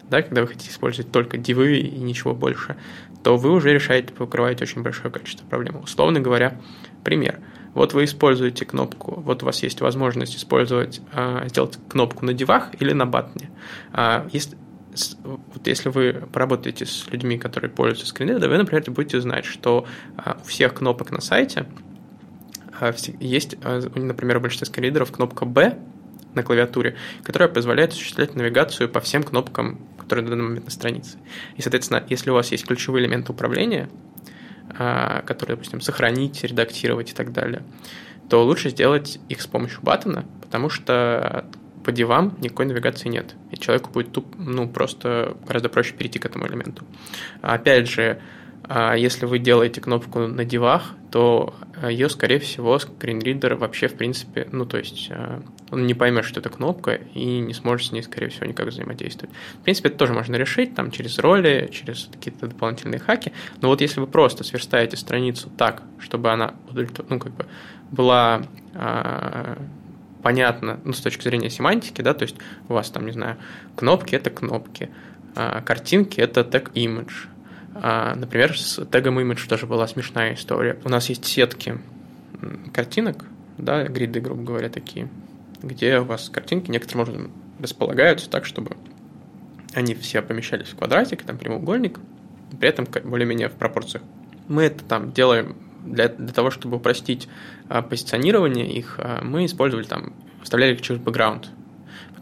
да, 0.09 0.23
когда 0.23 0.43
вы 0.43 0.49
хотите 0.49 0.71
использовать 0.71 1.13
только 1.13 1.37
дивы 1.37 1.79
и 1.79 1.99
ничего 1.99 2.35
больше, 2.35 2.77
то 3.23 3.37
вы 3.37 3.51
уже 3.51 3.73
решаете, 3.73 4.13
покрываете 4.13 4.65
очень 4.65 4.83
большое 4.83 5.11
количество 5.11 5.47
проблем. 5.47 5.81
Условно 5.83 6.21
говоря, 6.21 6.61
пример. 7.05 7.41
Вот 7.75 7.95
вы 7.95 8.05
используете 8.05 8.65
кнопку, 8.65 9.21
вот 9.21 9.43
у 9.43 9.47
вас 9.47 9.63
есть 9.63 9.81
возможность 9.81 10.37
использовать, 10.37 11.01
а, 11.13 11.47
сделать 11.49 11.79
кнопку 11.89 12.27
на 12.27 12.35
дивах 12.35 12.69
или 12.81 12.93
на 12.93 13.07
батне. 13.07 13.51
А, 13.93 14.29
если, 14.31 14.59
вот 15.25 15.67
если 15.67 15.89
вы 15.89 16.23
поработаете 16.33 16.85
с 16.85 17.07
людьми, 17.11 17.39
которые 17.39 17.71
пользуются 17.71 18.07
скринридером, 18.07 18.51
вы, 18.51 18.59
например, 18.59 18.91
будете 18.91 19.21
знать, 19.21 19.47
что 19.47 19.87
а, 20.19 20.37
у 20.43 20.47
всех 20.47 20.75
кнопок 20.75 21.11
на 21.11 21.21
сайте 21.21 21.67
есть, 23.21 23.57
например, 23.63 24.39
у 24.39 24.41
большинства 24.41 24.67
скринридеров 24.67 25.13
кнопка 25.13 25.45
B 25.45 25.79
на 26.35 26.43
клавиатуре, 26.43 26.97
которая 27.23 27.49
позволяет 27.49 27.93
осуществлять 27.93 28.35
навигацию 28.35 28.89
по 28.89 29.01
всем 29.01 29.23
кнопкам 29.23 29.79
которые 30.13 30.25
на 30.25 30.31
данный 30.31 30.49
момент 30.49 30.67
на 30.67 30.71
странице. 30.71 31.17
И, 31.57 31.63
соответственно, 31.63 32.05
если 32.07 32.29
у 32.29 32.35
вас 32.35 32.53
есть 32.53 32.67
ключевые 32.67 33.03
элементы 33.03 33.33
управления, 33.33 33.89
а, 34.79 35.23
которые, 35.23 35.57
допустим, 35.57 35.81
сохранить, 35.81 36.45
редактировать 36.45 37.13
и 37.13 37.15
так 37.15 37.33
далее, 37.33 37.63
то 38.29 38.45
лучше 38.45 38.69
сделать 38.69 39.19
их 39.31 39.41
с 39.41 39.47
помощью 39.47 39.81
баттона, 39.81 40.27
потому 40.43 40.69
что 40.69 41.47
по 41.83 41.93
дивам 41.93 42.37
никакой 42.43 42.67
навигации 42.67 43.09
нет. 43.09 43.35
И 43.51 43.57
человеку 43.57 43.91
будет 43.91 44.13
туп, 44.13 44.27
ну, 44.37 44.69
просто 44.69 45.35
гораздо 45.47 45.71
проще 45.71 45.95
перейти 45.95 46.19
к 46.19 46.27
этому 46.27 46.47
элементу. 46.47 46.85
Опять 47.41 47.89
же, 47.89 48.21
а 48.65 48.95
если 48.95 49.27
вы 49.27 49.39
делаете 49.39 49.81
кнопку 49.81 50.21
на 50.21 50.45
дивах, 50.45 50.95
то 51.11 51.55
э, 51.83 51.91
ее, 51.93 52.09
скорее 52.09 52.39
всего, 52.39 52.79
скринридер 52.79 53.55
вообще, 53.57 53.89
в 53.89 53.95
принципе, 53.95 54.49
ну, 54.53 54.65
то 54.65 54.79
есть 54.79 55.09
э, 55.11 55.41
он 55.71 55.87
не 55.87 55.95
поймет, 55.95 56.25
что 56.25 56.41
это 56.41 56.49
кнопка, 56.49 56.95
и 56.95 57.39
не 57.41 57.55
сможет 57.55 57.89
с 57.89 57.93
ней, 57.93 58.03
скорее 58.03 58.29
всего, 58.29 58.47
никак 58.47 58.69
взаимодействовать. 58.69 59.35
В 59.61 59.65
принципе, 59.65 59.89
это 59.89 59.99
тоже 59.99 60.13
можно 60.13 60.37
решить, 60.37 60.75
там, 60.75 60.91
через 60.91 61.19
роли, 61.19 61.69
через 61.73 62.09
какие-то 62.13 62.47
дополнительные 62.47 63.01
хаки, 63.01 63.33
но 63.61 63.69
вот 63.69 63.81
если 63.81 64.01
вы 64.01 64.07
просто 64.07 64.45
сверстаете 64.45 64.97
страницу 64.97 65.51
так, 65.57 65.83
чтобы 65.99 66.31
она, 66.31 66.55
ну, 67.09 67.19
как 67.19 67.33
бы, 67.33 67.47
была 67.91 68.43
э, 68.75 69.57
понятна, 70.23 70.81
ну, 70.85 70.93
с 70.93 71.01
точки 71.01 71.25
зрения 71.25 71.51
семантики, 71.51 72.01
да, 72.01 72.15
то 72.15 72.23
есть 72.23 72.37
у 72.69 72.75
вас 72.75 72.91
там, 72.91 73.07
не 73.07 73.13
знаю, 73.13 73.37
кнопки– 73.77 74.15
это 74.17 74.31
кнопки, 74.31 74.89
а 75.35 75.61
картинки– 75.63 76.21
это 76.23 76.45
тег 76.45 76.71
image, 76.75 77.27
а, 77.75 78.15
например, 78.15 78.59
с 78.59 78.85
тегом 78.87 79.19
image 79.19 79.49
тоже 79.49 79.67
была 79.67 79.87
смешная 79.87 80.35
история. 80.35 80.79
У 80.85 80.89
нас 80.89 81.09
есть 81.09 81.25
сетки 81.25 81.79
картинок, 82.73 83.25
да, 83.59 83.85
гриды, 83.85 84.21
грубо 84.21 84.43
говоря, 84.43 84.69
такие, 84.69 85.09
где 85.63 85.99
у 85.99 86.05
вас 86.05 86.29
картинки 86.29 86.71
некоторым 86.71 87.03
образом 87.03 87.33
располагаются 87.61 88.29
так, 88.29 88.45
чтобы 88.45 88.77
они 89.75 89.95
все 89.95 90.21
помещались 90.23 90.69
в 90.69 90.77
квадратик, 90.77 91.23
там 91.23 91.39
прямоугольник, 91.39 91.99
при 92.59 92.69
этом 92.69 92.87
более-менее 93.05 93.49
в 93.49 93.53
пропорциях. 93.53 94.03
Мы 94.49 94.65
это 94.65 94.85
там 94.85 95.13
делаем 95.13 95.57
для, 95.85 96.09
для 96.09 96.33
того, 96.33 96.51
чтобы 96.51 96.77
упростить 96.77 97.29
а, 97.69 97.83
позиционирование 97.83 98.71
их, 98.71 98.97
а, 98.99 99.23
мы 99.23 99.47
использовали 99.47 99.87
там, 99.87 100.13
вставляли 100.43 100.75
их 100.75 100.83
через 100.83 101.01
бэкграунд. 101.01 101.51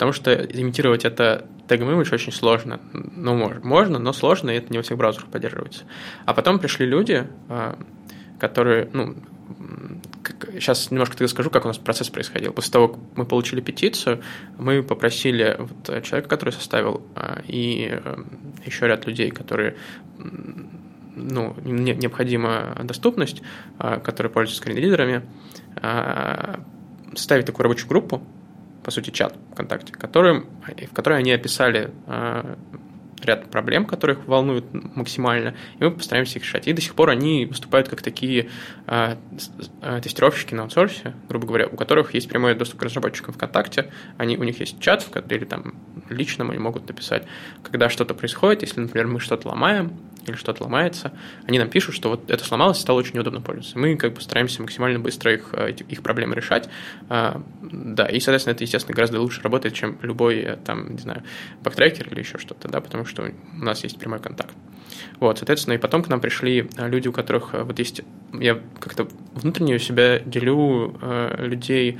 Потому 0.01 0.14
что 0.14 0.32
имитировать 0.32 1.05
это 1.05 1.46
Tag 1.68 1.80
Image 1.80 2.14
очень 2.14 2.32
сложно. 2.32 2.80
Ну, 2.94 3.34
можно, 3.62 3.98
но 3.98 4.14
сложно, 4.14 4.48
и 4.48 4.55
это 4.55 4.72
не 4.72 4.78
во 4.78 4.82
всех 4.82 4.96
браузерах 4.96 5.28
поддерживается. 5.28 5.84
А 6.24 6.32
потом 6.32 6.59
пришли 6.59 6.86
люди, 6.86 7.26
а, 7.51 7.78
которые, 8.38 8.88
ну, 8.94 9.14
сейчас 10.55 10.90
немножко 10.90 11.18
тогда 11.18 11.28
скажу, 11.28 11.51
как 11.51 11.66
у 11.66 11.68
нас 11.68 11.76
процесс 11.76 12.09
происходил. 12.09 12.55
После 12.55 12.72
того, 12.72 12.88
как 12.88 12.98
мы 13.14 13.26
получили 13.26 13.61
петицию, 13.61 14.22
мы 14.57 14.82
попросили 14.82 15.59
вот 15.59 16.03
человека, 16.03 16.30
который 16.30 16.55
составил, 16.55 17.03
а, 17.14 17.42
и 17.46 17.90
э, 17.92 18.24
еще 18.64 18.86
ряд 18.86 19.07
людей, 19.07 19.30
которые 19.30 19.76
ну, 20.16 21.55
необходима 21.62 22.74
доступность, 22.84 23.42
а, 23.78 24.01
которые 24.01 24.32
пользуются 24.32 24.62
скринридерами, 24.62 25.24
составить 27.14 27.44
такую 27.44 27.64
рабочую 27.64 27.90
группу, 27.90 28.22
по 28.83 28.91
сути, 28.91 29.11
чат 29.11 29.37
ВКонтакте, 29.53 29.93
которым, 29.93 30.47
в 30.66 30.95
которой 30.95 31.18
они 31.18 31.33
описали 31.33 31.91
э, 32.07 32.57
ряд 33.24 33.51
проблем, 33.51 33.85
которых 33.85 34.26
волнуют 34.26 34.66
максимально, 34.72 35.55
и 35.78 35.85
мы 35.85 35.91
постараемся 35.91 36.39
их 36.39 36.45
решать. 36.45 36.66
И 36.66 36.72
до 36.72 36.81
сих 36.81 36.95
пор 36.95 37.11
они 37.11 37.47
выступают 37.47 37.89
как 37.89 38.03
такие 38.03 38.49
э, 38.87 39.16
тестировщики 40.03 40.55
на 40.55 40.62
аутсорсе, 40.62 41.14
грубо 41.28 41.47
говоря, 41.47 41.66
у 41.66 41.76
которых 41.76 42.14
есть 42.14 42.28
прямой 42.28 42.55
доступ 42.55 42.81
к 42.81 42.83
разработчикам 42.83 43.35
ВКонтакте, 43.35 43.93
они, 44.16 44.37
у 44.37 44.45
них 44.45 44.61
есть 44.61 44.81
чат, 44.81 45.07
или 45.31 45.45
там 45.45 45.74
лично 46.09 46.49
они 46.49 46.59
могут 46.59 46.89
написать, 46.89 47.26
когда 47.62 47.89
что-то 47.89 48.14
происходит, 48.14 48.62
если, 48.62 48.81
например, 48.81 49.07
мы 49.07 49.20
что-то 49.20 49.49
ломаем, 49.49 49.93
или 50.26 50.36
что-то 50.36 50.64
ломается, 50.64 51.12
они 51.46 51.58
нам 51.58 51.68
пишут, 51.68 51.94
что 51.94 52.10
вот 52.10 52.30
это 52.30 52.44
сломалось 52.44 52.78
стало 52.78 52.98
очень 52.98 53.14
неудобно 53.14 53.40
пользоваться. 53.40 53.78
Мы 53.78 53.96
как 53.96 54.14
бы 54.14 54.20
стараемся 54.20 54.62
максимально 54.62 54.98
быстро 54.98 55.32
их, 55.32 55.50
э, 55.52 55.72
их 55.72 56.02
проблемы 56.02 56.34
решать. 56.34 56.68
А, 57.08 57.42
да, 57.62 58.06
и, 58.06 58.20
соответственно, 58.20 58.54
это, 58.54 58.64
естественно, 58.64 58.94
гораздо 58.94 59.20
лучше 59.20 59.42
работает, 59.42 59.74
чем 59.74 59.98
любой, 60.02 60.38
э, 60.38 60.56
там, 60.56 60.92
не 60.92 60.98
знаю, 60.98 61.22
бактрекер 61.62 62.08
или 62.08 62.20
еще 62.20 62.38
что-то, 62.38 62.68
да, 62.68 62.80
потому 62.80 63.04
что 63.04 63.22
у 63.22 63.64
нас 63.64 63.82
есть 63.82 63.98
прямой 63.98 64.20
контакт. 64.20 64.54
Вот, 65.18 65.38
соответственно, 65.38 65.74
и 65.74 65.78
потом 65.78 66.02
к 66.02 66.08
нам 66.08 66.20
пришли 66.20 66.68
люди, 66.76 67.08
у 67.08 67.12
которых 67.12 67.52
вот 67.52 67.78
есть... 67.78 68.02
Я 68.32 68.60
как-то 68.78 69.08
внутренне 69.34 69.74
у 69.74 69.78
себя 69.78 70.18
делю 70.18 70.98
людей, 71.38 71.98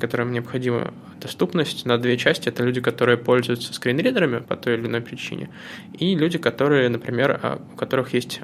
которым 0.00 0.32
необходима 0.32 0.92
доступность 1.20 1.86
на 1.86 1.98
две 1.98 2.16
части. 2.16 2.48
Это 2.48 2.62
люди, 2.62 2.80
которые 2.80 3.16
пользуются 3.16 3.72
скринридерами 3.72 4.38
по 4.40 4.56
той 4.56 4.74
или 4.74 4.86
иной 4.86 5.00
причине, 5.00 5.50
и 5.92 6.14
люди, 6.14 6.38
которые, 6.38 6.88
например, 6.88 7.58
у 7.72 7.76
которых 7.76 8.14
есть, 8.14 8.40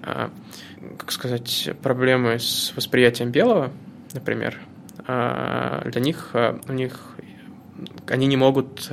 как 0.96 1.12
сказать, 1.12 1.70
проблемы 1.82 2.38
с 2.38 2.72
восприятием 2.76 3.30
белого, 3.30 3.72
например, 4.14 4.58
для 5.06 6.00
них 6.00 6.34
у 6.68 6.72
них 6.72 7.14
они 8.06 8.26
не 8.26 8.36
могут 8.36 8.90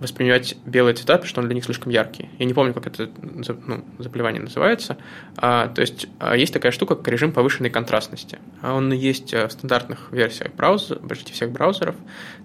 воспринимать 0.00 0.56
белые 0.64 0.94
цвета, 0.94 1.14
потому 1.14 1.28
что 1.28 1.40
он 1.40 1.46
для 1.46 1.54
них 1.54 1.64
слишком 1.64 1.90
яркий. 1.90 2.28
Я 2.38 2.44
не 2.44 2.54
помню, 2.54 2.72
как 2.72 2.86
это 2.86 3.10
ну, 3.20 3.84
заболевание 3.98 4.40
называется. 4.40 4.96
А, 5.36 5.68
то 5.68 5.80
есть 5.80 6.06
а, 6.18 6.36
есть 6.36 6.52
такая 6.52 6.72
штука, 6.72 6.94
как 6.94 7.08
режим 7.08 7.32
повышенной 7.32 7.70
контрастности. 7.70 8.38
А 8.62 8.74
он 8.74 8.92
есть 8.92 9.32
в 9.32 9.50
стандартных 9.50 10.12
версиях 10.12 10.54
браузера, 10.54 10.98
почти 11.00 11.32
всех 11.32 11.50
браузеров. 11.50 11.96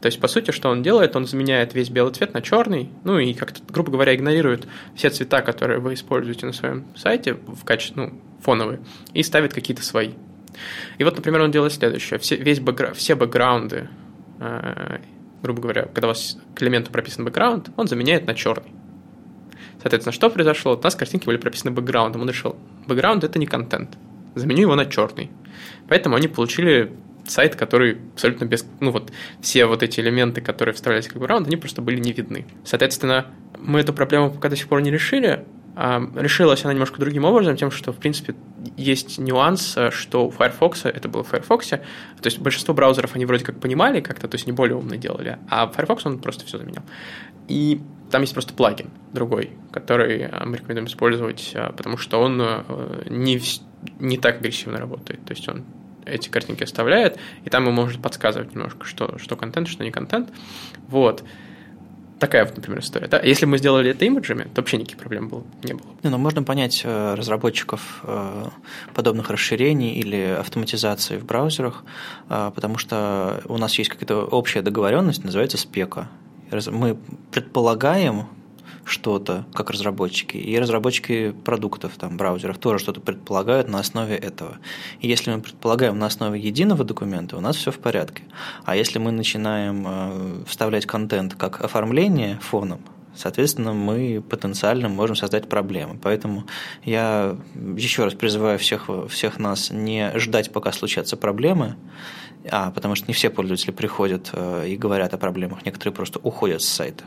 То 0.01 0.07
есть, 0.07 0.19
по 0.19 0.27
сути, 0.27 0.51
что 0.51 0.69
он 0.69 0.83
делает, 0.83 1.15
он 1.15 1.25
заменяет 1.25 1.73
весь 1.73 1.89
белый 1.89 2.13
цвет 2.13 2.33
на 2.33 2.41
черный, 2.41 2.89
ну 3.03 3.19
и 3.19 3.33
как-то, 3.33 3.61
грубо 3.71 3.91
говоря, 3.91 4.15
игнорирует 4.15 4.67
все 4.95 5.09
цвета, 5.09 5.41
которые 5.41 5.79
вы 5.79 5.93
используете 5.93 6.45
на 6.45 6.53
своем 6.53 6.85
сайте 6.95 7.33
в 7.33 7.63
качестве, 7.63 8.03
ну, 8.03 8.21
фоновые, 8.41 8.79
и 9.13 9.23
ставит 9.23 9.53
какие-то 9.53 9.83
свои. 9.83 10.11
И 10.97 11.03
вот, 11.03 11.15
например, 11.15 11.41
он 11.41 11.51
делает 11.51 11.73
следующее. 11.73 12.19
Все, 12.19 12.35
весь 12.35 12.59
бэкгра... 12.59 12.93
все 12.93 13.15
бэкграунды 13.15 13.89
а, 14.39 14.99
грубо 15.43 15.61
говоря, 15.61 15.83
когда 15.83 16.07
у 16.07 16.11
вас 16.11 16.37
к 16.55 16.63
элементу 16.63 16.91
прописан 16.91 17.25
бэкграунд, 17.25 17.69
он 17.75 17.87
заменяет 17.87 18.25
на 18.25 18.33
черный. 18.33 18.71
Соответственно, 19.81 20.13
что 20.13 20.29
произошло? 20.29 20.75
У 20.75 20.81
нас 20.81 20.95
картинки 20.95 21.25
были 21.25 21.37
прописаны 21.37 21.71
бэкграундом. 21.71 22.21
Он 22.21 22.29
решил, 22.29 22.55
бэкграунд– 22.87 23.23
это 23.25 23.37
не 23.37 23.45
контент. 23.45 23.97
Заменю 24.33 24.61
его 24.61 24.75
на 24.75 24.85
черный. 24.85 25.29
Поэтому 25.89 26.15
они 26.15 26.29
получили 26.29 26.93
сайт, 27.27 27.57
который 27.57 27.97
абсолютно 28.13 28.45
без... 28.45 28.65
Ну 28.79 28.91
вот, 28.91 29.11
все 29.41 29.65
вот 29.65 29.83
эти 29.83 29.99
элементы, 29.99 30.39
которые 30.39 30.73
вставлялись 30.73 31.07
как 31.07 31.17
бэкграунд, 31.17 31.47
они 31.47 31.57
просто 31.57 31.81
были 31.81 31.99
не 31.99 32.13
видны. 32.13 32.45
Соответственно, 32.63 33.27
мы 33.59 33.81
эту 33.81 33.93
проблему 33.93 34.31
пока 34.31 34.47
до 34.47 34.55
сих 34.55 34.69
пор 34.69 34.81
не 34.81 34.91
решили, 34.91 35.43
решилась 35.75 36.63
она 36.63 36.73
немножко 36.73 36.99
другим 36.99 37.25
образом, 37.25 37.55
тем, 37.55 37.71
что, 37.71 37.91
в 37.91 37.97
принципе, 37.97 38.35
есть 38.77 39.17
нюанс, 39.17 39.75
э, 39.75 39.89
что 39.91 40.27
у 40.27 40.31
Firefox, 40.31 40.85
это 40.85 41.09
было 41.09 41.23
в 41.23 41.29
Firefox, 41.29 41.69
то 41.69 41.81
есть 42.23 42.39
большинство 42.39 42.73
браузеров 42.73 43.15
они 43.15 43.25
вроде 43.25 43.43
как 43.43 43.59
понимали 43.59 43.99
как-то, 43.99 44.27
то 44.27 44.35
есть 44.35 44.45
не 44.45 44.53
более 44.53 44.75
умно 44.75 44.95
делали, 44.97 45.39
а 45.49 45.67
Firefox 45.67 46.05
он 46.05 46.19
просто 46.19 46.45
все 46.45 46.57
заменял. 46.57 46.83
И 47.47 47.81
там 48.11 48.21
есть 48.21 48.33
просто 48.33 48.53
плагин 48.53 48.91
другой, 49.13 49.51
который 49.71 50.21
э, 50.21 50.45
мы 50.45 50.57
рекомендуем 50.57 50.87
использовать, 50.87 51.51
э, 51.55 51.71
потому 51.75 51.97
что 51.97 52.21
он 52.21 52.37
не, 53.09 53.41
не 53.99 54.17
так 54.17 54.37
агрессивно 54.37 54.77
работает, 54.77 55.25
то 55.25 55.33
есть 55.33 55.47
он 55.49 55.63
эти 56.05 56.29
картинки 56.29 56.63
оставляет, 56.63 57.17
и 57.45 57.49
там 57.49 57.63
ему 57.63 57.71
может 57.71 58.01
подсказывать 58.01 58.53
немножко, 58.53 58.85
что, 58.85 59.17
что 59.17 59.35
контент, 59.35 59.67
что 59.67 59.83
не 59.83 59.91
контент. 59.91 60.29
Вот. 60.87 61.23
Такая 62.23 62.45
например, 62.55 62.79
история. 62.79 63.07
Да? 63.07 63.19
Если 63.19 63.43
бы 63.43 63.51
мы 63.51 63.57
сделали 63.57 63.91
это 63.91 64.05
имиджами, 64.05 64.43
то 64.43 64.61
вообще 64.61 64.77
никаких 64.77 64.97
проблем 64.97 65.27
было, 65.27 65.43
не 65.61 65.73
было. 65.73 65.87
Не, 66.03 66.09
ну, 66.09 66.17
можно 66.17 66.41
понять 66.41 66.81
э, 66.85 67.15
разработчиков 67.15 67.99
э, 68.03 68.45
подобных 68.93 69.29
расширений 69.29 69.95
или 69.95 70.37
автоматизации 70.39 71.17
в 71.17 71.25
браузерах, 71.25 71.83
э, 72.29 72.51
потому 72.55 72.77
что 72.77 73.41
у 73.43 73.57
нас 73.57 73.77
есть 73.77 73.89
какая-то 73.89 74.23
общая 74.23 74.61
договоренность, 74.61 75.25
называется 75.25 75.57
спека. 75.57 76.07
Мы 76.67 76.97
предполагаем, 77.33 78.27
что-то, 78.85 79.45
как 79.53 79.69
разработчики, 79.69 80.37
и 80.37 80.57
разработчики 80.59 81.31
продуктов, 81.31 81.93
там, 81.97 82.17
браузеров 82.17 82.57
тоже 82.57 82.79
что-то 82.79 83.01
предполагают 83.01 83.69
на 83.69 83.79
основе 83.79 84.15
этого. 84.15 84.57
И 84.99 85.07
если 85.07 85.31
мы 85.31 85.41
предполагаем 85.41 85.97
на 85.97 86.05
основе 86.05 86.39
единого 86.39 86.83
документа, 86.83 87.37
у 87.37 87.39
нас 87.39 87.55
все 87.55 87.71
в 87.71 87.79
порядке. 87.79 88.23
А 88.65 88.75
если 88.75 88.99
мы 88.99 89.11
начинаем 89.11 89.85
э, 89.87 90.43
вставлять 90.47 90.85
контент 90.85 91.35
как 91.35 91.61
оформление 91.61 92.39
фоном, 92.41 92.81
соответственно, 93.15 93.73
мы 93.73 94.21
потенциально 94.21 94.89
можем 94.89 95.15
создать 95.15 95.49
проблемы. 95.49 95.97
Поэтому 96.01 96.45
я 96.83 97.37
еще 97.55 98.05
раз 98.05 98.13
призываю 98.13 98.59
всех, 98.59 98.89
всех 99.09 99.39
нас 99.39 99.71
не 99.71 100.11
ждать, 100.17 100.51
пока 100.51 100.71
случатся 100.71 101.17
проблемы, 101.17 101.75
а, 102.49 102.71
потому 102.71 102.95
что 102.95 103.07
не 103.07 103.13
все 103.13 103.29
пользователи 103.29 103.71
приходят 103.71 104.29
э, 104.33 104.67
и 104.67 104.75
говорят 104.75 105.13
о 105.13 105.17
проблемах, 105.17 105.65
некоторые 105.65 105.93
просто 105.93 106.19
уходят 106.19 106.61
с 106.61 106.67
сайта 106.67 107.05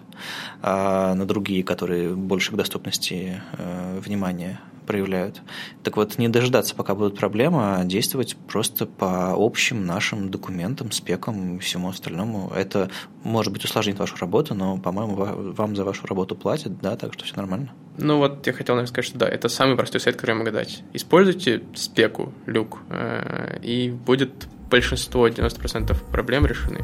а 0.63 1.15
на 1.15 1.27
другие, 1.27 1.63
которые 1.63 2.15
больше 2.15 2.53
к 2.53 2.57
доступности 2.57 3.43
э, 3.59 4.01
внимания 4.01 4.61
проявляют. 4.87 5.43
Так 5.83 5.97
вот, 5.97 6.19
не 6.19 6.29
дождаться, 6.29 6.75
пока 6.75 6.95
будут 6.95 7.19
проблемы, 7.19 7.59
а 7.63 7.85
действовать 7.85 8.37
просто 8.49 8.87
по 8.87 9.35
общим 9.37 9.85
нашим 9.85 10.31
документам, 10.31 10.93
спекам 10.93 11.57
и 11.57 11.59
всему 11.59 11.89
остальному. 11.89 12.53
Это, 12.55 12.91
может 13.25 13.53
быть, 13.53 13.65
усложнит 13.65 13.99
вашу 13.99 14.17
работу, 14.17 14.55
но, 14.55 14.79
по-моему, 14.79 15.53
вам 15.53 15.77
за 15.77 15.85
вашу 15.85 16.07
работу 16.07 16.37
платят, 16.37 16.81
да, 16.81 16.97
так 16.97 17.13
что 17.13 17.25
все 17.25 17.37
нормально. 17.37 17.73
Ну 17.99 18.19
вот 18.19 18.47
я 18.47 18.53
хотел, 18.53 18.75
наверное, 18.75 18.91
сказать, 18.91 19.07
что 19.07 19.19
да, 19.19 19.29
это 19.29 19.49
самый 19.49 19.77
простой 19.77 20.01
сайт, 20.01 20.17
который 20.17 20.33
я 20.33 20.39
могу 20.39 20.51
дать. 20.51 20.83
Используйте 20.93 21.63
спеку, 21.75 22.33
люк, 22.47 22.79
э, 22.91 23.59
и 23.63 23.91
будет 23.91 24.49
большинство, 24.71 25.29
90% 25.29 25.97
проблем 26.11 26.47
решены. 26.47 26.81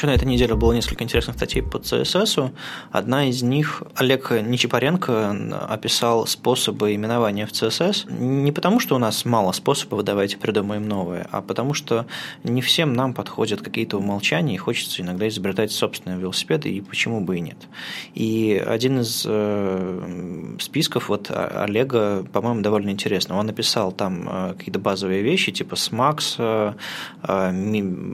Еще 0.00 0.06
на 0.06 0.14
этой 0.14 0.24
неделе 0.24 0.54
было 0.54 0.72
несколько 0.72 1.04
интересных 1.04 1.36
статей 1.36 1.62
по 1.62 1.76
CSS. 1.76 2.52
Одна 2.90 3.28
из 3.28 3.42
них 3.42 3.82
Олег 3.96 4.30
Нечипаренко 4.30 5.66
описал 5.68 6.26
способы 6.26 6.94
именования 6.94 7.44
в 7.46 7.50
CSS. 7.50 8.10
Не 8.10 8.50
потому, 8.50 8.80
что 8.80 8.94
у 8.94 8.98
нас 8.98 9.26
мало 9.26 9.52
способов, 9.52 10.02
давайте 10.02 10.38
придумаем 10.38 10.88
новые, 10.88 11.28
а 11.30 11.42
потому 11.42 11.74
что 11.74 12.06
не 12.44 12.62
всем 12.62 12.94
нам 12.94 13.12
подходят 13.12 13.60
какие-то 13.60 13.98
умолчания, 13.98 14.54
и 14.54 14.56
хочется 14.56 15.02
иногда 15.02 15.28
изобретать 15.28 15.70
собственные 15.70 16.18
велосипеды, 16.18 16.70
и 16.70 16.80
почему 16.80 17.20
бы 17.20 17.36
и 17.36 17.40
нет. 17.40 17.58
И 18.14 18.54
один 18.66 19.00
из 19.00 19.26
э, 19.28 20.56
списков 20.60 21.10
вот 21.10 21.30
Олега, 21.30 22.24
по-моему, 22.32 22.62
довольно 22.62 22.88
интересный. 22.88 23.36
Он 23.36 23.44
написал 23.44 23.92
там 23.92 24.26
э, 24.26 24.54
какие-то 24.56 24.78
базовые 24.78 25.20
вещи, 25.20 25.52
типа 25.52 25.74
SMAX, 25.74 26.36
э, 26.38 26.72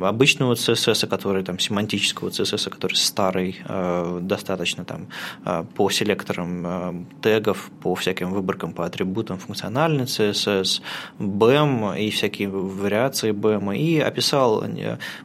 обычного 0.04 0.54
CSS, 0.54 1.06
который 1.06 1.44
там 1.44 1.58
семантического 1.76 2.30
CSS, 2.30 2.70
который 2.70 2.94
старый, 2.94 3.56
э, 3.68 4.18
достаточно 4.22 4.84
там 4.84 5.08
э, 5.44 5.64
по 5.74 5.90
селекторам 5.90 6.66
э, 6.66 6.94
тегов, 7.22 7.70
по 7.82 7.94
всяким 7.94 8.30
выборкам, 8.30 8.72
по 8.72 8.86
атрибутам 8.86 9.38
функциональный 9.38 10.04
CSS, 10.04 10.80
BEM 11.18 11.98
и 11.98 12.10
всякие 12.10 12.48
вариации 12.48 13.32
BEM, 13.32 13.76
и 13.76 13.98
описал 13.98 14.64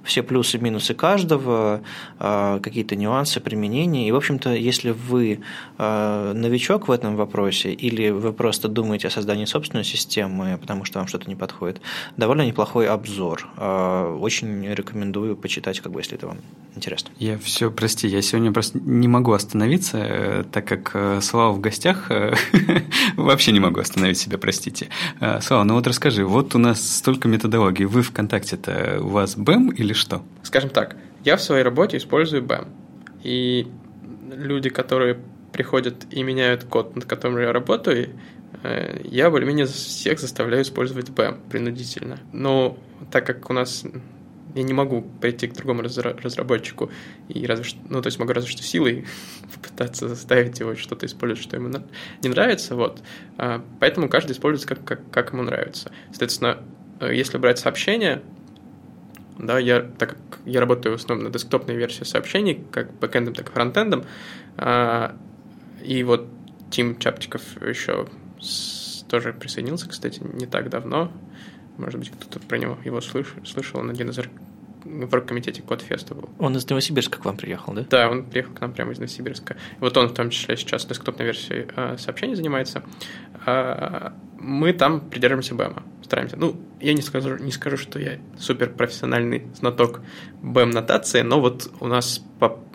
все 0.03 0.23
плюсы 0.23 0.57
и 0.57 0.59
минусы 0.59 0.93
каждого, 0.93 1.81
какие-то 2.19 2.95
нюансы 2.95 3.39
применения. 3.39 4.07
И, 4.07 4.11
в 4.11 4.15
общем-то, 4.15 4.53
если 4.53 4.91
вы 4.91 5.39
новичок 5.77 6.87
в 6.87 6.91
этом 6.91 7.15
вопросе, 7.15 7.71
или 7.71 8.09
вы 8.09 8.33
просто 8.33 8.67
думаете 8.67 9.07
о 9.07 9.11
создании 9.11 9.45
собственной 9.45 9.83
системы, 9.83 10.57
потому 10.57 10.85
что 10.85 10.99
вам 10.99 11.07
что-то 11.07 11.29
не 11.29 11.35
подходит, 11.35 11.81
довольно 12.17 12.45
неплохой 12.45 12.87
обзор. 12.87 13.47
Очень 13.57 14.65
рекомендую 14.73 15.37
почитать, 15.37 15.79
как 15.79 15.91
бы, 15.91 15.99
если 15.99 16.17
это 16.17 16.27
вам 16.27 16.40
интересно. 16.75 17.11
Я 17.17 17.37
все, 17.37 17.71
прости, 17.71 18.07
я 18.07 18.21
сегодня 18.21 18.51
просто 18.51 18.79
не 18.79 19.07
могу 19.07 19.33
остановиться, 19.33 19.97
э, 19.97 20.43
так 20.51 20.65
как 20.65 20.91
э, 20.93 21.19
Слава 21.21 21.51
в 21.53 21.59
гостях, 21.59 22.09
э, 22.09 22.33
вообще 23.17 23.51
не 23.51 23.59
могу 23.59 23.79
остановить 23.79 24.17
себя, 24.17 24.37
простите. 24.37 24.89
Слава, 25.41 25.63
ну 25.63 25.75
вот 25.75 25.87
расскажи, 25.87 26.25
вот 26.25 26.55
у 26.55 26.57
нас 26.57 26.81
столько 26.81 27.27
методологий, 27.27 27.85
вы 27.85 28.01
ВКонтакте-то 28.01 28.99
у 29.01 29.09
вас 29.09 29.37
BEM 29.37 29.75
или 29.75 29.93
что? 29.93 30.23
Скажем 30.43 30.69
так, 30.69 30.95
я 31.23 31.37
в 31.37 31.41
своей 31.41 31.63
работе 31.63 31.97
использую 31.97 32.43
BEM, 32.43 32.67
и 33.23 33.67
люди, 34.31 34.69
которые 34.69 35.19
приходят 35.53 36.05
и 36.11 36.23
меняют 36.23 36.63
код, 36.63 36.95
над 36.95 37.05
которым 37.05 37.39
я 37.39 37.51
работаю, 37.51 38.09
я 39.03 39.29
более-менее 39.29 39.65
всех 39.65 40.19
заставляю 40.19 40.63
использовать 40.63 41.09
BEM 41.09 41.37
принудительно. 41.49 42.19
Но 42.31 42.77
так 43.11 43.25
как 43.25 43.49
у 43.49 43.53
нас 43.53 43.85
я 44.55 44.63
не 44.63 44.73
могу 44.73 45.01
прийти 45.01 45.47
к 45.47 45.53
другому 45.53 45.81
разработчику 45.81 46.91
и 47.29 47.45
разве 47.45 47.63
что, 47.63 47.79
ну, 47.89 48.01
то 48.01 48.07
есть 48.07 48.19
могу 48.19 48.33
разве 48.33 48.49
что 48.49 48.63
силой 48.63 49.05
попытаться 49.55 50.07
заставить 50.07 50.59
его 50.59 50.75
что-то 50.75 51.05
использовать, 51.05 51.43
что 51.43 51.55
ему 51.55 51.69
не 52.21 52.29
нравится, 52.29 52.75
вот. 52.75 53.01
А, 53.37 53.63
поэтому 53.79 54.09
каждый 54.09 54.33
использует 54.33 54.67
как, 54.67 54.83
как, 54.83 55.11
как 55.11 55.33
ему 55.33 55.43
нравится. 55.43 55.91
Соответственно, 56.09 56.59
э, 56.99 57.15
если 57.15 57.37
брать 57.37 57.59
сообщения, 57.59 58.21
да, 59.37 59.59
я, 59.59 59.81
так 59.81 60.09
как 60.09 60.39
я 60.45 60.59
работаю 60.59 60.97
в 60.97 61.01
основном 61.01 61.27
на 61.27 61.33
десктопной 61.33 61.75
версии 61.75 62.03
сообщений, 62.03 62.63
как 62.71 62.93
бэкэндом, 62.99 63.33
так 63.33 63.49
и 63.49 63.51
фронтендом, 63.51 64.05
а, 64.57 65.15
и 65.83 66.03
вот 66.03 66.27
Тим 66.69 66.97
Чапчиков 66.99 67.41
еще 67.61 68.07
тоже 69.09 69.33
присоединился, 69.33 69.89
кстати, 69.89 70.21
не 70.23 70.45
так 70.45 70.69
давно, 70.69 71.11
может 71.81 71.99
быть, 71.99 72.11
кто-то 72.11 72.39
про 72.39 72.57
него 72.57 72.77
его 72.85 73.01
слышал, 73.01 73.45
слышал, 73.45 73.79
он 73.79 73.89
один 73.89 74.09
из 74.09 74.19
в 74.83 75.13
оргкомитете 75.13 75.61
Кодфеста 75.61 76.15
был. 76.15 76.29
Он 76.39 76.55
из 76.55 76.67
Новосибирска 76.69 77.19
к 77.19 77.25
вам 77.25 77.37
приехал, 77.37 77.73
да? 77.73 77.85
Да, 77.89 78.09
он 78.09 78.23
приехал 78.23 78.53
к 78.53 78.61
нам 78.61 78.73
прямо 78.73 78.91
из 78.91 78.99
Новосибирска. 78.99 79.55
Вот 79.79 79.95
он 79.97 80.09
в 80.09 80.13
том 80.13 80.29
числе 80.29 80.57
сейчас 80.57 80.85
десктопной 80.85 81.25
версией 81.25 81.67
э, 81.75 81.97
сообщений 81.97 82.35
занимается. 82.35 82.83
Э, 83.45 84.11
мы 84.39 84.73
там 84.73 85.01
придерживаемся 85.01 85.55
БЭМа, 85.55 85.83
стараемся. 86.03 86.35
Ну, 86.37 86.59
я 86.79 86.93
не 86.93 87.01
скажу, 87.01 87.37
не 87.37 87.51
скажу, 87.51 87.77
что 87.77 87.99
я 87.99 88.17
супер 88.39 88.71
профессиональный 88.71 89.47
знаток 89.55 90.01
БЭМ-нотации, 90.41 91.21
но 91.21 91.39
вот 91.39 91.71
у 91.79 91.87
нас 91.87 92.23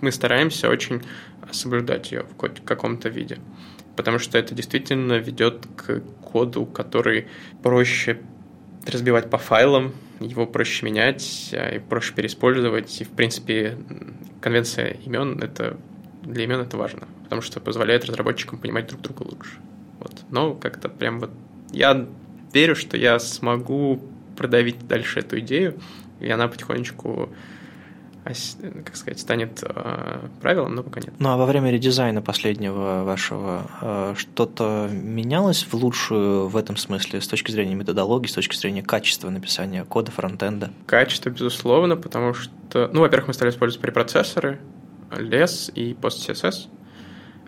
мы 0.00 0.12
стараемся 0.12 0.68
очень 0.68 1.02
соблюдать 1.50 2.12
ее 2.12 2.22
в 2.22 2.36
каком-то 2.64 3.08
виде. 3.08 3.38
Потому 3.96 4.18
что 4.18 4.38
это 4.38 4.54
действительно 4.54 5.14
ведет 5.14 5.66
к 5.74 6.00
коду, 6.22 6.66
который 6.66 7.28
проще 7.62 8.20
разбивать 8.88 9.30
по 9.30 9.38
файлам, 9.38 9.92
его 10.20 10.46
проще 10.46 10.84
менять 10.84 11.50
а, 11.52 11.76
и 11.76 11.78
проще 11.78 12.14
переиспользовать. 12.14 13.00
И, 13.00 13.04
в 13.04 13.10
принципе, 13.10 13.76
конвенция 14.40 14.96
имен 15.04 15.42
это 15.42 15.76
для 16.22 16.44
имен 16.44 16.60
это 16.60 16.76
важно, 16.76 17.06
потому 17.24 17.42
что 17.42 17.60
позволяет 17.60 18.04
разработчикам 18.04 18.58
понимать 18.58 18.88
друг 18.88 19.00
друга 19.00 19.22
лучше. 19.22 19.58
Вот. 20.00 20.24
Но 20.30 20.54
как-то 20.54 20.88
прям 20.88 21.20
вот 21.20 21.30
я 21.72 22.06
верю, 22.52 22.74
что 22.74 22.96
я 22.96 23.18
смогу 23.18 24.02
продавить 24.36 24.86
дальше 24.86 25.20
эту 25.20 25.38
идею, 25.40 25.78
и 26.20 26.28
она 26.28 26.48
потихонечку 26.48 27.30
как 28.84 28.96
сказать, 28.96 29.20
станет 29.20 29.62
э, 29.62 30.28
правилом, 30.40 30.74
но 30.74 30.82
пока 30.82 31.00
нет. 31.00 31.12
Ну 31.18 31.28
а 31.28 31.36
во 31.36 31.46
время 31.46 31.70
редизайна 31.70 32.22
последнего 32.22 33.04
вашего 33.04 33.70
э, 33.80 34.14
что-то 34.16 34.88
менялось 34.90 35.64
в 35.64 35.74
лучшую 35.74 36.48
в 36.48 36.56
этом 36.56 36.76
смысле 36.76 37.20
с 37.20 37.28
точки 37.28 37.50
зрения 37.50 37.74
методологии, 37.74 38.28
с 38.28 38.32
точки 38.32 38.56
зрения 38.56 38.82
качества 38.82 39.30
написания 39.30 39.84
кода 39.84 40.10
фронтенда? 40.10 40.72
Качество, 40.86 41.30
безусловно, 41.30 41.96
потому 41.96 42.34
что, 42.34 42.90
ну, 42.92 43.00
во-первых, 43.00 43.28
мы 43.28 43.34
стали 43.34 43.50
использовать 43.50 43.80
препроцессоры, 43.80 44.58
LES 45.10 45.72
и 45.72 45.92
PostCSS. 45.94 46.68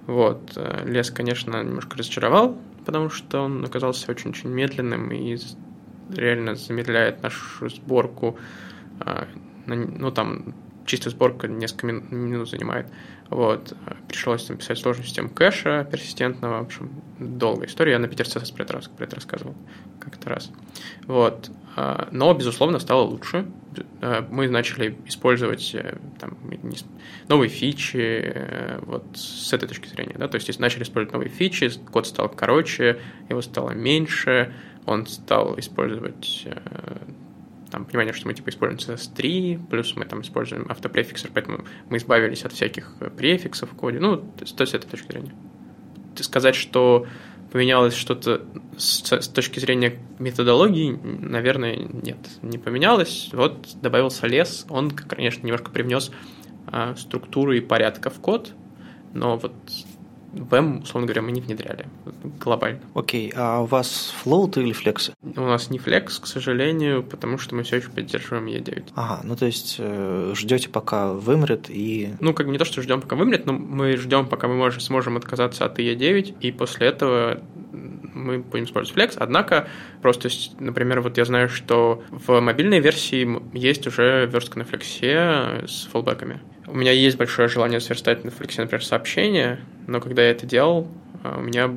Вот. 0.06 0.56
LES, 0.56 1.12
конечно, 1.12 1.62
немножко 1.62 1.98
разочаровал, 1.98 2.56
потому 2.86 3.10
что 3.10 3.40
он 3.40 3.64
оказался 3.64 4.10
очень-очень 4.10 4.48
медленным 4.48 5.10
и 5.10 5.38
реально 6.14 6.54
замедляет 6.54 7.22
нашу 7.22 7.68
сборку 7.68 8.38
ну, 9.68 10.10
там, 10.10 10.54
чистая 10.88 11.10
сборка 11.10 11.46
несколько 11.46 11.86
минут 11.86 12.48
занимает. 12.48 12.86
Вот. 13.30 13.74
Пришлось 14.08 14.44
там 14.44 14.56
писать 14.56 14.78
сложную 14.78 15.06
систему 15.06 15.28
кэша 15.28 15.86
персистентного. 15.90 16.62
В 16.62 16.66
общем, 16.66 16.90
долгая 17.18 17.68
история. 17.68 17.92
Я 17.92 17.98
на 17.98 18.08
Питер 18.08 18.24
CSS 18.24 18.54
про 18.54 18.62
это, 18.64 18.80
про 18.90 19.04
это 19.04 19.16
рассказывал 19.16 19.54
как-то 20.00 20.30
раз. 20.30 20.50
Вот. 21.06 21.50
А, 21.76 22.08
но, 22.10 22.32
безусловно, 22.32 22.78
стало 22.78 23.02
лучше. 23.02 23.46
А, 24.00 24.26
мы 24.30 24.48
начали 24.48 24.96
использовать 25.04 25.74
э, 25.74 25.98
там, 26.18 26.38
новые 27.28 27.50
фичи 27.50 28.32
э, 28.34 28.80
вот 28.82 29.04
с 29.14 29.52
этой 29.52 29.68
точки 29.68 29.88
зрения. 29.88 30.16
Да? 30.18 30.26
То 30.26 30.36
есть, 30.36 30.58
начали 30.58 30.82
использовать 30.84 31.12
новые 31.12 31.28
фичи, 31.28 31.70
код 31.90 32.06
стал 32.06 32.30
короче, 32.30 32.98
его 33.28 33.42
стало 33.42 33.70
меньше, 33.70 34.54
он 34.86 35.06
стал 35.06 35.58
использовать 35.58 36.44
э, 36.46 36.56
там, 37.70 37.84
понимание, 37.84 38.12
что 38.12 38.26
мы 38.26 38.34
типа 38.34 38.50
используем 38.50 38.98
CS3, 38.98 39.68
плюс 39.68 39.94
мы 39.96 40.04
там 40.04 40.22
используем 40.22 40.66
автопрефиксер, 40.68 41.30
поэтому 41.32 41.64
мы 41.88 41.98
избавились 41.98 42.44
от 42.44 42.52
всяких 42.52 42.92
э, 43.00 43.10
префиксов 43.10 43.72
в 43.72 43.76
коде. 43.76 44.00
Ну, 44.00 44.16
то 44.16 44.42
есть, 44.42 44.58
с 44.58 44.74
этой 44.74 44.88
точки 44.88 45.12
зрения. 45.12 45.34
Сказать, 46.16 46.56
что 46.56 47.06
поменялось 47.52 47.94
что-то 47.94 48.42
с, 48.76 49.02
с 49.10 49.28
точки 49.28 49.60
зрения 49.60 49.98
методологии, 50.18 50.98
наверное, 51.02 51.76
нет, 51.76 52.18
не 52.42 52.58
поменялось. 52.58 53.30
Вот 53.32 53.68
добавился 53.80 54.26
лес, 54.26 54.66
он, 54.68 54.90
конечно, 54.90 55.46
немножко 55.46 55.70
привнес 55.70 56.10
а, 56.66 56.94
структуру 56.96 57.52
и 57.52 57.60
порядка 57.60 58.10
в 58.10 58.20
код, 58.20 58.52
но 59.14 59.36
вот 59.36 59.54
VM, 60.32 60.82
условно 60.82 61.06
говоря, 61.06 61.22
мы 61.22 61.32
не 61.32 61.40
внедряли 61.40 61.86
глобально. 62.40 62.80
Окей, 62.94 63.30
okay. 63.30 63.34
а 63.36 63.60
у 63.60 63.66
вас 63.66 64.14
float 64.24 64.60
или 64.60 64.72
флексы? 64.72 65.14
У 65.22 65.40
нас 65.40 65.70
не 65.70 65.78
флекс, 65.78 66.18
к 66.18 66.26
сожалению, 66.26 67.02
потому 67.02 67.38
что 67.38 67.54
мы 67.54 67.62
все 67.62 67.76
еще 67.76 67.90
поддерживаем 67.90 68.46
E9. 68.46 68.92
Ага, 68.94 69.20
ну 69.24 69.36
то 69.36 69.46
есть 69.46 69.76
э, 69.78 70.32
ждете, 70.34 70.68
пока 70.68 71.12
вымрет 71.12 71.66
и... 71.68 72.14
Ну, 72.20 72.34
как 72.34 72.46
бы 72.46 72.52
не 72.52 72.58
то, 72.58 72.64
что 72.64 72.82
ждем, 72.82 73.00
пока 73.00 73.16
вымрет, 73.16 73.46
но 73.46 73.52
мы 73.52 73.96
ждем, 73.96 74.26
пока 74.26 74.48
мы 74.48 74.54
можем, 74.54 74.80
сможем 74.80 75.16
отказаться 75.16 75.64
от 75.64 75.78
E9, 75.78 76.36
и 76.40 76.52
после 76.52 76.88
этого 76.88 77.40
мы 78.18 78.38
будем 78.38 78.64
использовать 78.64 78.98
Flex. 78.98 79.16
Однако, 79.18 79.68
просто, 80.02 80.28
например, 80.58 81.00
вот 81.00 81.16
я 81.18 81.24
знаю, 81.24 81.48
что 81.48 82.02
в 82.10 82.40
мобильной 82.40 82.80
версии 82.80 83.40
есть 83.56 83.86
уже 83.86 84.26
верстка 84.26 84.58
на 84.58 84.64
флексе 84.64 85.64
с 85.66 85.88
фоллбеками. 85.90 86.40
У 86.70 86.76
меня 86.76 86.92
есть 86.92 87.16
большое 87.16 87.48
желание 87.48 87.80
сверстать 87.80 88.24
на 88.24 88.30
флексе, 88.30 88.60
например, 88.60 88.84
сообщения, 88.84 89.60
но 89.86 90.00
когда 90.00 90.22
я 90.22 90.30
это 90.30 90.46
делал, 90.46 90.88
а, 91.22 91.38
у 91.38 91.40
меня 91.40 91.76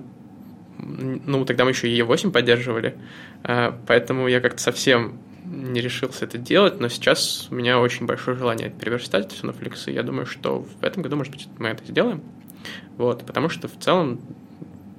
ну, 0.78 1.46
тогда 1.46 1.64
мы 1.64 1.72
еще 1.72 1.89
и 1.89 2.00
E8 2.00 2.32
поддерживали, 2.32 2.96
а, 3.44 3.78
поэтому 3.88 4.28
я 4.28 4.42
как-то 4.42 4.62
совсем 4.62 5.20
не 5.46 5.82
решился 5.82 6.26
это 6.26 6.38
делать, 6.38 6.80
но 6.80 6.88
сейчас 6.88 7.48
у 7.52 7.56
меня 7.56 7.80
очень 7.80 8.06
большое 8.06 8.38
желание 8.38 8.70
переверстать 8.70 9.32
все 9.32 9.48
на 9.48 9.52
и 9.52 9.94
я 9.94 10.04
думаю, 10.04 10.26
что 10.26 10.64
в 10.64 10.84
этом 10.84 11.04
году, 11.04 11.16
может 11.16 11.34
быть, 11.34 11.48
мы 11.58 11.70
это 11.70 11.86
сделаем. 11.86 12.22
Вот, 12.98 13.26
потому 13.26 13.50
что 13.50 13.68
в 13.68 13.78
целом 13.80 14.22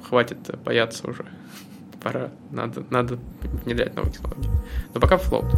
хватит 0.03 0.39
бояться 0.65 1.09
уже. 1.09 1.25
Пора, 2.03 2.31
надо, 2.51 2.85
надо 2.91 3.19
внедрять 3.65 3.95
новые 3.95 4.13
технологии. 4.13 4.51
Но 4.95 5.01
пока 5.01 5.17
флоут. 5.17 5.53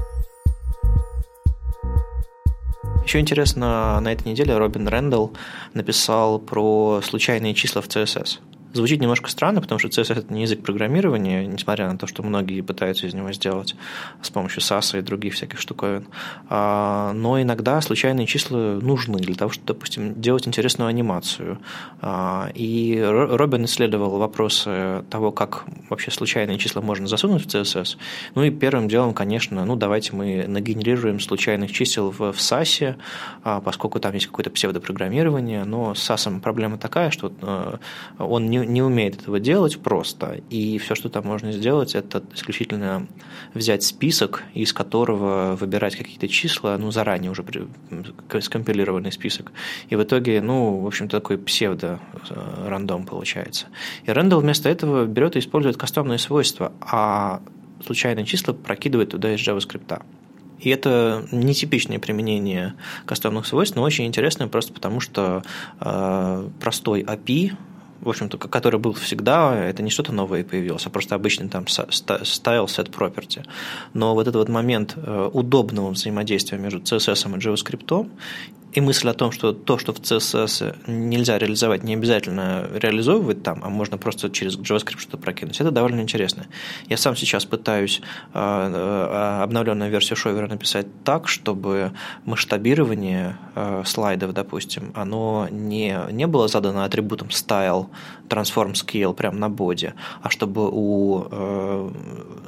Еще 3.14 3.20
интересно, 3.20 4.00
на 4.00 4.12
этой 4.12 4.26
неделе 4.26 4.58
Робин 4.58 4.88
Рэндалл 4.88 5.34
написал 5.72 6.40
про 6.40 7.00
случайные 7.00 7.54
числа 7.54 7.80
в 7.80 7.86
CSS. 7.86 8.40
Звучит 8.74 9.00
немножко 9.00 9.30
странно, 9.30 9.60
потому 9.60 9.78
что 9.78 9.86
CSS– 9.86 10.18
это 10.18 10.34
не 10.34 10.42
язык 10.42 10.64
программирования, 10.64 11.46
несмотря 11.46 11.88
на 11.88 11.96
то, 11.96 12.08
что 12.08 12.24
многие 12.24 12.60
пытаются 12.60 13.06
из 13.06 13.14
него 13.14 13.32
сделать 13.32 13.76
с 14.20 14.30
помощью 14.30 14.62
SAS 14.62 14.98
и 14.98 15.00
других 15.00 15.34
всяких 15.34 15.60
штуковин. 15.60 16.08
А, 16.48 17.12
но 17.12 17.40
иногда 17.40 17.80
случайные 17.80 18.26
числа 18.26 18.80
нужны 18.82 19.18
для 19.18 19.36
того, 19.36 19.52
чтобы, 19.52 19.68
допустим, 19.68 20.20
делать 20.20 20.48
интересную 20.48 20.88
анимацию. 20.88 21.60
А, 22.00 22.50
и 22.52 23.00
Робин 23.00 23.64
исследовал 23.66 24.18
вопросы 24.18 25.04
того, 25.08 25.30
как 25.30 25.66
вообще 25.88 26.10
случайные 26.10 26.58
числа 26.58 26.82
можно 26.82 27.06
засунуть 27.06 27.44
в 27.44 27.46
CSS. 27.46 27.96
Ну 28.34 28.42
и 28.42 28.50
первым 28.50 28.88
делом, 28.88 29.14
конечно, 29.14 29.64
ну 29.64 29.76
давайте 29.76 30.16
мы 30.16 30.46
нагенерируем 30.48 31.20
случайных 31.20 31.70
чисел 31.70 32.10
в, 32.10 32.32
в 32.32 32.38
SAS, 32.38 32.96
а, 33.44 33.60
поскольку 33.60 34.00
там 34.00 34.14
есть 34.14 34.26
какое-то 34.26 34.50
псевдопрограммирование, 34.50 35.62
но 35.62 35.94
с 35.94 36.10
SAS 36.10 36.40
проблема 36.40 36.76
такая, 36.76 37.10
что 37.10 37.32
э, 37.40 37.76
он 38.18 38.50
не, 38.50 38.63
не 38.64 38.82
умеет 38.82 39.20
этого 39.20 39.40
делать 39.40 39.78
просто, 39.78 40.40
и 40.50 40.78
все, 40.78 40.94
что 40.94 41.08
там 41.08 41.26
можно 41.26 41.52
сделать, 41.52 41.94
это 41.94 42.22
исключительно 42.34 43.06
взять 43.54 43.82
список, 43.82 44.42
из 44.54 44.72
которого 44.72 45.56
выбирать 45.56 45.96
какие-то 45.96 46.28
числа, 46.28 46.76
ну, 46.78 46.90
заранее 46.90 47.30
уже 47.30 47.44
скомпилированный 48.40 49.12
список, 49.12 49.52
и 49.88 49.96
в 49.96 50.02
итоге, 50.02 50.40
ну, 50.40 50.80
в 50.80 50.86
общем, 50.86 51.08
такой 51.08 51.38
псевдо-рандом 51.38 53.02
э, 53.02 53.06
получается. 53.06 53.66
И 54.04 54.10
Рэндалл 54.10 54.40
вместо 54.40 54.68
этого 54.68 55.06
берет 55.06 55.36
и 55.36 55.38
использует 55.38 55.76
кастомные 55.76 56.18
свойства, 56.18 56.72
а 56.80 57.40
случайные 57.84 58.24
числа 58.24 58.52
прокидывает 58.52 59.10
туда 59.10 59.34
из 59.34 59.40
JavaScript. 59.40 60.02
И 60.64 60.70
это 60.70 61.26
нетипичное 61.30 61.98
применение 61.98 62.74
кастомных 63.04 63.46
свойств, 63.46 63.76
но 63.76 63.82
очень 63.82 64.06
интересное 64.06 64.46
просто 64.46 64.72
потому, 64.72 65.00
что 65.00 65.42
э, 65.80 66.48
простой 66.60 67.02
API 67.02 67.52
в 68.04 68.08
общем-то, 68.08 68.38
который 68.38 68.78
был 68.78 68.92
всегда, 68.92 69.54
это 69.56 69.82
не 69.82 69.90
что-то 69.90 70.12
новое 70.12 70.44
появилось, 70.44 70.86
а 70.86 70.90
просто 70.90 71.14
обычный 71.14 71.48
там 71.48 71.64
style 71.64 72.66
set 72.66 72.90
property. 72.90 73.44
Но 73.94 74.14
вот 74.14 74.22
этот 74.22 74.36
вот 74.36 74.48
момент 74.48 74.94
э, 74.96 75.30
удобного 75.32 75.90
взаимодействия 75.90 76.58
между 76.58 76.80
CSS 76.80 77.36
и 77.36 77.38
JavaScript 77.38 78.08
и 78.74 78.80
мысль 78.80 79.08
о 79.08 79.14
том, 79.14 79.30
что 79.30 79.52
то, 79.52 79.78
что 79.78 79.92
в 79.92 80.00
CSS 80.00 80.90
нельзя 80.90 81.38
реализовать, 81.38 81.84
не 81.84 81.94
обязательно 81.94 82.68
реализовывать 82.74 83.42
там, 83.42 83.60
а 83.62 83.68
можно 83.68 83.98
просто 83.98 84.30
через 84.30 84.58
JavaScript 84.58 84.98
что-то 84.98 85.16
прокинуть, 85.16 85.60
это 85.60 85.70
довольно 85.70 86.00
интересно. 86.00 86.46
Я 86.88 86.96
сам 86.96 87.14
сейчас 87.14 87.44
пытаюсь 87.44 88.02
э, 88.32 88.38
э, 88.38 89.42
обновленную 89.42 89.90
версию 89.90 90.16
шовера 90.16 90.48
написать 90.48 90.86
так, 91.04 91.28
чтобы 91.28 91.92
масштабирование 92.24 93.38
э, 93.54 93.84
слайдов, 93.86 94.32
допустим, 94.32 94.92
оно 94.96 95.46
не, 95.52 95.96
не 96.10 96.26
было 96.26 96.48
задано 96.48 96.82
атрибутом 96.82 97.28
style, 97.28 97.86
transform 98.28 98.72
scale 98.72 99.14
прямо 99.14 99.38
на 99.38 99.50
боди, 99.50 99.94
а 100.22 100.30
чтобы 100.30 100.68
у, 100.72 101.28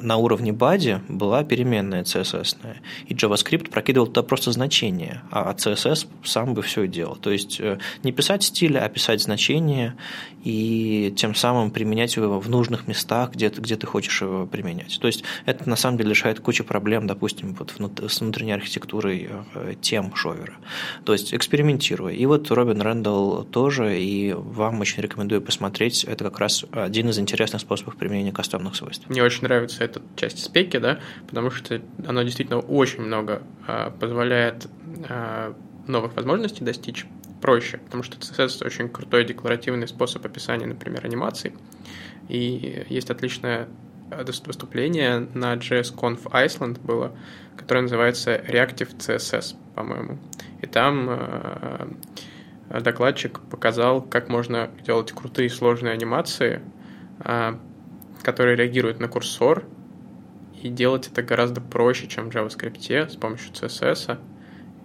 на 0.01 0.17
уровне 0.17 0.51
body 0.51 1.01
была 1.09 1.45
переменная 1.45 2.03
CSS. 2.03 2.57
И 3.07 3.15
JavaScript 3.15 3.71
прокидывал 3.71 4.07
туда 4.07 4.23
просто 4.23 4.53
значение, 4.53 5.23
а 5.31 5.53
CSS 5.53 6.07
сам 6.25 6.55
бы 6.55 6.63
все 6.63 6.87
делал. 6.87 7.17
То 7.17 7.31
есть 7.31 7.61
э, 7.61 7.79
не 8.03 8.13
писать 8.13 8.43
стиль, 8.43 8.79
а 8.79 8.89
писать 8.89 9.23
значения 9.23 9.97
и 10.45 11.13
тем 11.17 11.35
самым 11.35 11.71
применять 11.71 12.15
его 12.17 12.39
в 12.39 12.49
нужных 12.49 12.87
местах, 12.87 13.33
где, 13.33 13.49
где 13.49 13.77
ты 13.77 13.87
хочешь 13.87 14.23
его 14.23 14.47
применять. 14.47 14.99
То 15.01 15.09
есть 15.09 15.25
это 15.45 15.69
на 15.69 15.77
самом 15.77 15.99
деле 15.99 16.11
решает 16.11 16.41
кучу 16.41 16.65
проблем, 16.65 17.07
допустим, 17.07 17.55
вот 17.55 17.73
с 18.09 18.21
внутренней 18.21 18.53
архитектурой 18.53 19.29
э, 19.55 19.75
тем 19.81 20.15
шовера. 20.15 20.55
То 21.05 21.13
есть 21.13 21.35
экспериментируя. 21.35 22.15
И 22.15 22.25
вот 22.27 22.51
Робин 22.51 22.81
Рэндалл 22.81 23.45
тоже, 23.45 24.01
и 24.01 24.33
вам 24.33 24.81
очень 24.81 25.03
рекомендую 25.03 25.43
посмотреть. 25.43 26.05
Это 26.05 26.25
как 26.25 26.39
раз 26.39 26.65
один 26.71 27.09
из 27.09 27.19
интересных 27.19 27.63
способов 27.63 27.97
применения 27.97 28.33
кастомных 28.33 28.77
свойств. 28.77 29.09
Мне 29.09 29.23
очень 29.23 29.43
нравится 29.43 29.83
эта 29.83 30.01
часть 30.17 30.43
спеки, 30.43 30.79
да, 30.79 31.01
потому 31.27 31.51
что 31.51 31.81
оно 32.07 32.23
действительно 32.23 32.61
очень 32.61 33.03
много 33.03 33.43
а, 33.67 33.91
позволяет 33.91 34.69
новых 35.87 36.15
возможностей 36.17 36.65
достичь 36.65 37.07
проще, 37.41 37.79
потому 37.79 38.03
что 38.03 38.19
CSS– 38.19 38.65
очень 38.67 38.89
крутой 38.89 39.25
декларативный 39.25 39.89
способ 39.89 40.25
описания, 40.25 40.67
например, 40.67 41.05
анимаций. 41.05 41.55
И 42.29 42.85
есть 42.89 43.11
отличное 43.11 43.69
э, 44.11 44.25
выступление 44.45 45.29
на 45.35 45.55
JSConf 45.55 46.25
Iceland 46.31 46.81
было, 46.81 47.17
которое 47.57 47.83
называется 47.83 48.37
Reactive 48.37 48.97
CSS, 48.97 49.57
по-моему. 49.75 50.19
И 50.63 50.67
там 50.67 51.07
э, 51.09 51.89
докладчик 52.81 53.41
показал, 53.51 54.03
как 54.03 54.29
можно 54.29 54.71
делать 54.85 55.13
крутые 55.13 55.51
сложные 55.51 55.93
анимации, 55.93 56.63
э, 57.21 57.55
которые 58.23 58.57
реагируют 58.57 58.99
на 58.99 59.09
курсор, 59.09 59.65
и 60.63 60.69
делать 60.69 61.09
это 61.09 61.23
гораздо 61.23 61.61
проще, 61.61 62.09
чем 62.09 62.31
в 62.31 62.35
JavaScript 62.35 63.11
с 63.11 63.17
помощью 63.17 63.53
CSS, 63.53 64.19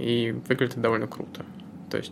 и 0.02 0.32
выглядит 0.32 0.82
довольно 0.82 1.08
круто. 1.08 1.45
То 1.89 1.97
есть 1.97 2.12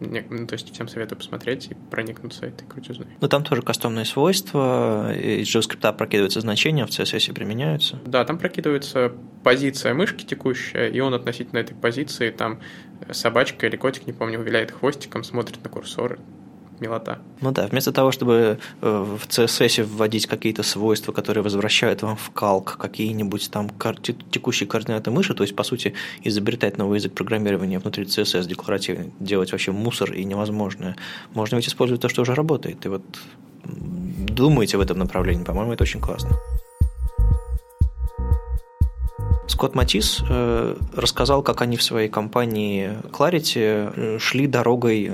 ну, 0.00 0.46
то 0.46 0.54
есть 0.54 0.72
всем 0.72 0.88
советую 0.88 1.18
посмотреть 1.18 1.70
и 1.70 1.74
проникнуться 1.90 2.46
этой 2.46 2.66
крутизной. 2.66 3.06
Ну, 3.20 3.28
там 3.28 3.44
тоже 3.44 3.62
кастомные 3.62 4.04
свойства, 4.04 5.14
из 5.14 5.54
JavaScript 5.54 5.96
прокидываются 5.96 6.40
значения, 6.40 6.84
в 6.86 6.88
CSS 6.88 7.32
применяются. 7.32 8.00
Да, 8.04 8.24
там 8.24 8.38
прокидывается 8.38 9.12
позиция 9.44 9.94
мышки 9.94 10.24
текущая, 10.24 10.88
и 10.88 10.98
он 11.00 11.14
относительно 11.14 11.58
этой 11.58 11.74
позиции, 11.74 12.30
там 12.30 12.60
собачка 13.10 13.66
или 13.66 13.76
котик, 13.76 14.06
не 14.06 14.12
помню, 14.12 14.40
виляет 14.42 14.72
хвостиком, 14.72 15.24
смотрит 15.24 15.62
на 15.62 15.70
курсор, 15.70 16.18
милота. 16.82 17.18
Ну 17.40 17.52
да, 17.52 17.66
вместо 17.66 17.92
того, 17.92 18.12
чтобы 18.12 18.58
э, 18.80 19.16
в 19.20 19.26
CSS 19.28 19.84
вводить 19.84 20.26
какие-то 20.26 20.62
свойства, 20.62 21.12
которые 21.12 21.42
возвращают 21.42 22.02
вам 22.02 22.16
в 22.16 22.30
калк 22.30 22.76
какие-нибудь 22.78 23.50
там 23.50 23.70
текущие 24.30 24.68
координаты 24.68 25.10
мыши, 25.10 25.34
то 25.34 25.44
есть, 25.44 25.56
по 25.56 25.62
сути, 25.62 25.94
изобретать 26.24 26.78
новый 26.78 26.98
язык 26.98 27.14
программирования 27.14 27.78
внутри 27.78 28.04
CSS 28.04 28.46
декларативно, 28.46 29.06
делать 29.20 29.52
вообще 29.52 29.72
мусор 29.72 30.12
и 30.12 30.24
невозможное, 30.24 30.96
можно 31.34 31.56
ведь 31.56 31.68
использовать 31.68 32.02
то, 32.02 32.08
что 32.08 32.22
уже 32.22 32.34
работает. 32.34 32.84
И 32.84 32.88
вот 32.88 33.02
думайте 33.64 34.76
в 34.76 34.80
этом 34.80 34.98
направлении, 34.98 35.44
по-моему, 35.44 35.72
это 35.72 35.84
очень 35.84 36.00
классно. 36.00 36.36
Скотт 39.46 39.74
Матис 39.74 40.22
э, 40.28 40.76
рассказал, 40.94 41.42
как 41.42 41.60
они 41.60 41.76
в 41.76 41.82
своей 41.82 42.08
компании 42.08 42.98
Clarity 43.12 43.92
э, 43.94 44.18
шли 44.18 44.46
дорогой 44.46 45.12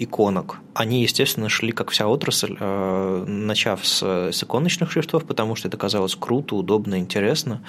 иконок– 0.00 0.58
они, 0.80 1.02
естественно, 1.02 1.48
шли, 1.48 1.72
как 1.72 1.90
вся 1.90 2.06
отрасль, 2.06 2.56
э, 2.58 3.24
начав 3.26 3.86
с, 3.86 4.02
с 4.02 4.42
иконочных 4.42 4.92
шрифтов, 4.92 5.24
потому 5.24 5.56
что 5.56 5.68
это 5.68 5.76
казалось 5.76 6.14
круто, 6.14 6.54
удобно, 6.54 6.98
интересно, 6.98 7.60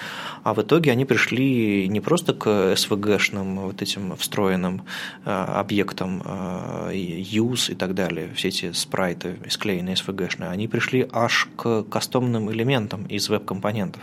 а 0.44 0.54
в 0.54 0.62
итоге 0.62 0.92
они 0.92 1.04
пришли 1.04 1.88
не 1.88 2.00
просто 2.00 2.32
к 2.32 2.46
SVG-шным 2.46 3.66
вот 3.66 3.82
этим 3.82 4.16
встроенным 4.16 4.84
э, 5.24 5.30
объектам 5.30 6.22
э, 6.24 6.92
use 6.94 7.72
и 7.72 7.74
так 7.74 7.94
далее, 7.94 8.30
все 8.34 8.48
эти 8.48 8.72
спрайты 8.72 9.36
склеенные 9.48 9.96
SVG-шные, 9.96 10.48
они 10.48 10.68
пришли 10.68 11.08
аж 11.12 11.48
к 11.56 11.82
кастомным 11.82 12.52
элементам 12.52 13.04
из 13.06 13.28
веб-компонентов. 13.28 14.02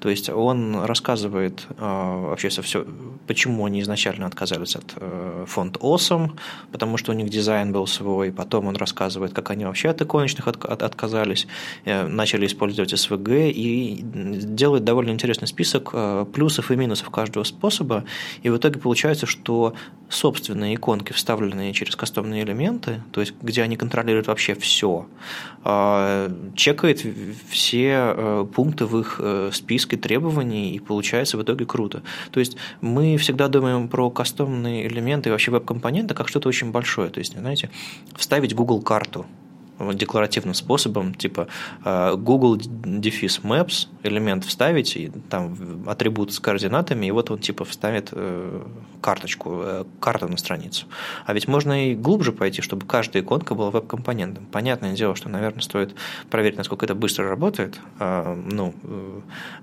То 0.00 0.08
есть 0.08 0.28
он 0.28 0.84
рассказывает 0.84 1.66
вообще 1.78 2.48
все, 2.48 2.84
почему 3.26 3.64
они 3.66 3.80
изначально 3.80 4.26
отказались 4.26 4.76
от 4.76 4.94
фонд 5.46 5.76
Awesome, 5.76 6.32
потому 6.72 6.96
что 6.96 7.12
у 7.12 7.14
них 7.14 7.28
дизайн 7.28 7.61
был 7.70 7.86
свой, 7.86 8.32
потом 8.32 8.66
он 8.66 8.76
рассказывает, 8.76 9.32
как 9.32 9.50
они 9.50 9.64
вообще 9.64 9.90
от 9.90 10.02
иконочных 10.02 10.48
от, 10.48 10.64
от, 10.64 10.82
отказались, 10.82 11.46
э, 11.84 12.08
начали 12.08 12.46
использовать 12.46 12.92
SVG 12.92 13.52
и 13.52 14.00
делает 14.02 14.84
довольно 14.84 15.10
интересный 15.10 15.46
список 15.46 15.90
э, 15.92 16.26
плюсов 16.32 16.70
и 16.70 16.76
минусов 16.76 17.10
каждого 17.10 17.44
способа, 17.44 18.04
и 18.42 18.48
в 18.48 18.56
итоге 18.56 18.80
получается, 18.80 19.26
что 19.26 19.74
собственные 20.08 20.74
иконки, 20.74 21.12
вставленные 21.12 21.72
через 21.72 21.94
кастомные 21.94 22.42
элементы, 22.42 23.02
то 23.12 23.20
есть 23.20 23.34
где 23.40 23.62
они 23.62 23.76
контролируют 23.76 24.26
вообще 24.26 24.54
все, 24.54 25.06
э, 25.64 26.30
чекает 26.56 27.06
все 27.48 28.46
пункты 28.54 28.86
в 28.86 28.98
их 28.98 29.20
списке 29.52 29.96
требований, 29.96 30.72
и 30.72 30.78
получается 30.78 31.36
в 31.36 31.42
итоге 31.42 31.66
круто. 31.66 32.02
То 32.30 32.40
есть 32.40 32.56
мы 32.80 33.16
всегда 33.18 33.48
думаем 33.48 33.88
про 33.88 34.10
кастомные 34.10 34.86
элементы 34.86 35.28
и 35.28 35.32
вообще 35.32 35.50
веб-компоненты 35.50 36.14
как 36.14 36.28
что-то 36.28 36.48
очень 36.48 36.70
большое. 36.70 37.10
То 37.10 37.18
есть, 37.18 37.36
знаете, 37.36 37.51
вставить 38.16 38.54
Google 38.54 38.82
карту 38.82 39.26
декларативным 39.94 40.54
способом, 40.54 41.14
типа 41.14 41.48
э, 41.84 42.14
Google 42.16 42.56
дефис 42.56 43.40
Maps, 43.42 43.88
элемент 44.02 44.44
вставить, 44.44 44.96
и 44.96 45.10
там 45.28 45.84
атрибут 45.86 46.32
с 46.32 46.40
координатами, 46.40 47.06
и 47.06 47.10
вот 47.10 47.30
он 47.30 47.38
типа 47.38 47.64
вставит 47.64 48.10
э, 48.12 48.62
карточку, 49.00 49.60
э, 49.62 49.84
карту 50.00 50.28
на 50.28 50.36
страницу. 50.36 50.86
А 51.26 51.32
ведь 51.32 51.48
можно 51.48 51.90
и 51.90 51.94
глубже 51.94 52.32
пойти, 52.32 52.62
чтобы 52.62 52.86
каждая 52.86 53.22
иконка 53.22 53.54
была 53.54 53.70
веб-компонентом. 53.70 54.46
Понятное 54.46 54.94
дело, 54.94 55.16
что, 55.16 55.28
наверное, 55.28 55.62
стоит 55.62 55.94
проверить, 56.30 56.58
насколько 56.58 56.84
это 56.86 56.94
быстро 56.94 57.28
работает. 57.28 57.80
Ну, 57.98 58.74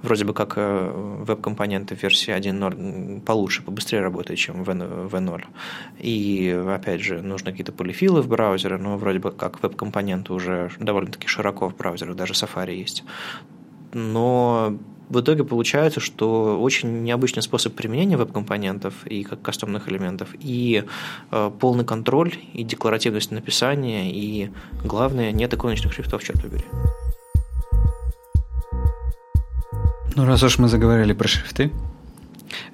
вроде 0.01 0.25
бы 0.25 0.33
как 0.33 0.55
веб-компоненты 0.57 1.95
версии 1.95 2.33
1.0 2.33 3.21
получше, 3.21 3.63
побыстрее 3.63 4.01
работают, 4.01 4.39
чем 4.39 4.63
V0. 4.63 5.43
И, 5.99 6.63
опять 6.67 7.01
же, 7.01 7.21
нужны 7.21 7.51
какие-то 7.51 7.71
полифилы 7.71 8.21
в 8.21 8.27
браузере, 8.27 8.77
но 8.77 8.97
вроде 8.97 9.19
бы 9.19 9.31
как 9.31 9.61
веб-компоненты 9.61 9.98
компоненты 9.99 10.33
уже 10.33 10.71
довольно-таки 10.79 11.27
широко 11.27 11.69
в 11.69 11.75
браузерах, 11.75 12.15
даже 12.15 12.33
Safari 12.33 12.75
есть. 12.75 13.03
Но 13.93 14.77
в 15.09 15.19
итоге 15.19 15.43
получается, 15.43 15.99
что 15.99 16.61
очень 16.61 17.03
необычный 17.03 17.43
способ 17.43 17.73
применения 17.73 18.17
веб-компонентов 18.17 18.93
и 19.05 19.23
как 19.23 19.41
кастомных 19.41 19.89
элементов, 19.89 20.29
и 20.39 20.85
э, 21.31 21.51
полный 21.59 21.83
контроль, 21.83 22.33
и 22.53 22.63
декларативность 22.63 23.31
написания, 23.31 24.11
и, 24.11 24.51
главное, 24.85 25.31
нет 25.33 25.53
иконочных 25.53 25.93
шрифтов, 25.93 26.23
черт 26.23 26.41
побери. 26.41 26.63
Ну, 30.15 30.25
раз 30.25 30.43
уж 30.43 30.59
мы 30.59 30.67
заговорили 30.67 31.13
про 31.13 31.27
шрифты, 31.27 31.71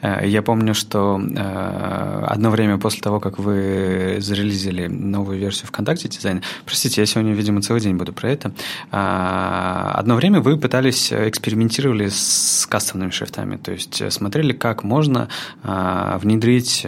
я 0.02 0.42
помню, 0.42 0.74
что 0.74 1.20
э, 1.20 2.26
одно 2.28 2.50
время 2.50 2.78
после 2.78 3.02
того, 3.02 3.20
как 3.20 3.40
вы 3.40 4.18
зарелизили 4.20 4.88
новую 4.88 5.40
версию 5.40 5.68
ВКонтакте 5.68 6.08
дизайна, 6.08 6.42
простите, 6.66 7.02
я 7.02 7.06
сегодня, 7.06 7.34
видимо, 7.34 7.62
целый 7.62 7.82
день 7.82 7.96
буду 7.96 8.14
про 8.14 8.30
это, 8.32 8.52
э, 8.92 9.92
одно 9.94 10.16
время 10.16 10.42
вы 10.42 10.58
пытались, 10.58 11.12
экспериментировали 11.12 12.10
с 12.10 12.68
кастомными 12.70 13.12
шрифтами, 13.12 13.58
то 13.58 13.72
есть 13.72 14.12
смотрели, 14.12 14.54
как 14.54 14.84
можно 14.84 15.28
внедрить 15.64 16.86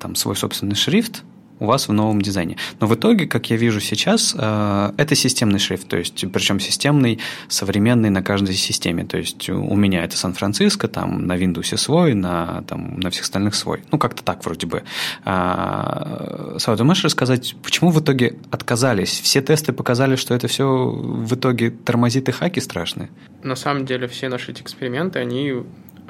там 0.00 0.14
свой 0.14 0.36
собственный 0.36 0.74
шрифт 0.74 1.22
у 1.60 1.66
вас 1.66 1.88
в 1.88 1.92
новом 1.92 2.20
дизайне. 2.20 2.56
Но 2.80 2.86
в 2.86 2.94
итоге, 2.94 3.26
как 3.26 3.50
я 3.50 3.56
вижу 3.56 3.80
сейчас, 3.80 4.34
э, 4.36 4.92
это 4.96 5.14
системный 5.14 5.58
шрифт, 5.58 5.86
то 5.86 5.96
есть 5.96 6.24
причем 6.32 6.58
системный, 6.58 7.20
современный 7.48 8.10
на 8.10 8.22
каждой 8.22 8.54
системе. 8.54 9.04
То 9.04 9.18
есть 9.18 9.48
у 9.48 9.76
меня 9.76 10.04
это 10.04 10.16
Сан-Франциско, 10.16 10.88
там 10.88 11.26
на 11.26 11.36
Windows 11.36 11.76
свой, 11.76 12.14
на, 12.14 12.64
там, 12.66 12.98
на 12.98 13.10
всех 13.10 13.24
остальных 13.24 13.54
свой. 13.54 13.82
Ну, 13.92 13.98
как-то 13.98 14.24
так 14.24 14.44
вроде 14.44 14.66
бы. 14.66 14.82
А, 15.24 16.56
Сава, 16.58 16.76
ты 16.76 16.84
можешь 16.84 17.04
рассказать, 17.04 17.54
почему 17.62 17.90
в 17.90 18.00
итоге 18.00 18.36
отказались? 18.50 19.20
Все 19.20 19.42
тесты 19.42 19.72
показали, 19.72 20.16
что 20.16 20.34
это 20.34 20.48
все 20.48 20.66
в 20.66 21.34
итоге 21.34 21.70
тормозит 21.70 22.28
и 22.28 22.32
хаки 22.32 22.60
страшные? 22.60 23.10
На 23.42 23.56
самом 23.56 23.84
деле 23.84 24.08
все 24.08 24.28
наши 24.28 24.52
эти 24.52 24.62
эксперименты, 24.62 25.18
они 25.18 25.54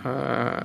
э, 0.04 0.62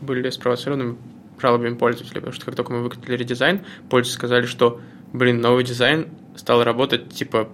были 0.00 0.30
спровоцированы 0.30 0.96
жалобами 1.40 1.74
пользователей, 1.74 2.20
потому 2.20 2.32
что 2.32 2.46
как 2.46 2.56
только 2.56 2.72
мы 2.72 2.82
выкатили 2.82 3.16
редизайн, 3.16 3.64
пользователи 3.88 4.18
сказали, 4.18 4.46
что, 4.46 4.80
блин, 5.12 5.40
новый 5.40 5.64
дизайн 5.64 6.08
стал 6.36 6.62
работать, 6.64 7.10
типа, 7.10 7.48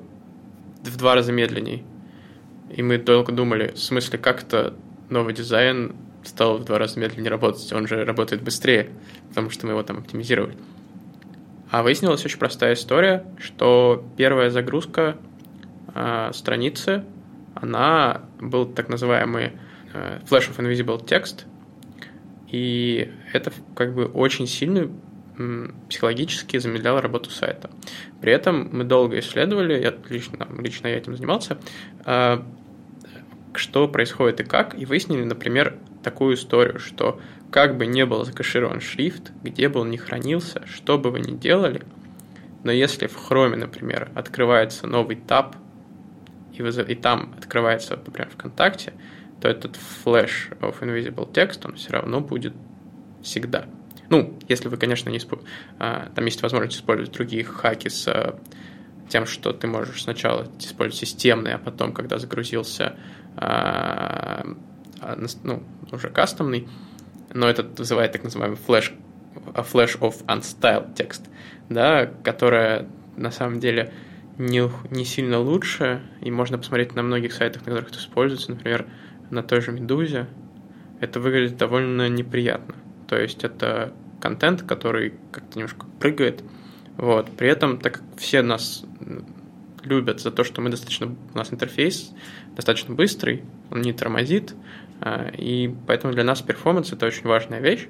в 0.82 0.97
два 0.97 1.14
раза 1.14 1.32
медленнее. 1.32 1.82
И 2.70 2.82
мы 2.82 2.99
долго 2.99 3.32
думали, 3.32 3.72
в 3.72 3.78
смысле, 3.78 4.18
как 4.18 4.43
это 4.43 4.74
новый 5.11 5.35
дизайн 5.35 5.95
стал 6.24 6.59
в 6.59 6.64
два 6.64 6.78
раза 6.78 6.99
медленнее 6.99 7.30
работать, 7.30 7.72
он 7.72 7.87
же 7.87 8.05
работает 8.05 8.43
быстрее, 8.43 8.91
потому 9.28 9.51
что 9.51 9.66
мы 9.66 9.72
его 9.72 9.82
там 9.82 9.99
оптимизировали. 9.99 10.57
А 11.70 11.82
выяснилась 11.82 12.24
очень 12.24 12.39
простая 12.39 12.74
история, 12.74 13.26
что 13.39 14.05
первая 14.16 14.51
загрузка 14.51 15.16
э, 15.95 16.30
страницы, 16.32 17.05
она 17.55 18.22
был 18.41 18.66
так 18.66 18.89
называемый 18.89 19.53
э, 19.93 20.20
Flash 20.28 20.51
of 20.51 20.59
Invisible 20.59 21.05
Text, 21.05 21.45
и 22.49 23.11
это 23.32 23.53
как 23.74 23.95
бы 23.95 24.07
очень 24.07 24.47
сильно 24.47 24.90
психологически 25.88 26.59
замедляла 26.59 27.03
работу 27.03 27.30
сайта. 27.30 27.70
При 28.20 28.32
этом 28.32 28.68
мы 28.72 28.84
долго 28.84 29.18
исследовали, 29.18 29.80
я, 29.82 29.95
лично, 30.09 30.49
лично 30.59 30.86
я 30.86 30.97
этим 30.97 31.16
занимался, 31.16 31.59
а, 32.05 32.47
что 33.55 33.88
происходит 33.88 34.40
и 34.40 34.45
как, 34.45 34.78
и 34.78 34.86
выяснили, 34.86 35.24
например, 35.24 35.76
такую 36.03 36.36
историю, 36.36 36.78
что 36.78 37.20
как 37.51 37.76
бы 37.76 37.86
не 37.86 38.07
был 38.07 38.24
закэширован 38.24 38.80
шрифт, 38.80 39.32
где 39.42 39.68
бы 39.68 39.80
он 39.80 39.90
ни 39.90 39.97
хранился, 39.97 40.62
что 40.66 40.99
бы 40.99 41.11
вы 41.11 41.20
ни 41.20 41.36
делали, 41.36 41.82
но 42.62 42.72
если 42.72 43.07
в 43.07 43.16
Chrome, 43.16 43.57
например, 43.57 44.11
открывается 44.14 44.86
новый 44.86 45.16
таб, 45.16 45.57
и, 46.53 46.62
вы, 46.62 46.70
и 46.70 46.95
там 46.95 47.34
открывается, 47.36 47.97
например, 47.97 48.30
ВКонтакте, 48.30 48.95
то 49.45 49.51
этот 49.51 49.76
flash 49.76 50.59
of 50.61 50.80
invisible 50.80 51.30
text, 51.30 51.66
он 51.66 51.74
все 51.74 51.92
равно 51.92 52.22
будет 52.22 52.55
всегда. 53.22 53.66
Ну, 54.09 54.38
если 54.49 54.68
вы, 54.68 54.78
конечно, 54.78 55.11
не 55.11 55.18
используете... 55.18 55.53
Там 55.78 56.24
есть 56.24 56.40
возможность 56.40 56.78
использовать 56.78 57.12
другие 57.12 57.45
хаки 57.45 57.90
с 57.90 58.09
а, 58.09 58.40
тем, 59.11 59.26
что 59.26 59.53
ты 59.53 59.66
можешь 59.66 60.03
сначала 60.03 60.49
использовать 60.59 60.95
системный, 60.95 61.53
а 61.53 61.59
потом, 61.59 61.92
когда 61.92 62.18
загрузился 62.18 62.97
а, 63.36 64.47
а, 65.03 65.26
ну, 65.42 65.62
уже 65.92 66.09
кастомный, 66.09 66.66
но 67.34 67.47
это 67.47 67.64
вызывает 67.64 68.12
так 68.12 68.24
называемый 68.24 68.57
flash, 68.57 68.92
flash 69.34 69.99
of 69.99 70.24
unstyled 70.24 70.95
text, 70.95 71.28
да, 71.68 72.07
которая 72.07 72.88
на 73.18 73.30
самом 73.30 73.61
деле 73.61 73.92
не, 74.38 74.70
не 74.90 75.05
сильно 75.05 75.38
лучше, 75.38 76.01
и 76.22 76.30
можно 76.30 76.57
посмотреть 76.57 76.95
на 76.95 77.03
многих 77.03 77.34
сайтах, 77.34 77.66
на 77.66 77.72
которых 77.72 77.90
это 77.90 77.99
используется, 77.99 78.51
например, 78.51 78.86
на 79.31 79.43
той 79.43 79.61
же 79.61 79.72
Медузе, 79.72 80.27
это 81.01 81.20
выглядит 81.20 81.57
довольно 81.57 82.09
неприятно. 82.09 82.75
То 83.09 83.18
есть 83.18 83.45
это 83.45 83.93
контент, 84.20 84.62
который 84.62 85.14
как-то 85.33 85.59
немножко 85.59 85.87
прыгает. 86.01 86.43
Вот. 86.97 87.31
При 87.37 87.49
этом, 87.49 87.79
так 87.79 87.95
как 87.95 88.03
все 88.16 88.43
нас 88.43 88.85
любят 89.83 90.20
за 90.20 90.31
то, 90.31 90.45
что 90.45 90.61
мы 90.61 90.70
достаточно, 90.70 91.14
у 91.35 91.37
нас 91.37 91.53
интерфейс 91.53 92.12
достаточно 92.57 92.95
быстрый, 92.95 93.45
он 93.70 93.83
не 93.83 93.93
тормозит, 93.93 94.55
а, 95.01 95.29
и 95.37 95.75
поэтому 95.87 96.14
для 96.14 96.25
нас 96.25 96.41
перформанс 96.41 96.93
это 96.93 97.07
очень 97.07 97.25
важная 97.25 97.61
вещь. 97.61 97.89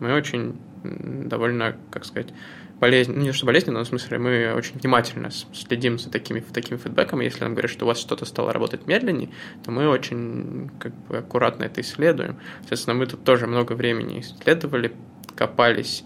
Мы 0.00 0.14
очень 0.14 0.56
довольно, 0.82 1.76
как 1.90 2.04
сказать, 2.04 2.32
болезненно, 2.80 3.22
не 3.22 3.32
что 3.32 3.46
болезненно, 3.46 3.78
но 3.78 3.84
в 3.84 3.88
смысле 3.88 4.18
мы 4.18 4.54
очень 4.54 4.78
внимательно 4.78 5.30
следим 5.30 5.98
за 5.98 6.10
такими, 6.10 6.40
такими 6.40 6.76
фидбэками. 6.76 7.24
Если 7.24 7.42
нам 7.42 7.52
говорят, 7.52 7.70
что 7.70 7.84
у 7.84 7.88
вас 7.88 7.98
что-то 7.98 8.24
стало 8.24 8.52
работать 8.52 8.86
медленнее, 8.86 9.30
то 9.64 9.70
мы 9.70 9.88
очень 9.88 10.70
как 10.78 10.94
бы, 11.06 11.18
аккуратно 11.18 11.64
это 11.64 11.80
исследуем. 11.80 12.38
Соответственно, 12.60 12.94
мы 12.94 13.06
тут 13.06 13.24
тоже 13.24 13.46
много 13.46 13.72
времени 13.72 14.20
исследовали, 14.20 14.92
копались 15.34 16.04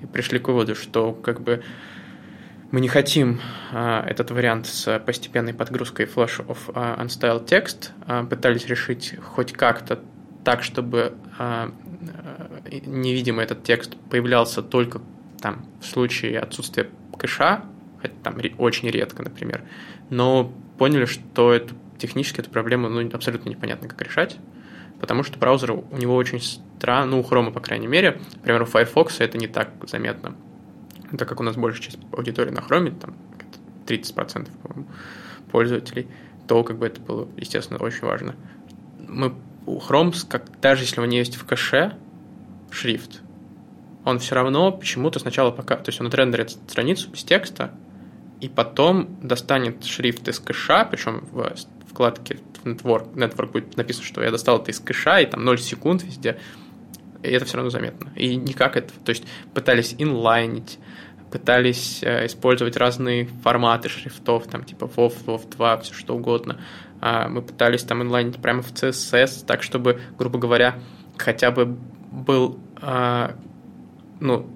и 0.00 0.06
пришли 0.06 0.38
к 0.38 0.48
выводу, 0.48 0.74
что 0.74 1.12
как 1.12 1.40
бы 1.40 1.62
мы 2.70 2.80
не 2.80 2.88
хотим 2.88 3.40
а, 3.70 4.04
этот 4.06 4.30
вариант 4.30 4.66
с 4.66 4.98
постепенной 5.00 5.52
подгрузкой 5.52 6.06
Flash 6.06 6.44
of 6.46 6.58
а, 6.74 7.04
Unstyled 7.04 7.46
Text. 7.46 7.90
А, 8.06 8.24
пытались 8.24 8.66
решить 8.66 9.14
хоть 9.22 9.52
как-то 9.52 10.00
так, 10.42 10.62
чтобы 10.62 11.14
а, 11.38 11.70
невидимый 12.86 13.44
этот 13.44 13.62
текст 13.62 13.96
появлялся 14.10 14.62
только 14.62 15.02
там 15.42 15.66
в 15.80 15.84
случае 15.86 16.38
отсутствия 16.38 16.88
кэша, 17.18 17.64
хотя 18.00 18.14
там 18.22 18.36
очень 18.58 18.88
редко, 18.88 19.22
например, 19.22 19.62
но 20.08 20.52
поняли, 20.78 21.04
что 21.04 21.52
это, 21.52 21.74
технически 21.98 22.40
эту 22.40 22.50
проблему 22.50 22.88
ну, 22.88 23.06
абсолютно 23.12 23.50
непонятно, 23.50 23.88
как 23.88 24.00
решать, 24.00 24.38
потому 25.00 25.22
что 25.22 25.38
браузер 25.38 25.72
у 25.72 25.96
него 25.96 26.16
очень 26.16 26.40
странно, 26.40 27.12
ну, 27.12 27.20
у 27.20 27.22
Chrome, 27.22 27.52
по 27.52 27.60
крайней 27.60 27.86
мере, 27.88 28.20
например, 28.36 28.62
у 28.62 28.66
Firefox 28.66 29.20
это 29.20 29.36
не 29.36 29.48
так 29.48 29.70
заметно, 29.86 30.34
так 31.18 31.28
как 31.28 31.40
у 31.40 31.42
нас 31.42 31.56
большая 31.56 31.82
часть 31.82 31.98
аудитории 32.12 32.50
на 32.50 32.60
Chrome, 32.60 32.98
там 32.98 33.14
30% 33.86 34.48
по-моему, 34.62 34.90
пользователей, 35.50 36.08
то 36.46 36.64
как 36.64 36.78
бы 36.78 36.86
это 36.86 37.00
было, 37.00 37.28
естественно, 37.36 37.78
очень 37.80 38.06
важно. 38.06 38.34
Мы 39.08 39.34
у 39.66 39.78
Chrome, 39.78 40.14
как, 40.28 40.60
даже 40.60 40.84
если 40.84 41.00
у 41.00 41.04
него 41.04 41.18
есть 41.18 41.36
в 41.36 41.44
кэше 41.44 41.96
шрифт, 42.70 43.22
он 44.04 44.18
все 44.18 44.34
равно 44.34 44.72
почему-то 44.72 45.18
сначала 45.18 45.50
пока, 45.50 45.76
то 45.76 45.90
есть 45.90 46.00
он 46.00 46.08
отрендерит 46.08 46.50
страницу 46.50 47.10
без 47.10 47.24
текста, 47.24 47.72
и 48.40 48.48
потом 48.48 49.18
достанет 49.22 49.84
шрифт 49.84 50.26
из 50.28 50.40
кэша, 50.40 50.84
причем 50.90 51.28
в 51.30 51.54
вкладке 51.88 52.40
Network, 52.64 53.14
Network 53.14 53.52
будет 53.52 53.76
написано, 53.76 54.04
что 54.04 54.22
я 54.22 54.30
достал 54.30 54.60
это 54.60 54.70
из 54.70 54.80
кэша, 54.80 55.20
и 55.20 55.26
там 55.26 55.44
0 55.44 55.58
секунд 55.58 56.02
везде, 56.02 56.38
и 57.22 57.28
это 57.28 57.44
все 57.44 57.56
равно 57.56 57.70
заметно. 57.70 58.12
И 58.16 58.34
никак 58.34 58.76
это, 58.76 58.92
то 59.04 59.10
есть 59.10 59.24
пытались 59.54 59.94
инлайнить, 59.98 60.78
пытались 61.30 62.02
э, 62.02 62.26
использовать 62.26 62.76
разные 62.76 63.26
форматы 63.42 63.88
шрифтов, 63.88 64.48
там 64.48 64.64
типа 64.64 64.84
WoW, 64.84 65.14
WoW 65.24 65.50
2, 65.56 65.78
все 65.78 65.94
что 65.94 66.16
угодно. 66.16 66.60
А 67.00 67.28
мы 67.28 67.42
пытались 67.42 67.82
там 67.82 68.02
инлайнить 68.02 68.36
прямо 68.36 68.62
в 68.62 68.72
CSS, 68.72 69.44
так 69.46 69.62
чтобы, 69.62 70.00
грубо 70.18 70.38
говоря, 70.38 70.78
хотя 71.16 71.50
бы 71.50 71.66
был 71.66 72.58
а, 72.80 73.36
ну, 74.22 74.48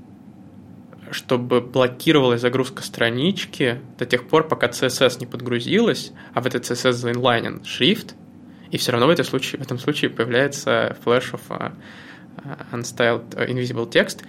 чтобы 1.11 1.61
блокировалась 1.61 2.41
загрузка 2.41 2.83
странички 2.83 3.81
до 3.99 4.07
тех 4.07 4.29
пор, 4.29 4.47
пока 4.47 4.69
CSS 4.69 5.19
не 5.21 5.27
подгрузилась, 5.27 6.12
а 6.35 6.41
в 6.41 6.47
этот 6.47 6.64
CSS 6.64 6.93
заинлайнен 6.93 7.64
шрифт, 7.64 8.14
и 8.71 8.79
все 8.79 8.93
равно 8.93 9.09
в, 9.09 9.11
этом 9.11 9.25
случае, 9.25 9.61
в 9.61 9.64
этом 9.64 9.79
случае 9.79 10.11
появляется 10.11 10.97
flash 11.05 11.33
of 11.33 11.41
uh, 11.49 11.73
unstyled 12.73 13.29
uh, 13.35 13.49
invisible 13.49 13.91
text, 13.91 14.23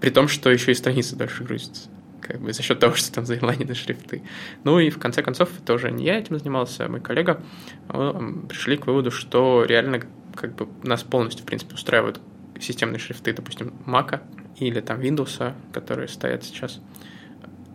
при 0.00 0.10
том, 0.10 0.28
что 0.28 0.50
еще 0.50 0.70
и 0.70 0.74
страница 0.74 1.16
дольше 1.16 1.44
грузится 1.44 1.88
как 2.20 2.40
бы 2.40 2.52
за 2.52 2.62
счет 2.62 2.78
того, 2.78 2.94
что 2.94 3.12
там 3.12 3.26
заинлайнены 3.26 3.74
шрифты. 3.74 4.22
Ну 4.62 4.78
и 4.78 4.90
в 4.90 4.98
конце 5.00 5.22
концов, 5.22 5.48
тоже 5.66 5.90
не 5.90 6.04
я 6.04 6.18
этим 6.18 6.38
занимался, 6.38 6.84
а 6.84 6.88
мой 6.88 7.00
коллега, 7.00 7.42
пришли 7.88 8.76
к 8.76 8.86
выводу, 8.86 9.10
что 9.10 9.64
реально 9.64 10.02
как 10.36 10.54
бы 10.54 10.68
нас 10.84 11.02
полностью, 11.02 11.42
в 11.42 11.46
принципе, 11.46 11.74
устраивают 11.74 12.20
системные 12.62 12.98
шрифты, 12.98 13.32
допустим, 13.32 13.72
Mac 13.86 14.20
или 14.58 14.80
там 14.80 15.00
Windows, 15.00 15.54
которые 15.72 16.08
стоят 16.08 16.44
сейчас. 16.44 16.80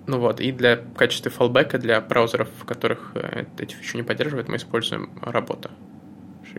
Ну 0.08 0.20
вот, 0.20 0.40
и 0.40 0.52
для 0.54 0.78
качестве 0.78 1.30
фаллбека 1.30 1.78
для 1.78 2.00
браузеров, 2.00 2.48
в 2.60 2.66
которых 2.66 3.12
э, 3.16 3.46
эти 3.58 3.76
фичи 3.76 3.98
не 3.98 4.04
поддерживают, 4.04 4.48
мы 4.48 4.56
используем 4.56 5.10
работа. 5.22 5.70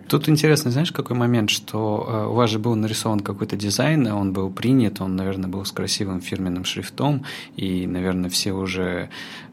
Тут 0.09 0.29
интересно, 0.29 0.71
знаешь, 0.71 0.93
какой 0.93 1.17
момент, 1.17 1.49
что 1.49 2.07
э, 2.07 2.27
у 2.27 2.35
вас 2.35 2.51
же 2.51 2.59
был 2.59 2.75
нарисован 2.75 3.21
какой-то 3.21 3.57
дизайн, 3.57 4.07
он 4.07 4.35
был 4.35 4.51
принят, 4.51 5.01
он, 5.01 5.17
наверное, 5.17 5.49
был 5.49 5.65
с 5.65 5.73
красивым 5.73 6.21
фирменным 6.21 6.65
шрифтом, 6.65 7.25
и, 7.57 7.87
наверное, 7.87 8.29
все 8.29 8.53
уже 8.53 9.09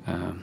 э, 0.05 0.33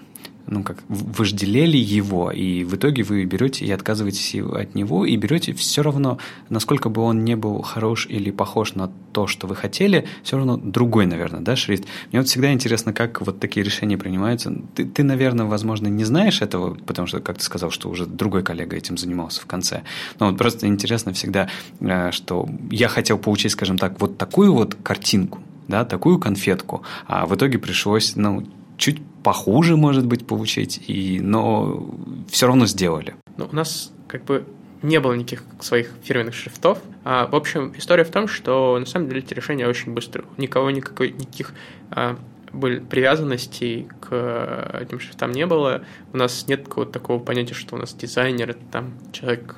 ну, 0.47 0.63
как 0.63 0.79
вожделели 0.89 1.77
его, 1.77 2.31
и 2.31 2.65
в 2.65 2.77
итоге 2.77 3.03
вы 3.03 3.25
берете 3.25 3.65
и 3.65 3.71
отказываетесь 3.71 4.35
от 4.35 4.75
него, 4.75 5.07
и 5.07 5.17
берете 5.17 5.53
все 5.53 5.83
равно, 5.83 6.19
насколько 6.49 6.89
бы 6.89 7.03
он 7.03 7.25
не 7.25 7.37
был 7.37 7.63
хорош 7.63 8.07
или 8.09 8.31
похож 8.31 8.75
на 8.75 8.91
то, 9.13 9.27
что 9.27 9.47
вы 9.47 9.55
хотели, 9.55 10.07
все 10.23 10.37
равно 10.37 10.57
другой, 10.57 11.07
наверное, 11.07 11.41
да, 11.41 11.57
шрифт. 11.57 11.85
Мне 12.11 12.21
вот 12.21 12.29
всегда 12.29 12.53
интересно, 12.53 12.93
как 12.93 13.21
вот 13.21 13.41
такие 13.41 13.65
решения 13.65 13.97
принимаются. 13.97 14.53
Ты, 14.75 14.85
ты, 14.85 15.03
наверное, 15.03 15.47
возможно, 15.47 15.89
не 15.89 16.05
знаешь 16.05 16.43
этого, 16.43 16.75
потому 16.75 17.07
что, 17.07 17.21
как 17.21 17.39
ты 17.39 17.45
сказал, 17.45 17.71
что 17.71 17.89
уже 17.89 18.07
другой 18.07 18.43
коллега 18.43 18.77
этим 18.77 18.97
занимался 18.97 19.41
в 19.41 19.47
конце. 19.47 19.83
Но 20.19 20.29
вот 20.29 20.39
просто 20.39 20.67
интересно 20.67 21.13
всегда, 21.13 21.49
э, 21.81 22.11
что 22.13 22.49
я 22.71 22.89
хотел 22.89 23.19
получить, 23.19 23.53
скажем 23.53 23.79
так, 23.79 24.01
вот 24.01 24.19
такую 24.19 24.53
вот 24.53 24.77
картинку, 24.83 25.41
да, 25.69 25.85
такую 25.85 26.19
конфетку, 26.19 26.83
а 27.07 27.27
в 27.27 27.35
итоге 27.35 27.59
пришлось, 27.59 28.17
ну, 28.17 28.47
чуть 28.77 29.01
похуже, 29.23 29.77
может 29.77 30.07
быть, 30.07 30.27
получить, 30.27 30.83
и, 30.89 31.21
но 31.21 31.91
все 32.29 32.47
равно 32.47 32.67
сделали. 32.67 33.15
Ну, 33.37 33.49
у 33.51 33.55
нас 33.55 33.93
как 34.09 34.25
бы 34.25 34.45
не 34.83 34.99
было 35.01 35.15
никаких 35.15 35.45
своих 35.61 35.91
фирменных 36.03 36.35
шрифтов. 36.35 36.79
А, 37.05 37.27
в 37.27 37.35
общем, 37.35 37.73
история 37.77 38.05
в 38.05 38.11
том, 38.11 38.29
что 38.29 38.77
на 38.79 38.87
самом 38.87 39.09
деле 39.09 39.21
эти 39.21 39.33
решения 39.33 39.67
очень 39.67 39.93
быстрые. 39.93 40.27
Никого 40.39 40.71
никакой, 40.71 41.13
никаких 41.13 41.55
а, 41.91 42.19
были 42.53 42.81
привязанностей 42.81 43.89
к 44.01 44.79
этим 44.81 45.01
шрифтам 45.01 45.33
не 45.33 45.47
было. 45.47 45.83
У 46.13 46.17
нас 46.17 46.47
нет 46.49 46.65
какого-то 46.65 46.93
такого 46.93 47.19
понятия, 47.19 47.55
что 47.55 47.77
у 47.77 47.79
нас 47.79 47.95
дизайнер 47.95 48.51
это 48.51 48.65
там 48.71 48.93
человек, 49.13 49.57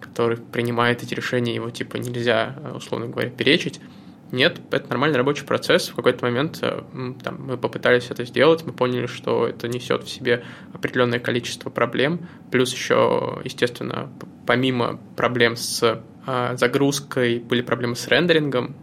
который 0.00 0.38
принимает 0.38 1.02
эти 1.02 1.14
решения, 1.14 1.54
его 1.54 1.70
типа 1.70 1.96
нельзя, 1.96 2.56
условно 2.74 3.08
говоря, 3.08 3.30
перечить. 3.30 3.80
Нет, 4.32 4.60
это 4.70 4.88
нормальный 4.88 5.16
рабочий 5.16 5.44
процесс. 5.44 5.88
В 5.88 5.94
какой-то 5.94 6.24
момент 6.24 6.58
э, 6.62 6.82
там, 7.22 7.46
мы 7.46 7.56
попытались 7.56 8.10
это 8.10 8.24
сделать, 8.24 8.64
мы 8.64 8.72
поняли, 8.72 9.06
что 9.06 9.46
это 9.48 9.66
несет 9.68 10.04
в 10.04 10.08
себе 10.08 10.44
определенное 10.72 11.18
количество 11.18 11.70
проблем. 11.70 12.28
Плюс 12.50 12.72
еще, 12.72 13.40
естественно, 13.44 14.10
помимо 14.46 15.00
проблем 15.16 15.56
с 15.56 16.02
а, 16.26 16.56
загрузкой, 16.56 17.40
были 17.40 17.62
проблемы 17.62 17.96
с 17.96 18.06
рендерингом 18.08 18.76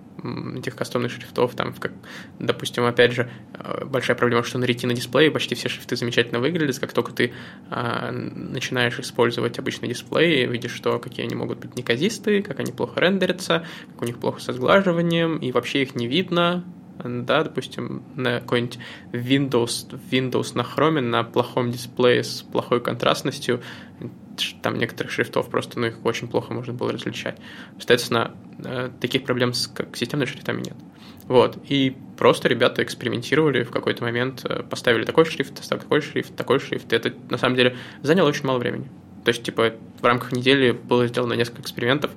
этих 0.55 0.75
кастомных 0.75 1.11
шрифтов, 1.11 1.55
там, 1.55 1.73
как, 1.73 1.91
допустим, 2.39 2.85
опять 2.85 3.11
же, 3.11 3.29
э, 3.53 3.85
большая 3.85 4.15
проблема, 4.17 4.43
что 4.43 4.57
на 4.57 4.65
Retina 4.65 4.93
дисплее 4.93 5.31
почти 5.31 5.55
все 5.55 5.69
шрифты 5.69 5.95
замечательно 5.95 6.39
выглядят, 6.39 6.79
как 6.79 6.93
только 6.93 7.11
ты 7.11 7.33
а, 7.69 8.11
начинаешь 8.11 8.99
использовать 8.99 9.59
обычный 9.59 9.89
дисплей, 9.89 10.45
видишь, 10.45 10.73
что 10.73 10.99
какие 10.99 11.25
они 11.25 11.35
могут 11.35 11.59
быть 11.59 11.75
неказистые, 11.75 12.43
как 12.43 12.59
они 12.59 12.71
плохо 12.71 12.99
рендерятся, 12.99 13.65
как 13.93 14.01
у 14.01 14.05
них 14.05 14.19
плохо 14.19 14.41
со 14.41 14.53
сглаживанием, 14.53 15.37
и 15.37 15.51
вообще 15.51 15.83
их 15.83 15.95
не 15.95 16.07
видно, 16.07 16.63
да, 17.03 17.43
допустим, 17.43 18.03
на 18.15 18.39
какой-нибудь 18.39 18.79
Windows, 19.11 19.99
Windows 20.11 20.55
на 20.55 20.61
Chrome 20.61 21.01
на 21.01 21.23
плохом 21.23 21.71
дисплее 21.71 22.23
с 22.23 22.41
плохой 22.41 22.81
контрастностью, 22.81 23.61
там 24.61 24.77
некоторых 24.77 25.11
шрифтов 25.11 25.49
просто, 25.49 25.79
ну, 25.79 25.87
их 25.87 26.05
очень 26.05 26.27
плохо 26.27 26.53
можно 26.53 26.73
было 26.73 26.91
различать. 26.91 27.37
Соответственно, 27.77 28.35
э, 28.63 28.89
таких 28.99 29.23
проблем 29.23 29.53
с 29.53 29.67
как 29.67 29.95
системными 29.95 30.29
шрифтами 30.29 30.59
нет. 30.59 30.75
Вот, 31.27 31.57
и 31.67 31.95
просто 32.17 32.47
ребята 32.47 32.83
экспериментировали 32.83 33.63
в 33.63 33.71
какой-то 33.71 34.03
момент, 34.03 34.45
э, 34.45 34.63
поставили 34.63 35.03
такой 35.03 35.25
шрифт, 35.25 35.67
такой 35.67 36.01
шрифт, 36.01 36.35
такой 36.35 36.59
шрифт. 36.59 36.93
Это, 36.93 37.13
на 37.29 37.37
самом 37.37 37.55
деле, 37.55 37.75
заняло 38.01 38.29
очень 38.29 38.45
мало 38.45 38.59
времени. 38.59 38.89
То 39.25 39.29
есть, 39.29 39.43
типа, 39.43 39.73
в 39.99 40.05
рамках 40.05 40.31
недели 40.31 40.71
было 40.71 41.05
сделано 41.07 41.33
несколько 41.33 41.61
экспериментов. 41.61 42.11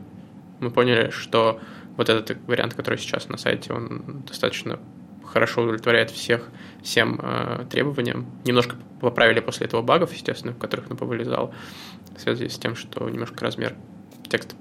Мы 0.61 0.71
поняли, 0.71 1.11
что 1.11 1.61
вот 1.97 2.09
этот 2.09 2.37
вариант, 2.47 2.75
который 2.75 2.99
сейчас 2.99 3.29
на 3.29 3.37
сайте, 3.37 3.73
он 3.73 4.23
достаточно 4.29 4.79
хорошо 5.33 5.63
удовлетворяет 5.63 6.11
всех, 6.11 6.49
всем 6.83 7.21
э, 7.23 7.65
требованиям. 7.71 8.27
Немножко 8.45 8.77
поправили 9.01 9.41
после 9.41 9.67
этого 9.67 9.83
багов, 9.83 10.13
естественно, 10.13 10.53
в 10.53 10.59
которых 10.59 10.91
ну, 10.91 10.97
повылезал, 10.97 11.55
в 12.17 12.21
связи 12.21 12.49
с 12.49 12.59
тем, 12.59 12.77
что 12.77 13.09
немножко 13.09 13.45
размер 13.45 13.75
текста 14.29 14.55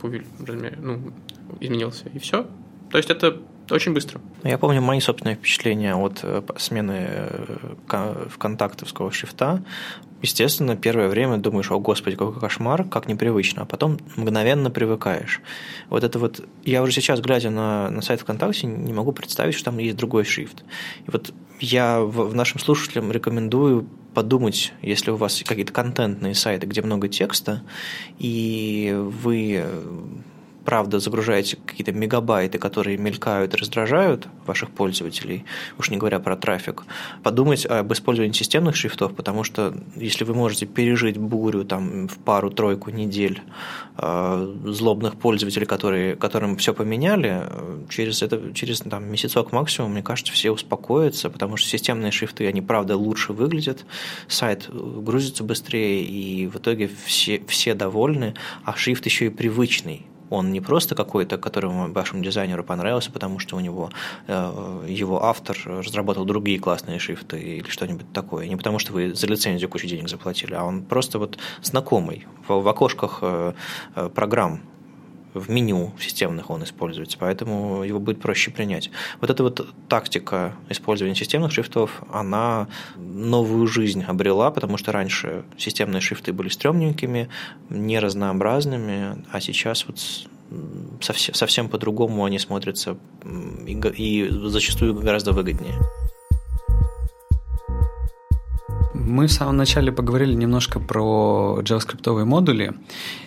размер, 0.45 0.77
ну, 0.79 1.13
изменился, 1.59 2.09
и 2.13 2.19
все. 2.19 2.47
То 2.91 2.97
есть 2.97 3.09
это 3.09 3.37
очень 3.69 3.93
быстро. 3.93 4.19
Я 4.43 4.57
помню 4.57 4.81
мои 4.81 4.99
собственные 4.99 5.35
впечатления 5.35 5.95
от 5.95 6.19
э, 6.23 6.41
смены 6.57 7.05
э, 7.07 8.25
вконтактовского 8.29 9.11
шрифта. 9.11 9.63
Естественно, 10.21 10.75
первое 10.75 11.07
время 11.07 11.37
думаешь, 11.37 11.71
о 11.71 11.79
господи, 11.79 12.15
какой 12.15 12.39
кошмар, 12.39 12.83
как 12.83 13.07
непривычно, 13.07 13.63
а 13.63 13.65
потом 13.65 13.99
мгновенно 14.15 14.69
привыкаешь. 14.69 15.41
Вот 15.89 16.03
это 16.03 16.19
вот, 16.19 16.45
я 16.65 16.83
уже 16.83 16.91
сейчас, 16.91 17.21
глядя 17.21 17.49
на, 17.49 17.89
на 17.89 18.01
сайт 18.01 18.21
ВКонтакте, 18.21 18.67
не 18.67 18.93
могу 18.93 19.11
представить, 19.11 19.55
что 19.55 19.65
там 19.65 19.77
есть 19.77 19.95
другой 19.95 20.25
шрифт. 20.25 20.63
И 21.07 21.11
вот 21.11 21.33
я 21.59 22.01
в, 22.01 22.29
в 22.29 22.35
нашим 22.35 22.59
слушателям 22.59 23.11
рекомендую 23.11 23.87
подумать, 24.13 24.73
если 24.81 25.11
у 25.11 25.15
вас 25.15 25.41
какие-то 25.45 25.71
контентные 25.71 26.35
сайты, 26.35 26.67
где 26.67 26.81
много 26.81 27.07
текста, 27.07 27.63
и 28.17 28.93
вы 28.97 29.63
правда 30.69 30.99
загружаете 30.99 31.57
какие-то 31.65 31.91
мегабайты, 31.93 32.59
которые 32.59 32.95
мелькают 32.95 33.55
и 33.55 33.57
раздражают 33.57 34.27
ваших 34.45 34.69
пользователей, 34.69 35.43
уж 35.79 35.89
не 35.89 35.97
говоря 35.97 36.19
про 36.19 36.35
трафик, 36.35 36.83
подумать 37.23 37.65
об 37.65 37.91
использовании 37.91 38.33
системных 38.33 38.75
шрифтов, 38.75 39.15
потому 39.15 39.43
что 39.43 39.73
если 39.95 40.25
вы 40.25 40.35
можете 40.35 40.67
пережить 40.67 41.17
бурю 41.17 41.65
там, 41.65 42.07
в 42.07 42.19
пару-тройку 42.19 42.91
недель 42.91 43.41
э, 43.97 44.55
злобных 44.65 45.15
пользователей, 45.15 45.65
которые, 45.65 46.15
которым 46.15 46.55
все 46.55 46.75
поменяли, 46.75 47.47
через, 47.89 48.21
это, 48.21 48.53
через 48.53 48.81
там, 48.81 49.11
месяцок 49.11 49.51
максимум, 49.51 49.93
мне 49.93 50.03
кажется, 50.03 50.33
все 50.33 50.51
успокоятся, 50.51 51.31
потому 51.31 51.57
что 51.57 51.67
системные 51.67 52.11
шрифты, 52.11 52.45
они 52.45 52.61
правда 52.61 52.95
лучше 52.95 53.33
выглядят, 53.33 53.87
сайт 54.27 54.69
грузится 54.69 55.43
быстрее, 55.43 56.03
и 56.03 56.45
в 56.45 56.57
итоге 56.57 56.91
все, 57.05 57.41
все 57.47 57.73
довольны, 57.73 58.35
а 58.63 58.75
шрифт 58.75 59.07
еще 59.07 59.25
и 59.25 59.29
привычный 59.29 60.05
он 60.29 60.51
не 60.51 60.61
просто 60.61 60.95
какой-то, 60.95 61.37
которому 61.37 61.91
вашему 61.91 62.23
дизайнеру 62.23 62.63
понравился, 62.63 63.11
потому 63.11 63.39
что 63.39 63.55
у 63.55 63.59
него 63.59 63.89
э, 64.27 64.85
его 64.87 65.23
автор 65.23 65.57
разработал 65.65 66.25
другие 66.25 66.59
классные 66.59 66.99
шрифты 66.99 67.39
или 67.39 67.69
что-нибудь 67.69 68.11
такое. 68.13 68.47
Не 68.47 68.55
потому 68.55 68.79
что 68.79 68.93
вы 68.93 69.13
за 69.13 69.27
лицензию 69.27 69.69
кучу 69.69 69.87
денег 69.87 70.09
заплатили, 70.09 70.53
а 70.53 70.63
он 70.63 70.83
просто 70.83 71.19
вот 71.19 71.37
знакомый. 71.61 72.25
В, 72.47 72.67
окошках 72.67 73.19
э, 73.21 73.53
э 73.95 74.09
программ 74.09 74.61
в 75.33 75.49
меню 75.49 75.93
системных 75.99 76.49
он 76.49 76.63
используется, 76.63 77.17
поэтому 77.19 77.83
его 77.83 77.99
будет 77.99 78.21
проще 78.21 78.51
принять. 78.51 78.89
Вот 79.21 79.29
эта 79.29 79.43
вот 79.43 79.67
тактика 79.87 80.55
использования 80.69 81.15
системных 81.15 81.51
шрифтов, 81.51 82.03
она 82.11 82.67
новую 82.95 83.67
жизнь 83.67 84.03
обрела, 84.03 84.51
потому 84.51 84.77
что 84.77 84.91
раньше 84.91 85.43
системные 85.57 86.01
шрифты 86.01 86.33
были 86.33 86.49
стрёмненькими, 86.49 87.29
неразнообразными, 87.69 89.23
а 89.31 89.41
сейчас 89.41 89.85
вот 89.87 89.99
совсем, 91.01 91.35
совсем 91.35 91.69
по-другому 91.69 92.25
они 92.25 92.39
смотрятся 92.39 92.97
и, 93.67 93.73
и 93.73 94.29
зачастую 94.29 94.95
гораздо 94.95 95.31
выгоднее. 95.31 95.75
Мы 99.05 99.27
в 99.27 99.31
самом 99.31 99.55
начале 99.55 99.91
поговорили 99.91 100.33
немножко 100.33 100.79
про 100.79 101.59
JavaScript 101.61 102.25
модули 102.25 102.73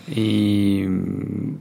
и 0.07 0.87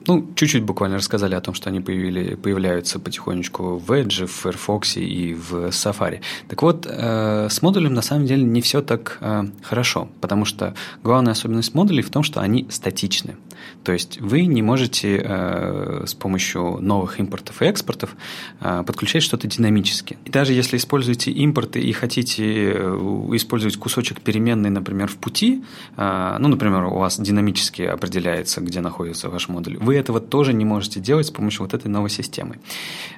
ну, 0.06 0.28
чуть-чуть 0.36 0.64
буквально 0.64 0.98
рассказали 0.98 1.36
о 1.36 1.42
том, 1.42 1.54
что 1.54 1.70
они 1.70 1.80
появили, 1.80 2.36
появляются 2.36 3.00
потихонечку 3.00 3.78
в 3.78 3.92
Edge, 3.92 4.26
в 4.26 4.32
Firefox 4.32 4.98
и 4.98 5.34
в 5.34 5.68
Safari. 5.68 6.20
Так 6.50 6.62
вот, 6.62 6.86
э, 6.90 7.48
с 7.50 7.62
модулем 7.62 7.94
на 7.94 8.02
самом 8.02 8.26
деле 8.26 8.44
не 8.44 8.62
все 8.62 8.82
так 8.82 9.18
э, 9.22 9.46
хорошо, 9.64 10.10
потому 10.20 10.46
что 10.46 10.74
главная 11.04 11.32
особенность 11.32 11.74
модулей 11.74 12.02
в 12.02 12.10
том, 12.10 12.24
что 12.24 12.42
они 12.42 12.68
статичны. 12.70 13.38
То 13.84 13.92
есть 13.92 14.20
вы 14.20 14.46
не 14.46 14.62
можете 14.62 15.22
э, 15.24 16.04
с 16.06 16.14
помощью 16.14 16.78
новых 16.80 17.20
импортов 17.20 17.62
и 17.62 17.66
экспортов 17.66 18.16
э, 18.60 18.84
подключать 18.86 19.24
что-то 19.24 19.48
динамически. 19.48 20.18
И 20.26 20.30
даже 20.30 20.54
если 20.54 20.78
используете 20.78 21.32
импорты 21.32 21.80
и 21.80 21.92
хотите 21.92 22.74
э, 22.74 23.30
использовать 23.34 23.78
кусочек 23.78 24.22
переменной, 24.22 24.70
например, 24.70 25.08
в 25.08 25.18
пути, 25.18 25.64
э, 25.98 26.36
ну, 26.40 26.48
например, 26.48 26.86
у 26.86 26.98
вас 26.98 27.20
динамически 27.20 27.84
определяется 27.84 28.62
где 28.62 28.82
находится 28.82 29.30
ваш 29.30 29.50
модуль. 29.50 29.78
Вы 29.78 29.96
этого 29.96 30.20
тоже 30.20 30.54
не 30.54 30.66
можете 30.66 31.00
делать 31.00 31.28
с 31.28 31.32
помощью 31.32 31.64
вот 31.64 31.74
этой 31.74 31.88
новой 31.88 32.10
системы. 32.10 32.60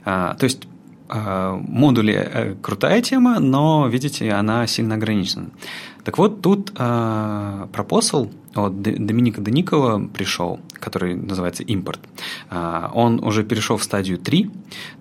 А, 0.06 0.36
то 0.36 0.46
есть 0.46 0.68
модули 1.10 2.14
э, 2.14 2.56
крутая 2.62 3.02
тема, 3.02 3.40
но, 3.40 3.88
видите, 3.88 4.32
она 4.32 4.68
сильно 4.68 4.96
ограничена. 4.96 5.50
Так 6.04 6.18
вот, 6.18 6.42
тут 6.42 6.74
э, 6.78 7.68
пропосл 7.72 8.30
от 8.56 8.82
Доминика 8.82 9.42
Деникова 9.42 10.06
пришел, 10.08 10.60
который 10.74 11.16
называется 11.16 11.64
импорт. 11.64 12.00
Э, 12.50 12.90
он 12.94 13.24
уже 13.24 13.44
перешел 13.44 13.78
в 13.78 13.84
стадию 13.84 14.18
3, 14.18 14.50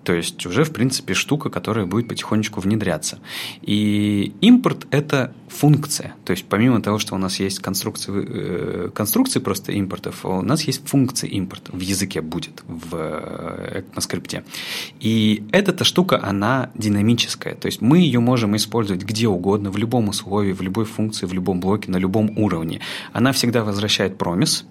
то 0.03 0.13
есть 0.13 0.45
уже, 0.45 0.63
в 0.63 0.71
принципе, 0.71 1.13
штука, 1.13 1.49
которая 1.49 1.85
будет 1.85 2.07
потихонечку 2.07 2.61
внедряться. 2.61 3.19
И 3.61 4.33
импорт– 4.41 4.87
это 4.91 5.33
функция. 5.53 6.13
То 6.25 6.31
есть 6.31 6.45
помимо 6.49 6.81
того, 6.81 6.99
что 6.99 7.15
у 7.15 7.17
нас 7.17 7.39
есть 7.39 7.59
конструкции, 7.59 8.11
э, 8.13 8.89
конструкции 8.93 9.39
просто 9.39 9.71
импортов, 9.71 10.25
у 10.25 10.41
нас 10.41 10.63
есть 10.63 10.87
функция 10.87 11.29
импорт 11.29 11.69
в 11.69 11.79
языке 11.79 12.21
будет, 12.21 12.63
в 12.67 12.95
э, 12.95 13.83
ECMAScript. 13.95 14.43
И 14.99 15.43
эта 15.51 15.83
штука, 15.83 16.19
она 16.23 16.69
динамическая. 16.75 17.55
То 17.55 17.67
есть 17.67 17.81
мы 17.81 17.99
ее 17.99 18.19
можем 18.19 18.55
использовать 18.55 19.03
где 19.03 19.27
угодно, 19.27 19.69
в 19.69 19.77
любом 19.77 20.09
условии, 20.09 20.53
в 20.53 20.61
любой 20.61 20.85
функции 20.85 21.25
в 21.25 21.33
любом 21.33 21.59
блоке 21.59 21.91
на 21.91 21.97
любом 21.97 22.37
уровне. 22.37 22.79
Она 23.13 23.31
всегда 23.31 23.63
возвращает 23.63 24.17
промис. 24.17 24.65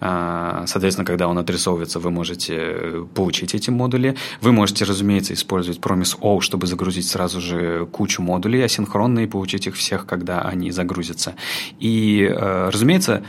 А, 0.00 0.64
соответственно, 0.66 1.06
когда 1.06 1.28
он 1.28 1.38
отрисовывается, 1.38 1.98
вы 1.98 2.10
можете 2.10 2.54
э, 2.56 3.06
получить 3.14 3.54
эти 3.54 3.70
модули. 3.70 4.16
Вы 4.40 4.52
можете, 4.52 4.84
разумеется, 4.84 5.32
использовать 5.34 5.80
промис 5.80 6.16
O, 6.20 6.40
чтобы 6.40 6.66
загрузить 6.66 7.08
сразу 7.08 7.40
же 7.40 7.86
кучу 7.86 8.22
модулей 8.22 8.62
асинхронно 8.62 9.20
и 9.20 9.26
получить 9.26 9.66
их 9.66 9.74
всех, 9.74 10.06
когда 10.06 10.25
они 10.32 10.70
загрузятся. 10.70 11.34
И, 11.78 12.28
э, 12.28 12.70
разумеется, 12.72 13.22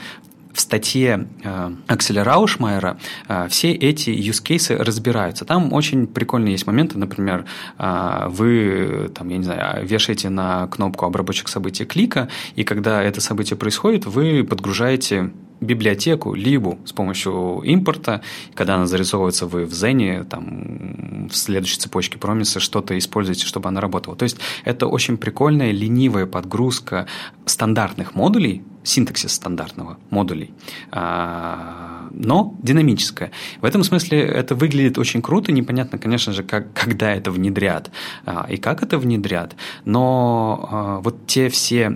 в 0.53 0.59
статье 0.59 1.27
э, 1.43 1.71
Акселя 1.87 2.23
Раушмайера 2.23 2.97
э, 3.27 3.47
все 3.49 3.71
эти 3.71 4.09
use 4.09 4.43
cases 4.43 4.81
разбираются. 4.81 5.45
Там 5.45 5.71
очень 5.71 6.07
прикольные 6.07 6.53
есть 6.53 6.65
моменты, 6.65 6.97
например, 6.97 7.45
вы, 7.77 9.11
там, 9.13 9.29
я 9.29 9.37
не 9.37 9.43
знаю, 9.43 9.85
вешаете 9.85 10.29
на 10.29 10.67
кнопку 10.67 11.05
обработчик 11.05 11.47
события 11.47 11.85
клика, 11.85 12.27
и 12.55 12.63
когда 12.63 13.03
это 13.03 13.21
событие 13.21 13.57
происходит, 13.57 14.05
вы 14.05 14.43
подгружаете 14.43 15.31
библиотеку 15.59 16.33
либо 16.33 16.77
с 16.85 16.91
помощью 16.91 17.61
импорта, 17.63 18.21
когда 18.53 18.75
она 18.75 18.87
зарисовывается 18.87 19.45
вы 19.47 19.65
в 19.65 19.73
Зене, 19.73 20.23
там, 20.23 21.27
в 21.29 21.35
следующей 21.35 21.77
цепочке 21.79 22.17
промиса 22.17 22.59
что-то 22.59 22.97
используете, 22.97 23.45
чтобы 23.45 23.69
она 23.69 23.81
работала. 23.81 24.15
То 24.15 24.23
есть 24.23 24.37
это 24.65 24.87
очень 24.87 25.17
прикольная 25.17 25.71
ленивая 25.71 26.25
подгрузка 26.25 27.07
стандартных 27.45 28.15
модулей, 28.15 28.63
синтаксис 28.87 29.33
стандартного 29.33 29.97
модулей, 30.09 30.53
а, 30.91 32.07
но 32.11 32.55
динамическая. 32.63 33.31
В 33.61 33.65
этом 33.65 33.83
смысле 33.83 34.21
это 34.21 34.55
выглядит 34.55 34.97
очень 34.97 35.21
круто, 35.21 35.51
непонятно, 35.51 35.97
конечно 35.97 36.33
же, 36.33 36.43
как, 36.43 36.73
когда 36.73 37.13
это 37.13 37.31
внедрят 37.31 37.91
а, 38.25 38.47
и 38.49 38.57
как 38.57 38.83
это 38.83 38.97
внедрят, 38.97 39.55
но 39.85 40.69
а, 40.71 40.99
вот 40.99 41.27
те 41.27 41.49
все 41.49 41.89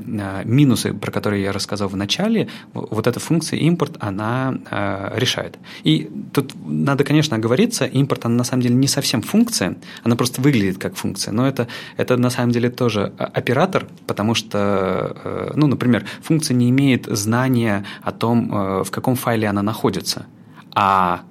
минусы, 0.44 0.94
про 0.94 1.12
которые 1.12 1.44
я 1.44 1.52
рассказал 1.52 1.88
в 1.88 1.96
начале, 1.96 2.50
вот 2.74 3.08
эта 3.08 3.20
функция 3.20 3.60
импорт, 3.60 3.98
она 4.00 5.12
решает. 5.16 5.58
И 5.84 6.10
тут 6.34 6.54
надо, 6.66 7.04
конечно, 7.04 7.38
оговориться, 7.38 7.86
импорт, 7.86 8.26
она 8.26 8.36
на 8.36 8.44
самом 8.44 8.64
деле 8.64 8.76
не 8.76 8.88
совсем 8.88 9.22
функция, 9.22 9.78
она 10.04 10.16
просто 10.16 10.42
выглядит 10.42 10.78
как 10.78 10.96
функция, 10.96 11.32
но 11.32 11.48
это, 11.48 11.68
это 11.98 12.18
на 12.18 12.30
самом 12.30 12.52
деле 12.52 12.70
тоже 12.70 13.14
оператор, 13.18 13.88
потому 14.08 14.36
что, 14.36 15.16
э, 15.24 15.52
ну, 15.56 15.68
например, 15.68 16.06
функция 16.22 16.56
не 16.56 16.70
имеет 16.70 16.81
имеет 16.82 17.06
знание 17.06 17.86
о 18.02 18.12
том, 18.12 18.54
э, 18.54 18.84
в 18.84 18.92
каком 18.92 19.16
файле 19.16 19.48
она 19.48 19.62
находится. 19.62 20.26
А 20.74 21.22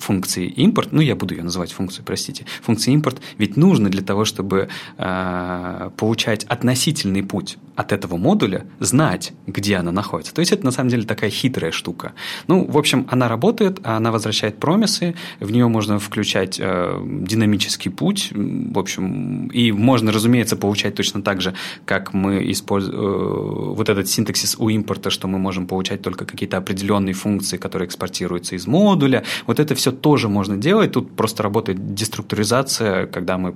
функции 0.00 0.46
импорт, 0.46 0.92
ну 0.92 1.00
я 1.00 1.14
буду 1.14 1.34
ее 1.34 1.42
называть 1.42 1.72
функцией, 1.72 2.04
простите, 2.04 2.46
функции 2.62 2.92
импорт 2.92 3.20
ведь 3.38 3.56
нужно 3.56 3.88
для 3.88 4.02
того, 4.02 4.24
чтобы 4.24 4.68
э, 4.98 5.90
получать 5.96 6.44
относительный 6.44 7.22
путь 7.22 7.58
от 7.76 7.92
этого 7.92 8.16
модуля, 8.16 8.66
знать, 8.78 9.32
где 9.46 9.76
она 9.76 9.92
находится. 9.92 10.34
То 10.34 10.40
есть 10.40 10.52
это 10.52 10.64
на 10.64 10.70
самом 10.70 10.90
деле 10.90 11.04
такая 11.04 11.30
хитрая 11.30 11.72
штука. 11.72 12.12
Ну, 12.46 12.66
в 12.66 12.76
общем, 12.76 13.06
она 13.10 13.28
работает, 13.28 13.80
она 13.84 14.12
возвращает 14.12 14.58
промисы, 14.58 15.14
в 15.40 15.50
нее 15.50 15.66
можно 15.68 15.98
включать 15.98 16.58
э, 16.60 17.02
динамический 17.22 17.90
путь, 17.90 18.32
в 18.34 18.78
общем, 18.78 19.48
и 19.48 19.72
можно, 19.72 20.12
разумеется, 20.12 20.56
получать 20.56 20.94
точно 20.94 21.22
так 21.22 21.40
же, 21.40 21.54
как 21.84 22.12
мы 22.12 22.50
используем 22.50 23.00
э, 23.00 23.74
вот 23.74 23.88
этот 23.88 24.08
синтаксис 24.08 24.56
у 24.58 24.68
импорта, 24.68 25.10
что 25.10 25.28
мы 25.28 25.38
можем 25.38 25.66
получать 25.66 26.02
только 26.02 26.24
какие-то 26.24 26.58
определенные 26.58 27.14
функции, 27.14 27.56
которые 27.56 27.86
экспортируются 27.86 28.56
из 28.56 28.66
модуля. 28.66 29.24
Вот 29.46 29.60
это 29.60 29.74
все 29.74 29.89
тоже 29.92 30.28
можно 30.28 30.56
делать. 30.56 30.92
Тут 30.92 31.16
просто 31.16 31.42
работает 31.42 31.94
деструктуризация, 31.94 33.06
когда 33.06 33.38
мы 33.38 33.54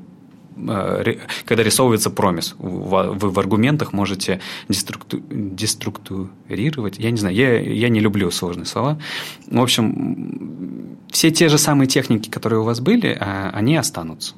э, 0.56 1.14
когда 1.44 1.62
рисовывается 1.62 2.10
промис. 2.10 2.54
Вы 2.58 3.30
в 3.30 3.38
аргументах 3.38 3.92
можете 3.92 4.40
деструкту, 4.68 5.20
деструктурировать. 5.30 6.98
Я 6.98 7.10
не 7.10 7.18
знаю, 7.18 7.34
я, 7.34 7.60
я 7.60 7.88
не 7.88 8.00
люблю 8.00 8.30
сложные 8.30 8.66
слова. 8.66 8.98
В 9.46 9.60
общем, 9.60 10.98
все 11.10 11.30
те 11.30 11.48
же 11.48 11.58
самые 11.58 11.86
техники, 11.86 12.28
которые 12.28 12.60
у 12.60 12.64
вас 12.64 12.80
были, 12.80 13.16
а, 13.20 13.50
они 13.54 13.76
останутся. 13.76 14.34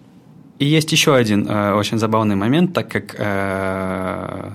И 0.59 0.65
есть 0.65 0.93
еще 0.93 1.15
один 1.15 1.47
э, 1.49 1.75
очень 1.75 1.99
забавный 1.99 2.35
момент, 2.35 2.73
так 2.73 2.91
как 2.91 3.15
э, 3.19 4.51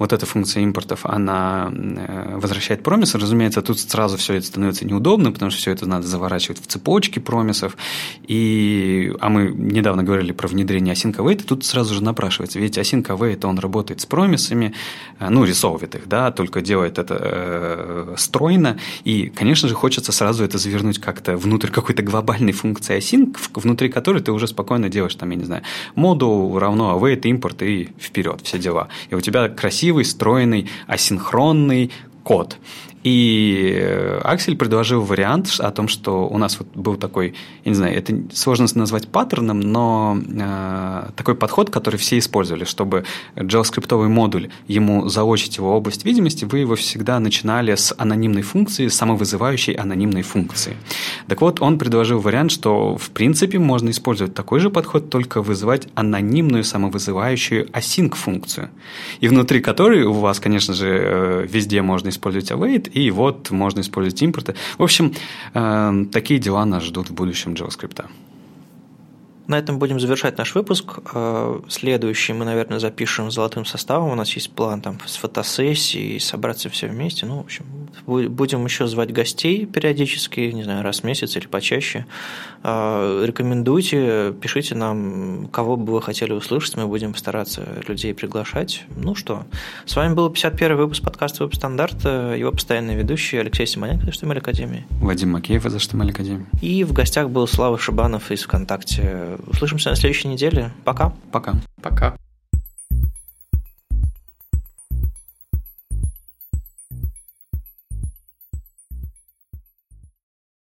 вот 0.00 0.14
эта 0.14 0.24
функция 0.24 0.62
импортов, 0.62 1.04
она 1.04 1.70
э, 1.70 2.38
возвращает 2.38 2.82
промисы. 2.82 3.18
Разумеется, 3.18 3.60
тут 3.60 3.78
сразу 3.78 4.16
все 4.16 4.34
это 4.34 4.46
становится 4.46 4.86
неудобно, 4.86 5.30
потому 5.30 5.50
что 5.50 5.60
все 5.60 5.72
это 5.72 5.86
надо 5.86 6.06
заворачивать 6.06 6.58
в 6.58 6.66
цепочки 6.66 7.18
промисов. 7.18 7.76
И, 8.26 9.12
а 9.20 9.28
мы 9.28 9.52
недавно 9.54 10.02
говорили 10.02 10.32
про 10.32 10.48
внедрение 10.48 10.94
async 10.94 11.16
await, 11.16 11.44
тут 11.44 11.66
сразу 11.66 11.94
же 11.94 12.02
напрашивается. 12.02 12.58
Ведь 12.58 12.78
async 12.78 13.02
await, 13.08 13.44
он 13.44 13.58
работает 13.58 14.00
с 14.00 14.06
промисами, 14.06 14.72
э, 15.18 15.28
ну, 15.28 15.44
рисовывает 15.44 15.94
их, 15.94 16.08
да, 16.08 16.30
только 16.30 16.62
делает 16.62 16.98
это 16.98 17.18
э, 17.20 18.14
стройно. 18.16 18.78
И, 19.04 19.26
конечно 19.26 19.68
же, 19.68 19.74
хочется 19.74 20.12
сразу 20.12 20.42
это 20.44 20.56
завернуть 20.56 20.98
как-то 20.98 21.36
внутрь 21.36 21.68
какой-то 21.68 22.02
глобальной 22.02 22.52
функции 22.52 22.96
async, 22.96 23.36
внутри 23.54 23.90
которой 23.90 24.22
ты 24.22 24.32
уже 24.32 24.46
спокойно 24.46 24.88
делаешь, 24.88 25.14
там, 25.14 25.28
я 25.28 25.36
не 25.36 25.44
знзнаю, 25.44 25.62
модул 25.94 26.58
равно 26.58 26.98
await, 26.98 27.20
импорт 27.24 27.62
и 27.62 27.90
вперед, 28.00 28.40
все 28.44 28.58
дела. 28.58 28.88
И 29.10 29.14
у 29.14 29.20
тебя 29.20 29.50
красиво 29.50 29.89
красивый, 29.90 30.04
стройный, 30.04 30.68
асинхронный 30.86 31.90
код. 32.22 32.58
И 33.02 33.72
э, 33.80 34.20
Аксель 34.24 34.56
предложил 34.56 35.00
вариант 35.00 35.56
о 35.58 35.70
том, 35.70 35.88
что 35.88 36.28
у 36.28 36.36
нас 36.36 36.58
вот 36.58 36.68
был 36.74 36.96
такой, 36.96 37.34
я 37.64 37.70
не 37.70 37.74
знаю, 37.74 37.96
это 37.96 38.14
сложно 38.34 38.66
назвать 38.74 39.08
паттерном, 39.08 39.60
но 39.60 40.18
э, 40.18 41.10
такой 41.16 41.34
подход, 41.34 41.70
который 41.70 41.96
все 41.96 42.18
использовали, 42.18 42.64
чтобы 42.64 43.04
JavaScript 43.36 44.08
модуль, 44.08 44.50
ему 44.68 45.08
заочить 45.08 45.56
его 45.56 45.74
область 45.74 46.04
видимости, 46.04 46.44
вы 46.44 46.58
его 46.58 46.74
всегда 46.74 47.18
начинали 47.20 47.74
с 47.74 47.94
анонимной 47.96 48.42
функции, 48.42 48.88
самовызывающей 48.88 49.72
анонимной 49.72 50.22
функции. 50.22 50.76
Так 51.26 51.40
вот, 51.40 51.62
он 51.62 51.78
предложил 51.78 52.20
вариант, 52.20 52.52
что 52.52 52.96
в 52.96 53.10
принципе 53.10 53.58
можно 53.58 53.90
использовать 53.90 54.34
такой 54.34 54.60
же 54.60 54.68
подход, 54.68 55.08
только 55.08 55.40
вызывать 55.40 55.88
анонимную 55.94 56.64
самовызывающую 56.64 57.66
async 57.70 58.14
функцию, 58.14 58.68
и 59.20 59.28
внутри 59.28 59.60
которой 59.60 60.02
у 60.02 60.12
вас, 60.12 60.38
конечно 60.38 60.74
же, 60.74 60.86
э, 60.88 61.46
везде 61.48 61.80
можно 61.80 62.10
использовать 62.10 62.50
await, 62.50 62.89
и 62.92 63.10
вот 63.10 63.50
можно 63.50 63.80
использовать 63.80 64.22
импорты. 64.22 64.54
В 64.78 64.82
общем, 64.82 65.14
э, 65.54 66.04
такие 66.12 66.40
дела 66.40 66.64
нас 66.64 66.82
ждут 66.84 67.10
в 67.10 67.14
будущем 67.14 67.54
JavaScript. 67.54 68.04
На 69.50 69.58
этом 69.58 69.80
будем 69.80 69.98
завершать 69.98 70.38
наш 70.38 70.54
выпуск. 70.54 71.00
Э, 71.12 71.60
следующий 71.68 72.32
мы, 72.32 72.44
наверное, 72.44 72.78
запишем 72.78 73.32
золотым 73.32 73.64
составом. 73.64 74.10
У 74.10 74.14
нас 74.14 74.32
есть 74.34 74.52
план 74.52 74.80
там 74.80 75.00
с 75.04 75.16
фотосессией, 75.16 76.20
собраться 76.20 76.68
все 76.70 76.86
вместе. 76.86 77.26
Ну, 77.26 77.38
в 77.38 77.40
общем, 77.40 77.64
будем 78.06 78.64
еще 78.64 78.86
звать 78.86 79.12
гостей 79.12 79.66
периодически, 79.66 80.52
не 80.52 80.62
знаю, 80.62 80.84
раз 80.84 81.00
в 81.00 81.04
месяц 81.04 81.36
или 81.36 81.48
почаще. 81.48 82.06
Э, 82.62 83.24
рекомендуйте, 83.26 84.32
пишите 84.40 84.76
нам, 84.76 85.48
кого 85.48 85.76
бы 85.76 85.94
вы 85.94 86.00
хотели 86.00 86.30
услышать. 86.32 86.76
Мы 86.76 86.86
будем 86.86 87.16
стараться 87.16 87.66
людей 87.88 88.14
приглашать. 88.14 88.84
Ну 88.94 89.16
что, 89.16 89.46
с 89.84 89.96
вами 89.96 90.14
был 90.14 90.30
51 90.30 90.76
выпуск 90.76 91.02
подкаста 91.02 91.42
«Веб-стандарты». 91.42 92.04
Его 92.04 92.52
постоянный 92.52 92.94
ведущий 92.94 93.38
Алексей 93.38 93.66
Симоненко 93.66 94.08
из 94.10 94.22
HTML 94.22 94.38
Академии. 94.38 94.86
Вадим 95.00 95.32
Макеев 95.32 95.66
из 95.66 95.74
HTML 95.74 96.10
Академии. 96.10 96.46
И 96.62 96.84
в 96.84 96.92
гостях 96.92 97.30
был 97.30 97.48
Слава 97.48 97.80
Шибанов 97.80 98.30
из 98.30 98.44
ВКонтакте. 98.44 99.39
Услышимся 99.46 99.90
на 99.90 99.96
следующей 99.96 100.28
неделе. 100.28 100.72
Пока. 100.84 101.12
Пока. 101.32 101.54
Пока. 101.82 102.16